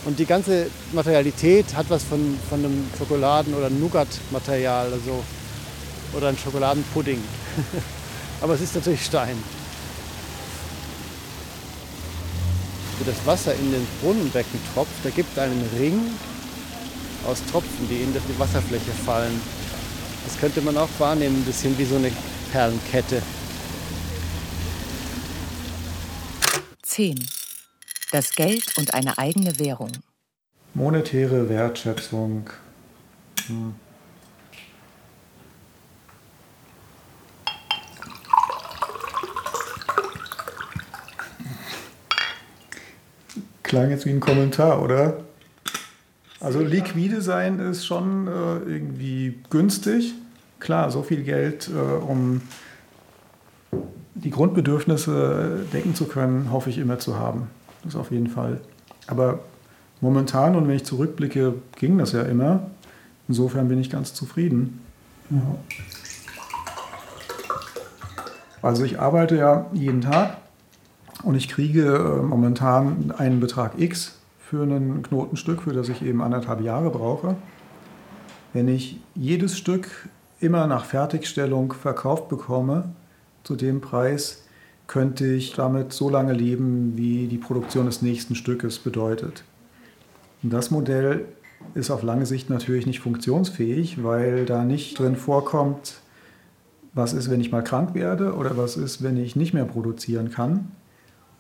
Und 0.06 0.20
die 0.20 0.26
ganze 0.26 0.68
Materialität 0.92 1.74
hat 1.76 1.86
was 1.90 2.04
von, 2.04 2.38
von 2.50 2.60
einem 2.60 2.90
Schokoladen- 2.98 3.54
oder 3.54 3.70
Nougat-Material 3.70 4.92
also, 4.92 5.24
oder 6.14 6.28
ein 6.28 6.38
Schokoladenpudding. 6.38 7.24
Aber 8.42 8.56
es 8.56 8.62
ist 8.62 8.76
natürlich 8.76 9.06
Stein. 9.06 9.38
Wo 13.00 13.06
das 13.06 13.16
Wasser 13.26 13.54
in 13.54 13.72
den 13.72 13.88
Brunnenbecken 14.02 14.60
tropft, 14.74 14.92
da 15.04 15.10
gibt 15.10 15.40
einen 15.40 15.70
Ring 15.80 16.02
aus 17.26 17.44
Tropfen, 17.52 17.88
die 17.90 18.02
in 18.02 18.14
die 18.14 18.40
Wasserfläche 18.40 18.92
fallen. 19.06 19.40
Das 20.26 20.40
könnte 20.40 20.62
man 20.62 20.78
auch 20.78 20.90
wahrnehmen, 21.00 21.38
ein 21.38 21.46
bisschen 21.46 21.78
wie 21.78 21.86
so 21.86 21.96
eine 21.96 22.12
Perlenkette. 22.52 23.22
10. 26.82 27.16
Das 28.12 28.36
Geld 28.36 28.78
und 28.78 28.94
eine 28.94 29.18
eigene 29.18 29.58
Währung. 29.60 29.92
Monetäre 30.76 31.50
Wertschätzung. 31.50 32.50
Hm. 33.48 33.76
Klang 43.64 43.90
jetzt 43.90 44.06
wie 44.06 44.12
ein 44.12 44.20
Kommentar, 44.20 44.82
oder? 44.82 45.24
Also 46.44 46.60
liquide 46.60 47.22
sein 47.22 47.60
ist 47.60 47.86
schon 47.86 48.28
äh, 48.28 48.30
irgendwie 48.70 49.40
günstig. 49.50 50.14
Klar, 50.60 50.92
so 50.92 51.02
viel 51.02 51.24
Geld, 51.24 51.70
äh, 51.74 52.04
um 52.04 52.42
die 54.14 54.30
Grundbedürfnisse 54.30 55.66
decken 55.72 55.96
zu 55.96 56.06
können, 56.06 56.52
hoffe 56.52 56.70
ich 56.70 56.80
immer 56.80 57.00
zu 57.00 57.18
haben. 57.18 57.48
Das 57.86 57.96
auf 57.96 58.12
jeden 58.12 58.28
Fall. 58.28 58.60
Aber 59.08 59.40
momentan 60.02 60.58
und 60.58 60.68
wenn 60.68 60.76
ich 60.76 60.84
zurückblicke, 60.84 61.54
ging 61.78 61.98
das 61.98 62.12
ja 62.12 62.24
immer. 62.24 62.68
Insofern 63.30 63.70
bin 63.70 63.80
ich 63.80 63.90
ganz 63.90 64.14
zufrieden. 64.14 64.82
Ja. 65.30 65.42
Also 68.62 68.84
ich 68.84 69.00
arbeite 69.00 69.38
ja 69.38 69.66
jeden 69.72 70.02
Tag 70.02 70.38
und 71.24 71.36
ich 71.36 71.48
kriege 71.48 71.86
äh, 71.86 72.22
momentan 72.22 73.14
einen 73.18 73.40
Betrag 73.40 73.80
X 73.80 74.20
für 74.54 74.62
ein 74.62 75.02
Knotenstück, 75.02 75.64
für 75.64 75.74
das 75.74 75.90
ich 75.90 76.04
eben 76.04 76.22
anderthalb 76.22 76.62
Jahre 76.62 76.92
brauche. 76.92 77.36
Wenn 78.54 78.68
ich 78.68 79.00
jedes 79.16 79.58
Stück 79.58 79.90
immer 80.40 80.68
nach 80.68 80.86
Fertigstellung 80.86 81.74
verkauft 81.74 82.30
bekomme, 82.30 82.94
zu 83.44 83.56
dem 83.56 83.82
Preis, 83.82 84.44
könnte 84.86 85.26
ich 85.26 85.54
damit 85.54 85.92
so 85.92 86.08
lange 86.08 86.34
leben, 86.34 86.96
wie 86.96 87.26
die 87.26 87.40
Produktion 87.40 87.88
des 87.88 88.04
nächsten 88.04 88.36
Stückes 88.36 88.78
bedeutet. 88.78 89.44
Und 90.44 90.54
das 90.54 90.70
Modell 90.70 91.26
ist 91.74 91.90
auf 91.90 92.04
lange 92.04 92.28
Sicht 92.28 92.52
natürlich 92.52 92.86
nicht 92.86 93.00
funktionsfähig, 93.00 94.04
weil 94.04 94.46
da 94.46 94.64
nicht 94.66 95.00
drin 95.00 95.16
vorkommt, 95.16 95.96
was 96.94 97.14
ist, 97.14 97.32
wenn 97.32 97.42
ich 97.42 97.52
mal 97.52 97.64
krank 97.64 97.96
werde 97.96 98.36
oder 98.36 98.56
was 98.56 98.78
ist, 98.78 99.02
wenn 99.02 99.18
ich 99.18 99.36
nicht 99.36 99.56
mehr 99.56 99.66
produzieren 99.66 100.30
kann. 100.30 100.70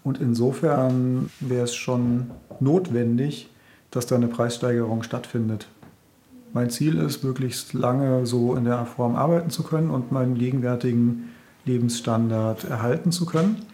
Und 0.03 0.19
insofern 0.19 1.29
wäre 1.39 1.63
es 1.63 1.75
schon 1.75 2.31
notwendig, 2.59 3.49
dass 3.91 4.05
da 4.05 4.15
eine 4.15 4.27
Preissteigerung 4.27 5.03
stattfindet. 5.03 5.67
Mein 6.51 6.69
Ziel 6.69 6.97
ist, 6.97 7.23
möglichst 7.23 7.73
lange 7.73 8.25
so 8.25 8.55
in 8.55 8.65
der 8.65 8.85
Form 8.85 9.15
arbeiten 9.15 9.49
zu 9.49 9.63
können 9.63 9.89
und 9.89 10.11
meinen 10.11 10.35
gegenwärtigen 10.35 11.29
Lebensstandard 11.65 12.65
erhalten 12.65 13.11
zu 13.11 13.25
können. 13.25 13.65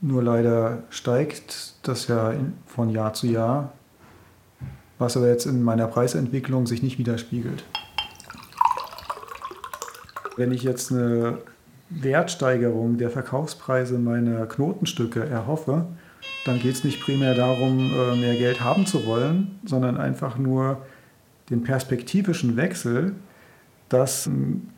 Nur 0.00 0.22
leider 0.22 0.82
steigt 0.90 1.74
das 1.82 2.08
ja 2.08 2.34
von 2.66 2.90
Jahr 2.90 3.14
zu 3.14 3.26
Jahr, 3.26 3.72
was 4.98 5.16
aber 5.16 5.28
jetzt 5.28 5.46
in 5.46 5.62
meiner 5.62 5.86
Preisentwicklung 5.86 6.66
sich 6.66 6.82
nicht 6.82 6.98
widerspiegelt. 6.98 7.64
Wenn 10.36 10.52
ich 10.52 10.62
jetzt 10.62 10.92
eine 10.92 11.38
Wertsteigerung 11.88 12.98
der 12.98 13.10
Verkaufspreise 13.10 13.98
meiner 13.98 14.46
Knotenstücke 14.46 15.24
erhoffe, 15.24 15.86
dann 16.44 16.58
geht 16.58 16.74
es 16.74 16.84
nicht 16.84 17.00
primär 17.00 17.34
darum, 17.34 17.92
äh, 17.92 18.16
mehr 18.16 18.34
Geld 18.36 18.60
haben 18.60 18.86
zu 18.86 19.06
wollen, 19.06 19.58
sondern 19.64 19.96
einfach 19.96 20.38
nur 20.38 20.78
den 21.50 21.62
perspektivischen 21.62 22.56
Wechsel, 22.56 23.12
dass 23.88 24.26
ein 24.26 24.70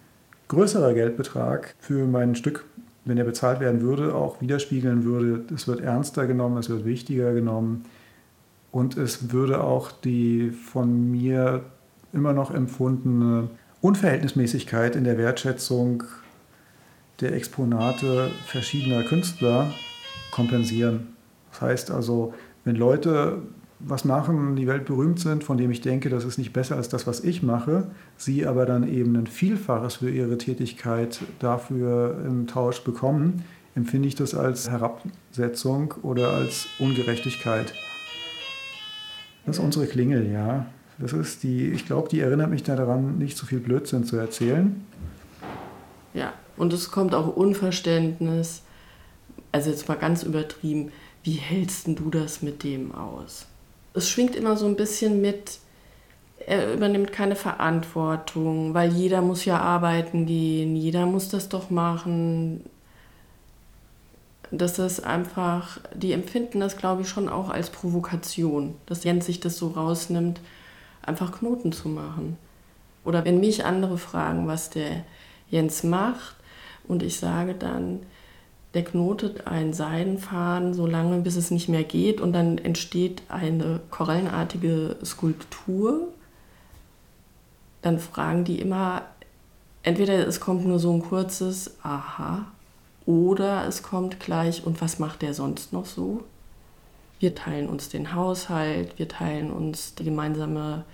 größerer 0.48 0.94
Geldbetrag 0.94 1.74
für 1.78 2.06
mein 2.06 2.34
Stück, 2.34 2.64
wenn 3.04 3.18
er 3.18 3.24
bezahlt 3.24 3.60
werden 3.60 3.80
würde, 3.80 4.14
auch 4.14 4.40
widerspiegeln 4.40 5.04
würde, 5.04 5.44
es 5.54 5.66
wird 5.66 5.80
ernster 5.80 6.26
genommen, 6.26 6.58
es 6.58 6.68
wird 6.68 6.84
wichtiger 6.84 7.32
genommen 7.32 7.84
und 8.70 8.96
es 8.96 9.32
würde 9.32 9.62
auch 9.62 9.92
die 9.92 10.50
von 10.50 11.10
mir 11.10 11.64
immer 12.12 12.32
noch 12.32 12.50
empfundene 12.50 13.48
Unverhältnismäßigkeit 13.80 14.96
in 14.96 15.04
der 15.04 15.18
Wertschätzung 15.18 16.04
der 17.20 17.34
Exponate 17.34 18.30
verschiedener 18.46 19.02
Künstler 19.02 19.72
kompensieren. 20.30 21.08
Das 21.50 21.60
heißt 21.60 21.90
also, 21.90 22.34
wenn 22.64 22.76
Leute 22.76 23.42
was 23.80 24.04
machen, 24.04 24.56
die 24.56 24.66
weltberühmt 24.66 25.20
sind, 25.20 25.44
von 25.44 25.56
dem 25.56 25.70
ich 25.70 25.80
denke, 25.80 26.10
das 26.10 26.24
ist 26.24 26.38
nicht 26.38 26.52
besser 26.52 26.76
als 26.76 26.88
das, 26.88 27.06
was 27.06 27.22
ich 27.22 27.42
mache, 27.42 27.88
sie 28.16 28.46
aber 28.46 28.66
dann 28.66 28.88
eben 28.88 29.16
ein 29.16 29.26
Vielfaches 29.26 29.96
für 29.96 30.10
ihre 30.10 30.36
Tätigkeit 30.36 31.20
dafür 31.38 32.22
im 32.26 32.46
Tausch 32.46 32.82
bekommen, 32.82 33.44
empfinde 33.74 34.08
ich 34.08 34.16
das 34.16 34.34
als 34.34 34.68
Herabsetzung 34.68 35.94
oder 36.02 36.30
als 36.30 36.66
Ungerechtigkeit. 36.80 37.72
Das 39.46 39.58
ist 39.58 39.64
unsere 39.64 39.86
Klingel, 39.86 40.30
ja. 40.30 40.66
Das 40.98 41.12
ist 41.12 41.44
die, 41.44 41.68
ich 41.68 41.86
glaube, 41.86 42.08
die 42.08 42.18
erinnert 42.18 42.50
mich 42.50 42.64
daran, 42.64 43.18
nicht 43.18 43.36
so 43.36 43.46
viel 43.46 43.60
Blödsinn 43.60 44.02
zu 44.04 44.16
erzählen. 44.16 44.84
Ja, 46.12 46.32
und 46.58 46.72
es 46.72 46.90
kommt 46.90 47.14
auch 47.14 47.36
Unverständnis, 47.36 48.62
also 49.52 49.70
jetzt 49.70 49.88
mal 49.88 49.96
ganz 49.96 50.22
übertrieben, 50.22 50.92
wie 51.22 51.32
hältst 51.32 51.86
du 51.86 52.10
das 52.10 52.42
mit 52.42 52.62
dem 52.64 52.94
aus? 52.94 53.46
Es 53.94 54.08
schwingt 54.08 54.36
immer 54.36 54.56
so 54.56 54.66
ein 54.66 54.76
bisschen 54.76 55.20
mit, 55.20 55.58
er 56.46 56.72
übernimmt 56.72 57.12
keine 57.12 57.36
Verantwortung, 57.36 58.74
weil 58.74 58.92
jeder 58.92 59.22
muss 59.22 59.44
ja 59.44 59.58
arbeiten 59.58 60.26
gehen, 60.26 60.76
jeder 60.76 61.06
muss 61.06 61.28
das 61.28 61.48
doch 61.48 61.70
machen. 61.70 62.64
Das 64.50 64.78
ist 64.78 65.00
einfach, 65.00 65.78
die 65.94 66.12
empfinden 66.12 66.60
das, 66.60 66.76
glaube 66.78 67.02
ich, 67.02 67.08
schon 67.08 67.28
auch 67.28 67.50
als 67.50 67.68
Provokation, 67.70 68.74
dass 68.86 69.04
Jens 69.04 69.26
sich 69.26 69.40
das 69.40 69.58
so 69.58 69.68
rausnimmt, 69.68 70.40
einfach 71.02 71.32
Knoten 71.32 71.72
zu 71.72 71.88
machen. 71.88 72.38
Oder 73.04 73.24
wenn 73.24 73.40
mich 73.40 73.64
andere 73.64 73.98
fragen, 73.98 74.46
was 74.46 74.70
der 74.70 75.04
Jens 75.50 75.82
macht, 75.82 76.37
und 76.88 77.02
ich 77.02 77.18
sage 77.18 77.54
dann, 77.54 78.00
der 78.74 78.84
knotet 78.84 79.46
einen 79.46 79.72
Seidenfaden 79.72 80.74
so 80.74 80.86
lange, 80.86 81.20
bis 81.20 81.36
es 81.36 81.50
nicht 81.50 81.68
mehr 81.68 81.84
geht 81.84 82.20
und 82.20 82.32
dann 82.32 82.58
entsteht 82.58 83.22
eine 83.28 83.80
korallenartige 83.90 84.96
Skulptur. 85.04 86.08
Dann 87.80 87.98
fragen 87.98 88.44
die 88.44 88.60
immer, 88.60 89.02
entweder 89.82 90.26
es 90.26 90.40
kommt 90.40 90.66
nur 90.66 90.78
so 90.78 90.92
ein 90.92 91.02
kurzes 91.02 91.76
Aha 91.82 92.46
oder 93.06 93.66
es 93.66 93.82
kommt 93.82 94.20
gleich, 94.20 94.66
und 94.66 94.82
was 94.82 94.98
macht 94.98 95.22
der 95.22 95.32
sonst 95.32 95.72
noch 95.72 95.86
so? 95.86 96.24
Wir 97.20 97.34
teilen 97.34 97.68
uns 97.68 97.88
den 97.88 98.14
Haushalt, 98.14 98.98
wir 98.98 99.08
teilen 99.08 99.50
uns 99.50 99.94
die 99.94 100.04
gemeinsame 100.04 100.84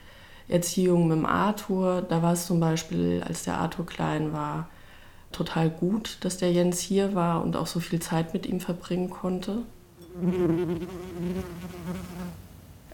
Erziehung 0.46 1.08
mit 1.08 1.18
dem 1.18 1.26
Arthur. 1.26 2.02
Da 2.02 2.22
war 2.22 2.34
es 2.34 2.46
zum 2.46 2.60
Beispiel, 2.60 3.20
als 3.26 3.42
der 3.42 3.58
Arthur 3.58 3.84
klein 3.84 4.32
war, 4.32 4.68
total 5.34 5.70
gut, 5.70 6.18
dass 6.20 6.38
der 6.38 6.52
Jens 6.52 6.80
hier 6.80 7.14
war 7.14 7.42
und 7.42 7.56
auch 7.56 7.66
so 7.66 7.80
viel 7.80 8.00
Zeit 8.00 8.32
mit 8.32 8.46
ihm 8.46 8.60
verbringen 8.60 9.10
konnte. 9.10 9.58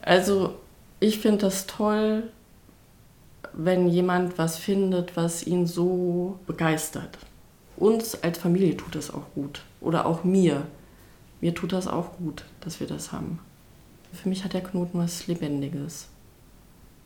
Also 0.01 0.55
ich 0.99 1.19
finde 1.19 1.39
das 1.39 1.67
toll, 1.67 2.31
wenn 3.53 3.87
jemand 3.87 4.37
was 4.37 4.57
findet, 4.57 5.15
was 5.15 5.45
ihn 5.45 5.67
so 5.67 6.39
begeistert. 6.47 7.17
Uns 7.77 8.21
als 8.23 8.37
Familie 8.37 8.77
tut 8.77 8.95
das 8.95 9.13
auch 9.13 9.33
gut. 9.35 9.61
Oder 9.79 10.05
auch 10.05 10.23
mir. 10.23 10.63
Mir 11.41 11.55
tut 11.55 11.73
das 11.73 11.87
auch 11.87 12.17
gut, 12.17 12.45
dass 12.61 12.79
wir 12.79 12.87
das 12.87 13.11
haben. 13.11 13.39
Für 14.13 14.29
mich 14.29 14.43
hat 14.43 14.53
der 14.53 14.61
Knoten 14.61 14.99
was 14.99 15.27
Lebendiges. 15.27 16.07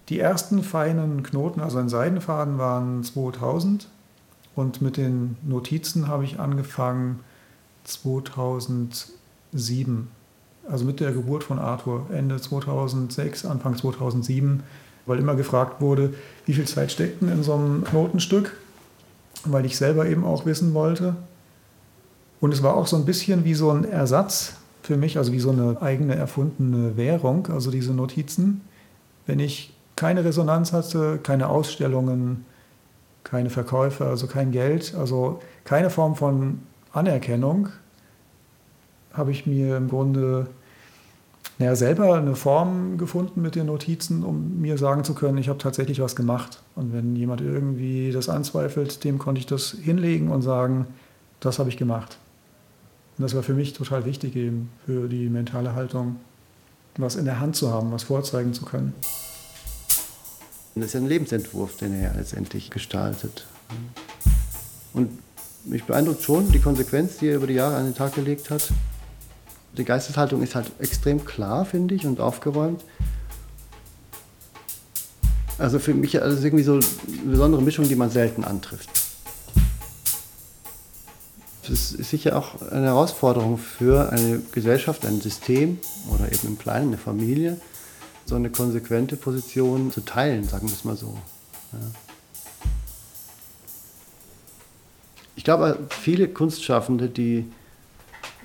Die 0.09 0.19
ersten 0.19 0.63
feinen 0.63 1.23
Knoten, 1.23 1.61
also 1.61 1.77
ein 1.77 1.89
Seidenfaden, 1.89 2.57
waren 2.57 3.03
2000 3.03 3.88
und 4.56 4.82
mit 4.82 4.97
den 4.97 5.38
Notizen 5.43 6.08
habe 6.08 6.24
ich 6.24 6.39
angefangen 6.39 7.20
2007, 7.84 10.08
also 10.68 10.86
mit 10.86 10.99
der 10.99 11.12
Geburt 11.12 11.43
von 11.43 11.60
Arthur, 11.60 12.08
Ende 12.12 12.41
2006, 12.41 13.45
Anfang 13.45 13.76
2007, 13.76 14.64
weil 15.06 15.20
immer 15.20 15.36
gefragt 15.36 15.82
wurde, 15.82 16.16
wie 16.45 16.53
viel 16.53 16.66
Zeit 16.66 16.91
steckt 16.91 17.22
denn 17.22 17.30
in 17.30 17.43
so 17.43 17.53
einem 17.53 17.84
Knotenstück, 17.84 18.58
weil 19.43 19.66
ich 19.66 19.78
selber 19.78 20.08
eben 20.08 20.24
auch 20.24 20.45
wissen 20.45 20.74
wollte. 20.74 21.16
Und 22.41 22.53
es 22.53 22.64
war 22.64 22.76
auch 22.76 22.88
so 22.88 22.95
ein 22.95 23.06
bisschen 23.06 23.45
wie 23.45 23.53
so 23.53 23.72
ein 23.72 23.86
Ersatz 23.86 24.56
für 24.82 24.97
mich, 24.97 25.18
also 25.18 25.32
wie 25.32 25.39
so 25.39 25.51
eine 25.51 25.82
eigene 25.82 26.16
erfundene 26.16 26.97
Währung, 26.97 27.47
also 27.47 27.72
diese 27.72 27.93
Notizen. 27.93 28.62
Wenn 29.26 29.39
ich 29.39 29.74
keine 29.95 30.24
Resonanz 30.24 30.74
hatte, 30.74 31.20
keine 31.22 31.49
Ausstellungen, 31.49 32.45
keine 33.26 33.49
Verkäufe, 33.49 34.05
also 34.05 34.28
kein 34.28 34.51
Geld, 34.51 34.95
also 34.95 35.41
keine 35.65 35.89
Form 35.89 36.15
von 36.15 36.61
Anerkennung, 36.93 37.67
habe 39.11 39.32
ich 39.32 39.45
mir 39.45 39.76
im 39.76 39.89
Grunde 39.89 40.47
naja, 41.57 41.76
selber 41.76 42.15
eine 42.15 42.36
Form 42.36 42.97
gefunden 42.97 43.41
mit 43.41 43.55
den 43.55 43.67
Notizen, 43.67 44.23
um 44.23 44.59
mir 44.59 44.78
sagen 44.78 45.03
zu 45.05 45.13
können, 45.13 45.38
ich 45.38 45.47
habe 45.47 45.57
tatsächlich 45.57 46.01
was 46.01 46.15
gemacht. 46.15 46.61
Und 46.76 46.93
wenn 46.93 47.15
jemand 47.15 47.39
irgendwie 47.41 48.11
das 48.11 48.28
anzweifelt, 48.28 49.03
dem 49.05 49.19
konnte 49.19 49.39
ich 49.39 49.45
das 49.45 49.71
hinlegen 49.71 50.30
und 50.30 50.41
sagen, 50.41 50.86
das 51.39 51.57
habe 51.57 51.69
ich 51.69 51.78
gemacht. 51.78 52.17
Und 53.17 53.23
das 53.23 53.36
war 53.36 53.43
für 53.43 53.53
mich 53.53 53.71
total 53.71 54.03
wichtig 54.03 54.36
eben 54.36 54.69
für 54.86 55.07
die 55.07 55.30
mentale 55.30 55.76
Haltung, 55.76 56.17
was 56.97 57.15
in 57.15 57.23
der 57.23 57.39
Hand 57.39 57.55
zu 57.55 57.71
haben, 57.71 57.91
was 57.91 58.03
vorzeigen 58.03 58.53
zu 58.53 58.65
können. 58.65 58.93
Das 60.76 60.88
ist 60.88 60.93
ja 60.93 60.99
ein 60.99 61.07
Lebensentwurf, 61.07 61.78
den 61.78 61.93
er 61.93 62.11
ja 62.11 62.17
letztendlich 62.17 62.69
gestaltet. 62.69 63.45
Und 64.93 65.09
mich 65.63 65.86
beeindruckt 65.86 66.21
schon 66.21 66.51
die 66.51 66.59
Konsequenz, 66.59 67.17
die 67.17 67.28
er 67.28 67.38
über 67.38 67.47
die 67.47 67.53
Jahre 67.53 67.78
an 67.78 67.86
den 67.86 67.95
Tag 67.95 68.13
gelegt 68.13 68.49
hat. 68.49 68.71
Die 69.78 69.86
Geisteshaltung 69.86 70.43
ist 70.43 70.53
halt 70.53 70.69
extrem 70.80 71.23
klar, 71.23 71.63
finde 71.63 71.95
ich, 71.95 72.05
und 72.05 72.19
aufgeräumt. 72.19 72.84
Also 75.57 75.80
für 75.80 75.93
mich 75.93 76.15
ist 76.15 76.23
es 76.23 76.43
irgendwie 76.43 76.63
so 76.65 76.73
eine 76.73 76.84
besondere 77.26 77.61
Mischung, 77.61 77.88
die 77.88 77.95
man 77.95 78.09
selten 78.09 78.43
antrifft. 78.43 78.89
Das 81.61 81.93
ist 81.93 82.09
sicher 82.09 82.38
auch 82.38 82.61
eine 82.69 82.88
Herausforderung 82.88 83.57
für 83.57 84.11
eine 84.11 84.41
Gesellschaft, 84.51 85.05
ein 85.05 85.21
System 85.21 85.80
oder 86.13 86.32
eben 86.32 86.47
im 86.49 86.59
Kleinen 86.59 86.89
eine 86.89 86.97
Familie, 86.97 87.61
so 88.26 88.36
eine 88.36 88.49
konsequente 88.49 89.15
Position 89.15 89.91
zu 89.91 90.01
teilen, 90.01 90.43
sagen 90.43 90.67
wir 90.67 90.73
es 90.73 90.84
mal 90.84 90.95
so. 90.95 91.17
Ja. 91.71 91.80
Ich 95.36 95.43
glaube, 95.43 95.80
viele 95.89 96.28
Kunstschaffende, 96.28 97.07
die 97.07 97.45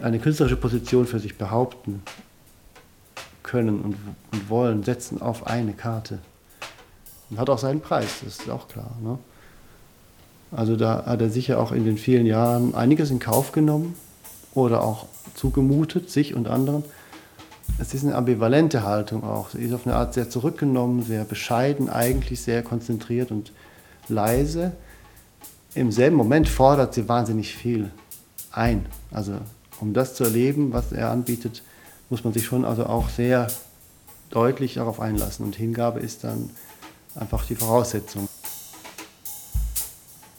eine 0.02 0.18
künstlerische 0.18 0.56
Position 0.56 1.06
für 1.06 1.18
sich 1.18 1.38
behaupten 1.38 2.02
können 3.42 3.80
und, 3.80 3.96
und 4.32 4.50
wollen, 4.50 4.82
setzen 4.82 5.22
auf 5.22 5.46
eine 5.46 5.72
Karte. 5.72 6.18
Und 7.30 7.38
hat 7.38 7.48
auch 7.48 7.58
seinen 7.58 7.80
Preis, 7.80 8.20
das 8.24 8.38
ist 8.40 8.50
auch 8.50 8.68
klar. 8.68 8.90
Ne? 9.02 9.18
Also 10.52 10.76
da 10.76 11.06
hat 11.06 11.20
er 11.20 11.30
sicher 11.30 11.60
auch 11.60 11.72
in 11.72 11.84
den 11.84 11.96
vielen 11.96 12.26
Jahren 12.26 12.74
einiges 12.74 13.10
in 13.10 13.18
Kauf 13.18 13.52
genommen 13.52 13.94
oder 14.52 14.82
auch 14.82 15.06
zugemutet, 15.34 16.10
sich 16.10 16.34
und 16.34 16.48
anderen 16.48 16.84
es 17.78 17.94
ist 17.94 18.04
eine 18.04 18.14
ambivalente 18.14 18.82
Haltung 18.82 19.24
auch. 19.24 19.50
Sie 19.50 19.62
ist 19.62 19.72
auf 19.72 19.86
eine 19.86 19.96
Art 19.96 20.14
sehr 20.14 20.28
zurückgenommen, 20.28 21.02
sehr 21.02 21.24
bescheiden, 21.24 21.88
eigentlich 21.88 22.40
sehr 22.42 22.62
konzentriert 22.62 23.30
und 23.30 23.52
leise. 24.08 24.72
Im 25.74 25.92
selben 25.92 26.16
Moment 26.16 26.48
fordert 26.48 26.94
sie 26.94 27.08
wahnsinnig 27.08 27.54
viel 27.54 27.90
ein. 28.52 28.86
Also 29.10 29.34
um 29.80 29.94
das 29.94 30.14
zu 30.14 30.24
erleben, 30.24 30.72
was 30.72 30.92
er 30.92 31.10
anbietet, 31.10 31.62
muss 32.10 32.24
man 32.24 32.32
sich 32.32 32.44
schon 32.44 32.64
also 32.64 32.86
auch 32.86 33.08
sehr 33.08 33.46
deutlich 34.30 34.74
darauf 34.74 35.00
einlassen. 35.00 35.46
Und 35.46 35.56
Hingabe 35.56 36.00
ist 36.00 36.24
dann 36.24 36.50
einfach 37.14 37.44
die 37.46 37.54
Voraussetzung. 37.54 38.28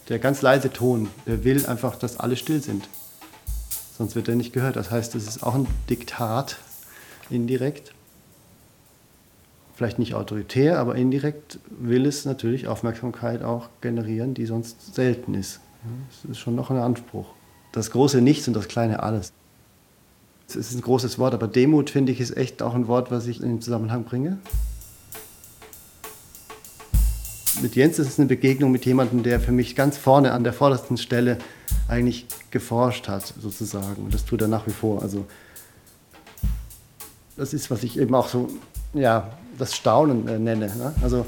Der 0.09 0.19
ganz 0.19 0.41
leise 0.41 0.71
Ton, 0.71 1.09
der 1.25 1.43
will 1.43 1.65
einfach, 1.65 1.95
dass 1.95 2.19
alle 2.19 2.35
still 2.35 2.61
sind. 2.61 2.89
Sonst 3.97 4.15
wird 4.15 4.27
er 4.27 4.35
nicht 4.35 4.51
gehört. 4.51 4.75
Das 4.75 4.91
heißt, 4.91 5.15
es 5.15 5.27
ist 5.27 5.43
auch 5.43 5.55
ein 5.55 5.67
Diktat 5.89 6.57
indirekt. 7.31 7.93
Vielleicht 9.75 9.99
nicht 9.99 10.13
autoritär, 10.13 10.79
aber 10.79 10.95
indirekt 10.95 11.59
will 11.69 12.05
es 12.05 12.25
natürlich 12.25 12.67
Aufmerksamkeit 12.67 13.41
auch 13.41 13.69
generieren, 13.81 14.33
die 14.33 14.45
sonst 14.45 14.93
selten 14.93 15.33
ist. 15.33 15.59
Das 16.21 16.31
ist 16.31 16.39
schon 16.39 16.55
noch 16.55 16.69
ein 16.69 16.77
Anspruch. 16.77 17.27
Das 17.71 17.89
große 17.91 18.21
Nichts 18.21 18.47
und 18.47 18.53
das 18.53 18.67
kleine 18.67 19.01
Alles. 19.01 19.31
Es 20.47 20.55
ist 20.55 20.75
ein 20.75 20.81
großes 20.81 21.17
Wort, 21.17 21.33
aber 21.33 21.47
Demut, 21.47 21.89
finde 21.89 22.11
ich, 22.11 22.19
ist 22.19 22.35
echt 22.35 22.61
auch 22.61 22.75
ein 22.75 22.87
Wort, 22.87 23.09
was 23.09 23.25
ich 23.27 23.41
in 23.41 23.47
den 23.47 23.61
Zusammenhang 23.61 24.03
bringe. 24.03 24.37
Mit 27.61 27.75
Jens 27.75 27.99
ist 27.99 28.07
es 28.07 28.19
eine 28.19 28.27
Begegnung 28.27 28.71
mit 28.71 28.85
jemandem, 28.85 29.23
der 29.23 29.39
für 29.39 29.51
mich 29.51 29.75
ganz 29.75 29.97
vorne 29.97 30.33
an 30.33 30.43
der 30.43 30.51
vordersten 30.51 30.97
Stelle 30.97 31.37
eigentlich 31.87 32.25
geforscht 32.49 33.07
hat, 33.07 33.33
sozusagen. 33.39 34.03
Und 34.03 34.13
das 34.13 34.25
tut 34.25 34.41
er 34.41 34.47
nach 34.47 34.67
wie 34.67 34.71
vor. 34.71 35.01
Also 35.01 35.25
das 37.41 37.55
ist, 37.55 37.71
was 37.71 37.81
ich 37.81 37.97
eben 37.97 38.13
auch 38.13 38.27
so, 38.27 38.49
ja, 38.93 39.31
das 39.57 39.75
Staunen 39.75 40.27
äh, 40.27 40.37
nenne. 40.37 40.67
Ne? 40.75 40.93
Also, 41.01 41.25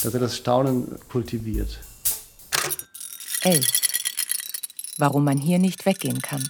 dass 0.00 0.14
er 0.14 0.20
das 0.20 0.36
Staunen 0.36 0.86
kultiviert. 1.10 1.80
11. 3.42 3.66
Warum 4.98 5.24
man 5.24 5.38
hier 5.38 5.58
nicht 5.58 5.84
weggehen 5.84 6.22
kann. 6.22 6.46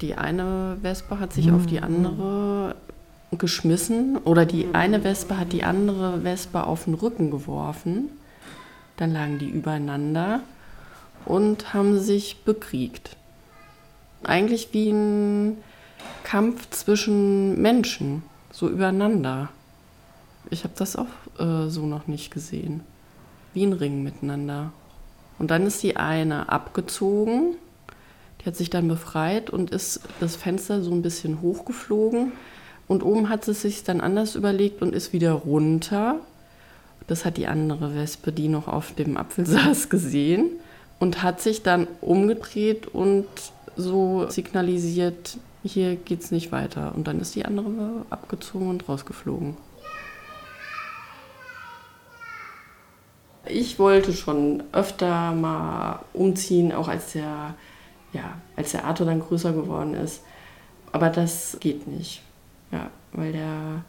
Die 0.00 0.14
eine 0.14 0.78
Wespe 0.82 1.18
hat 1.18 1.32
sich 1.32 1.50
auf 1.50 1.66
die 1.66 1.80
andere 1.80 2.76
geschmissen 3.32 4.18
oder 4.18 4.46
die 4.46 4.68
eine 4.72 5.02
Wespe 5.02 5.36
hat 5.36 5.52
die 5.52 5.64
andere 5.64 6.22
Wespe 6.22 6.62
auf 6.64 6.84
den 6.84 6.94
Rücken 6.94 7.32
geworfen. 7.32 8.10
Dann 8.98 9.12
lagen 9.12 9.40
die 9.40 9.48
übereinander 9.48 10.42
und 11.24 11.72
haben 11.74 11.98
sich 11.98 12.44
bekriegt. 12.44 13.16
Eigentlich 14.22 14.68
wie 14.72 14.90
ein 14.90 15.58
Kampf 16.22 16.70
zwischen 16.70 17.60
Menschen, 17.60 18.22
so 18.50 18.68
übereinander. 18.68 19.50
Ich 20.50 20.64
habe 20.64 20.74
das 20.76 20.96
auch 20.96 21.06
äh, 21.38 21.68
so 21.68 21.86
noch 21.86 22.06
nicht 22.06 22.30
gesehen. 22.30 22.80
Wie 23.52 23.64
ein 23.64 23.72
Ring 23.72 24.02
miteinander. 24.02 24.72
Und 25.38 25.50
dann 25.50 25.66
ist 25.66 25.82
die 25.82 25.96
eine 25.96 26.48
abgezogen, 26.48 27.56
die 28.40 28.46
hat 28.46 28.56
sich 28.56 28.70
dann 28.70 28.88
befreit 28.88 29.50
und 29.50 29.70
ist 29.70 30.00
das 30.20 30.36
Fenster 30.36 30.82
so 30.82 30.92
ein 30.92 31.02
bisschen 31.02 31.40
hochgeflogen. 31.40 32.32
Und 32.86 33.02
oben 33.02 33.30
hat 33.30 33.44
sie 33.44 33.54
sich 33.54 33.84
dann 33.84 34.00
anders 34.02 34.34
überlegt 34.34 34.82
und 34.82 34.94
ist 34.94 35.14
wieder 35.14 35.32
runter. 35.32 36.16
Das 37.06 37.24
hat 37.24 37.38
die 37.38 37.46
andere 37.46 37.94
Wespe, 37.94 38.32
die 38.32 38.48
noch 38.48 38.68
auf 38.68 38.94
dem 38.94 39.16
Apfel 39.16 39.46
saß, 39.46 39.88
gesehen 39.88 40.50
und 40.98 41.22
hat 41.22 41.40
sich 41.40 41.62
dann 41.62 41.86
umgedreht 42.00 42.86
und 42.86 43.26
so 43.76 44.28
signalisiert, 44.28 45.38
hier 45.62 45.96
geht's 45.96 46.30
nicht 46.30 46.52
weiter. 46.52 46.92
Und 46.94 47.08
dann 47.08 47.20
ist 47.20 47.34
die 47.34 47.44
andere 47.44 48.04
abgezogen 48.10 48.68
und 48.68 48.88
rausgeflogen. 48.88 49.56
Ich 53.46 53.78
wollte 53.78 54.12
schon 54.12 54.62
öfter 54.72 55.32
mal 55.32 56.00
umziehen, 56.12 56.72
auch 56.72 56.88
als 56.88 57.12
der, 57.12 57.54
ja, 58.12 58.38
als 58.56 58.72
der 58.72 58.84
Arthur 58.84 59.06
dann 59.06 59.20
größer 59.20 59.52
geworden 59.52 59.94
ist. 59.94 60.22
Aber 60.92 61.10
das 61.10 61.58
geht 61.60 61.86
nicht. 61.86 62.22
Ja, 62.70 62.88
weil 63.12 63.32
der, 63.32 63.84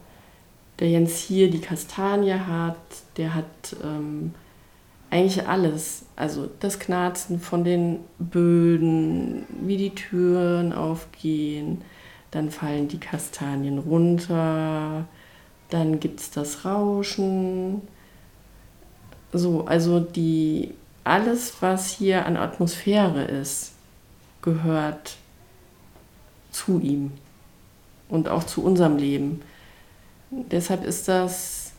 der 0.80 0.90
Jens 0.90 1.20
hier 1.20 1.50
die 1.50 1.62
Kastanie 1.62 2.34
hat, 2.34 2.78
der 3.18 3.34
hat 3.34 3.76
ähm, 3.84 4.34
eigentlich 5.10 5.48
alles. 5.48 6.06
Also 6.16 6.50
das 6.60 6.80
Knarzen 6.80 7.40
von 7.40 7.64
den 7.64 8.00
Böden, 8.20 9.46
wie 9.62 9.78
die 9.78 9.96
Türen 9.96 10.74
aufgehen, 10.74 11.82
dann 12.32 12.52
fallen 12.52 12.88
die 12.88 13.00
Kastanien 13.00 13.80
runter, 13.80 15.06
dann 15.70 16.00
gibt 16.00 16.20
es 16.20 16.32
das 16.32 16.66
Rauschen. 16.66 17.82
So, 19.32 19.66
also 19.66 20.00
die 20.00 20.74
alles, 21.04 21.54
was 21.62 21.92
hier 21.92 22.26
an 22.26 22.38
Atmosphäre 22.38 23.24
ist, 23.24 23.74
gehört 24.42 25.18
zu 26.52 26.80
ihm. 26.80 27.12
und 28.10 28.28
auch 28.28 28.44
zu 28.44 28.64
unserem 28.64 28.98
Leben. 28.98 29.42
Deshalb 30.30 30.84
ist 30.84 31.08
das, 31.08 31.72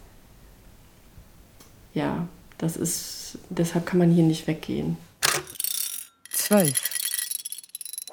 ja, 1.95 2.27
das 2.59 2.77
ist, 2.77 3.16
deshalb 3.51 3.87
kann 3.87 3.99
man 3.99 4.11
hier 4.11 4.24
nicht 4.24 4.47
weggehen. 4.47 4.97
12. 6.32 6.72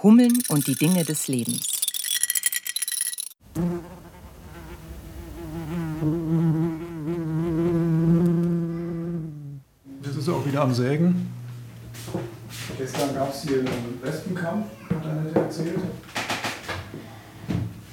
Hummeln 0.01 0.43
und 0.49 0.67
die 0.67 0.75
Dinge 0.75 1.05
des 1.05 1.27
Lebens. 1.27 1.67
Jetzt 10.03 10.17
ist 10.17 10.27
er 10.27 10.33
auch 10.33 10.45
wieder 10.45 10.61
am 10.61 10.73
Sägen. 10.73 11.31
Gestern 12.77 13.13
gab 13.13 13.33
es 13.33 13.43
hier 13.43 13.59
einen 13.59 13.99
Wespenkampf, 14.01 14.65
hat 14.89 15.05
Annette 15.05 15.39
erzählt. 15.39 15.77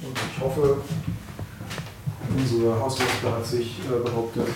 Und 0.03 0.17
ich 0.17 0.41
hoffe, 0.43 0.81
unsere 2.37 2.81
Hauswespe 2.81 3.31
hat 3.31 3.47
sich 3.47 3.79
äh, 3.81 4.03
behauptet. 4.03 4.49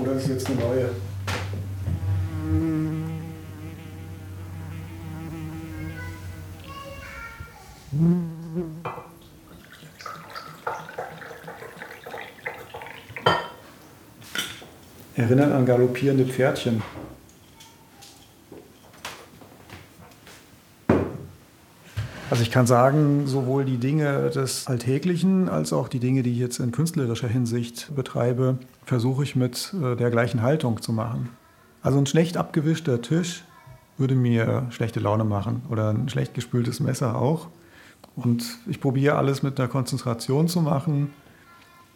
Oder 0.00 0.12
ist 0.14 0.28
jetzt 0.28 0.46
eine 0.46 0.56
neue? 0.56 0.90
Erinnert 15.14 15.52
an 15.52 15.66
galoppierende 15.66 16.24
Pferdchen. 16.24 16.82
Also 22.30 22.42
ich 22.42 22.50
kann 22.50 22.66
sagen, 22.66 23.26
sowohl 23.26 23.66
die 23.66 23.76
Dinge 23.76 24.30
des 24.30 24.66
Alltäglichen 24.66 25.50
als 25.50 25.74
auch 25.74 25.88
die 25.88 25.98
Dinge, 25.98 26.22
die 26.22 26.32
ich 26.32 26.38
jetzt 26.38 26.60
in 26.60 26.72
künstlerischer 26.72 27.28
Hinsicht 27.28 27.94
betreibe, 27.94 28.56
versuche 28.86 29.22
ich 29.22 29.36
mit 29.36 29.74
äh, 29.82 29.96
der 29.96 30.10
gleichen 30.10 30.40
Haltung 30.40 30.80
zu 30.80 30.94
machen. 30.94 31.28
Also 31.82 31.98
ein 31.98 32.06
schlecht 32.06 32.36
abgewischter 32.36 33.02
Tisch 33.02 33.44
würde 33.98 34.14
mir 34.14 34.66
schlechte 34.70 35.00
Laune 35.00 35.24
machen 35.24 35.62
oder 35.68 35.90
ein 35.90 36.08
schlecht 36.08 36.34
gespültes 36.34 36.80
Messer 36.80 37.16
auch. 37.16 37.48
Und 38.16 38.44
ich 38.66 38.80
probiere 38.80 39.16
alles 39.16 39.42
mit 39.42 39.58
einer 39.58 39.68
Konzentration 39.68 40.48
zu 40.48 40.60
machen, 40.60 41.10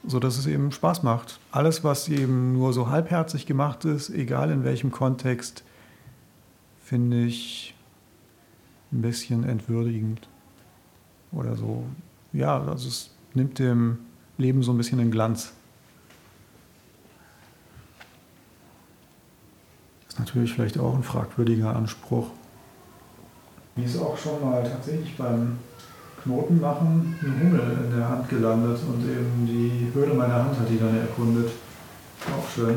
sodass 0.07 0.39
es 0.39 0.47
eben 0.47 0.73
Spaß 0.73 1.03
macht. 1.03 1.41
Alles, 1.51 1.85
was 1.85 2.09
eben 2.09 2.53
nur 2.53 2.73
so 2.73 2.89
halbherzig 2.89 3.47
gemacht 3.47 3.85
ist, 3.85 4.11
egal 4.11 4.51
in 4.51 4.65
welchem 4.65 4.91
Kontext, 4.91 5.63
finde 6.83 7.25
ich 7.25 7.75
ein 8.93 9.03
bisschen 9.03 9.45
entwürdigend 9.45 10.29
oder 11.33 11.57
so. 11.57 11.85
Ja, 12.33 12.61
also 12.61 12.89
es 12.89 13.11
nimmt 13.35 13.59
dem 13.59 13.99
Leben 14.39 14.63
so 14.63 14.73
ein 14.73 14.79
bisschen 14.79 14.99
den 14.99 15.11
Glanz. 15.11 15.53
Ist 20.17 20.21
natürlich 20.21 20.55
vielleicht 20.55 20.79
auch 20.79 20.95
ein 20.95 21.03
fragwürdiger 21.03 21.77
Anspruch. 21.77 22.29
Mir 23.77 23.85
ist 23.85 23.99
auch 23.99 24.17
schon 24.17 24.43
mal 24.43 24.63
tatsächlich 24.63 25.15
beim 25.15 25.59
Knotenmachen 26.23 27.15
ein 27.21 27.41
Hummel 27.41 27.85
in 27.85 27.99
der 27.99 28.09
Hand 28.09 28.27
gelandet 28.31 28.81
und 28.89 29.03
eben 29.03 29.47
die 29.47 29.91
Höhle 29.93 30.15
meiner 30.15 30.45
Hand 30.45 30.59
hat 30.59 30.71
die 30.71 30.79
dann 30.79 30.99
erkundet. 30.99 31.51
Auch 32.35 32.49
schön. 32.49 32.77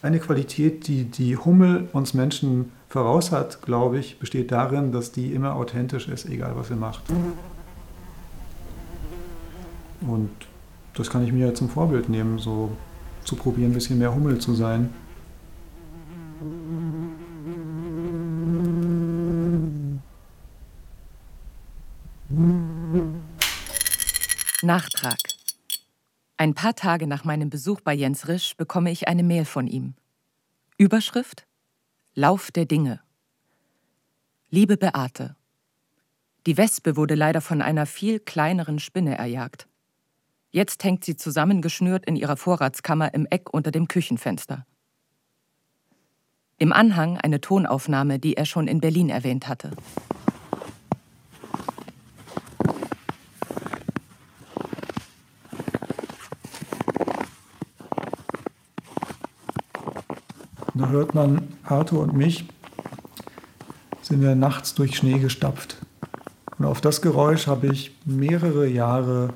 Eine 0.00 0.20
Qualität, 0.20 0.88
die 0.88 1.04
die 1.04 1.36
Hummel 1.36 1.90
uns 1.92 2.14
Menschen 2.14 2.72
voraus 2.88 3.30
hat, 3.30 3.60
glaube 3.60 3.98
ich, 3.98 4.18
besteht 4.18 4.52
darin, 4.52 4.90
dass 4.90 5.12
die 5.12 5.34
immer 5.34 5.54
authentisch 5.54 6.08
ist, 6.08 6.24
egal 6.30 6.56
was 6.56 6.68
sie 6.68 6.76
macht. 6.76 7.02
Und 10.00 10.30
das 10.94 11.10
kann 11.10 11.24
ich 11.24 11.32
mir 11.32 11.48
ja 11.48 11.54
zum 11.54 11.68
Vorbild 11.68 12.08
nehmen, 12.08 12.38
so 12.38 12.76
zu 13.24 13.36
probieren, 13.36 13.70
ein 13.70 13.74
bisschen 13.74 13.98
mehr 13.98 14.14
Hummel 14.14 14.38
zu 14.38 14.54
sein. 14.54 14.94
Nachtrag. 24.62 25.18
Ein 26.36 26.54
paar 26.54 26.74
Tage 26.74 27.06
nach 27.06 27.24
meinem 27.24 27.50
Besuch 27.50 27.80
bei 27.80 27.94
Jens 27.94 28.28
Risch 28.28 28.56
bekomme 28.56 28.90
ich 28.90 29.08
eine 29.08 29.22
Mail 29.22 29.44
von 29.44 29.66
ihm. 29.66 29.94
Überschrift 30.78 31.46
Lauf 32.14 32.52
der 32.52 32.64
Dinge. 32.64 33.00
Liebe 34.50 34.76
Beate, 34.76 35.34
die 36.46 36.56
Wespe 36.56 36.96
wurde 36.96 37.16
leider 37.16 37.40
von 37.40 37.60
einer 37.60 37.86
viel 37.86 38.20
kleineren 38.20 38.78
Spinne 38.78 39.18
erjagt. 39.18 39.66
Jetzt 40.54 40.84
hängt 40.84 41.04
sie 41.04 41.16
zusammengeschnürt 41.16 42.06
in 42.06 42.14
ihrer 42.14 42.36
Vorratskammer 42.36 43.12
im 43.12 43.26
Eck 43.28 43.52
unter 43.52 43.72
dem 43.72 43.88
Küchenfenster. 43.88 44.64
Im 46.58 46.72
Anhang 46.72 47.18
eine 47.18 47.40
Tonaufnahme, 47.40 48.20
die 48.20 48.36
er 48.36 48.44
schon 48.44 48.68
in 48.68 48.80
Berlin 48.80 49.08
erwähnt 49.08 49.48
hatte. 49.48 49.72
Da 60.74 60.88
hört 60.88 61.16
man 61.16 61.48
Arthur 61.64 62.02
und 62.02 62.14
mich, 62.14 62.44
sind 64.02 64.22
wir 64.22 64.36
nachts 64.36 64.76
durch 64.76 64.94
Schnee 64.94 65.18
gestapft. 65.18 65.78
Und 66.58 66.66
auf 66.66 66.80
das 66.80 67.02
Geräusch 67.02 67.48
habe 67.48 67.66
ich 67.66 67.96
mehrere 68.04 68.68
Jahre 68.68 69.34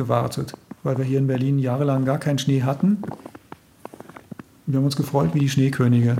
gewartet, 0.00 0.54
weil 0.82 0.96
wir 0.96 1.04
hier 1.04 1.18
in 1.18 1.26
Berlin 1.26 1.58
jahrelang 1.58 2.06
gar 2.06 2.16
keinen 2.16 2.38
Schnee 2.38 2.62
hatten. 2.62 3.02
Wir 4.64 4.78
haben 4.78 4.86
uns 4.86 4.96
gefreut 4.96 5.34
wie 5.34 5.40
die 5.40 5.48
Schneekönige. 5.50 6.16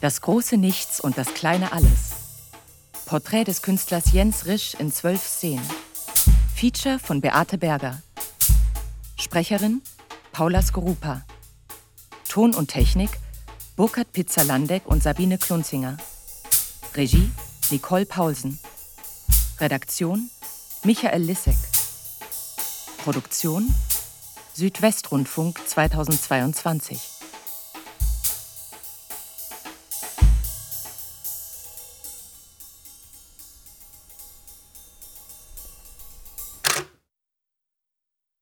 Das 0.00 0.20
große 0.20 0.56
Nichts 0.56 1.00
und 1.00 1.18
das 1.18 1.34
kleine 1.34 1.72
Alles. 1.72 2.12
Porträt 3.06 3.44
des 3.44 3.62
Künstlers 3.62 4.12
Jens 4.12 4.46
Risch 4.46 4.74
in 4.78 4.92
zwölf 4.92 5.26
Szenen. 5.26 5.81
Feature 6.62 7.00
von 7.00 7.20
Beate 7.20 7.58
Berger. 7.58 8.00
Sprecherin 9.18 9.82
Paula 10.30 10.62
Skorupa. 10.62 11.22
Ton 12.28 12.54
und 12.54 12.68
Technik 12.68 13.10
Burkhard 13.74 14.12
Pizzalandek 14.12 14.86
und 14.86 15.02
Sabine 15.02 15.38
Klunzinger. 15.38 15.96
Regie 16.94 17.32
Nicole 17.72 18.06
Paulsen. 18.06 18.60
Redaktion 19.58 20.30
Michael 20.84 21.22
Lissek. 21.22 21.56
Produktion 22.98 23.74
Südwestrundfunk 24.52 25.58
2022. 25.66 27.11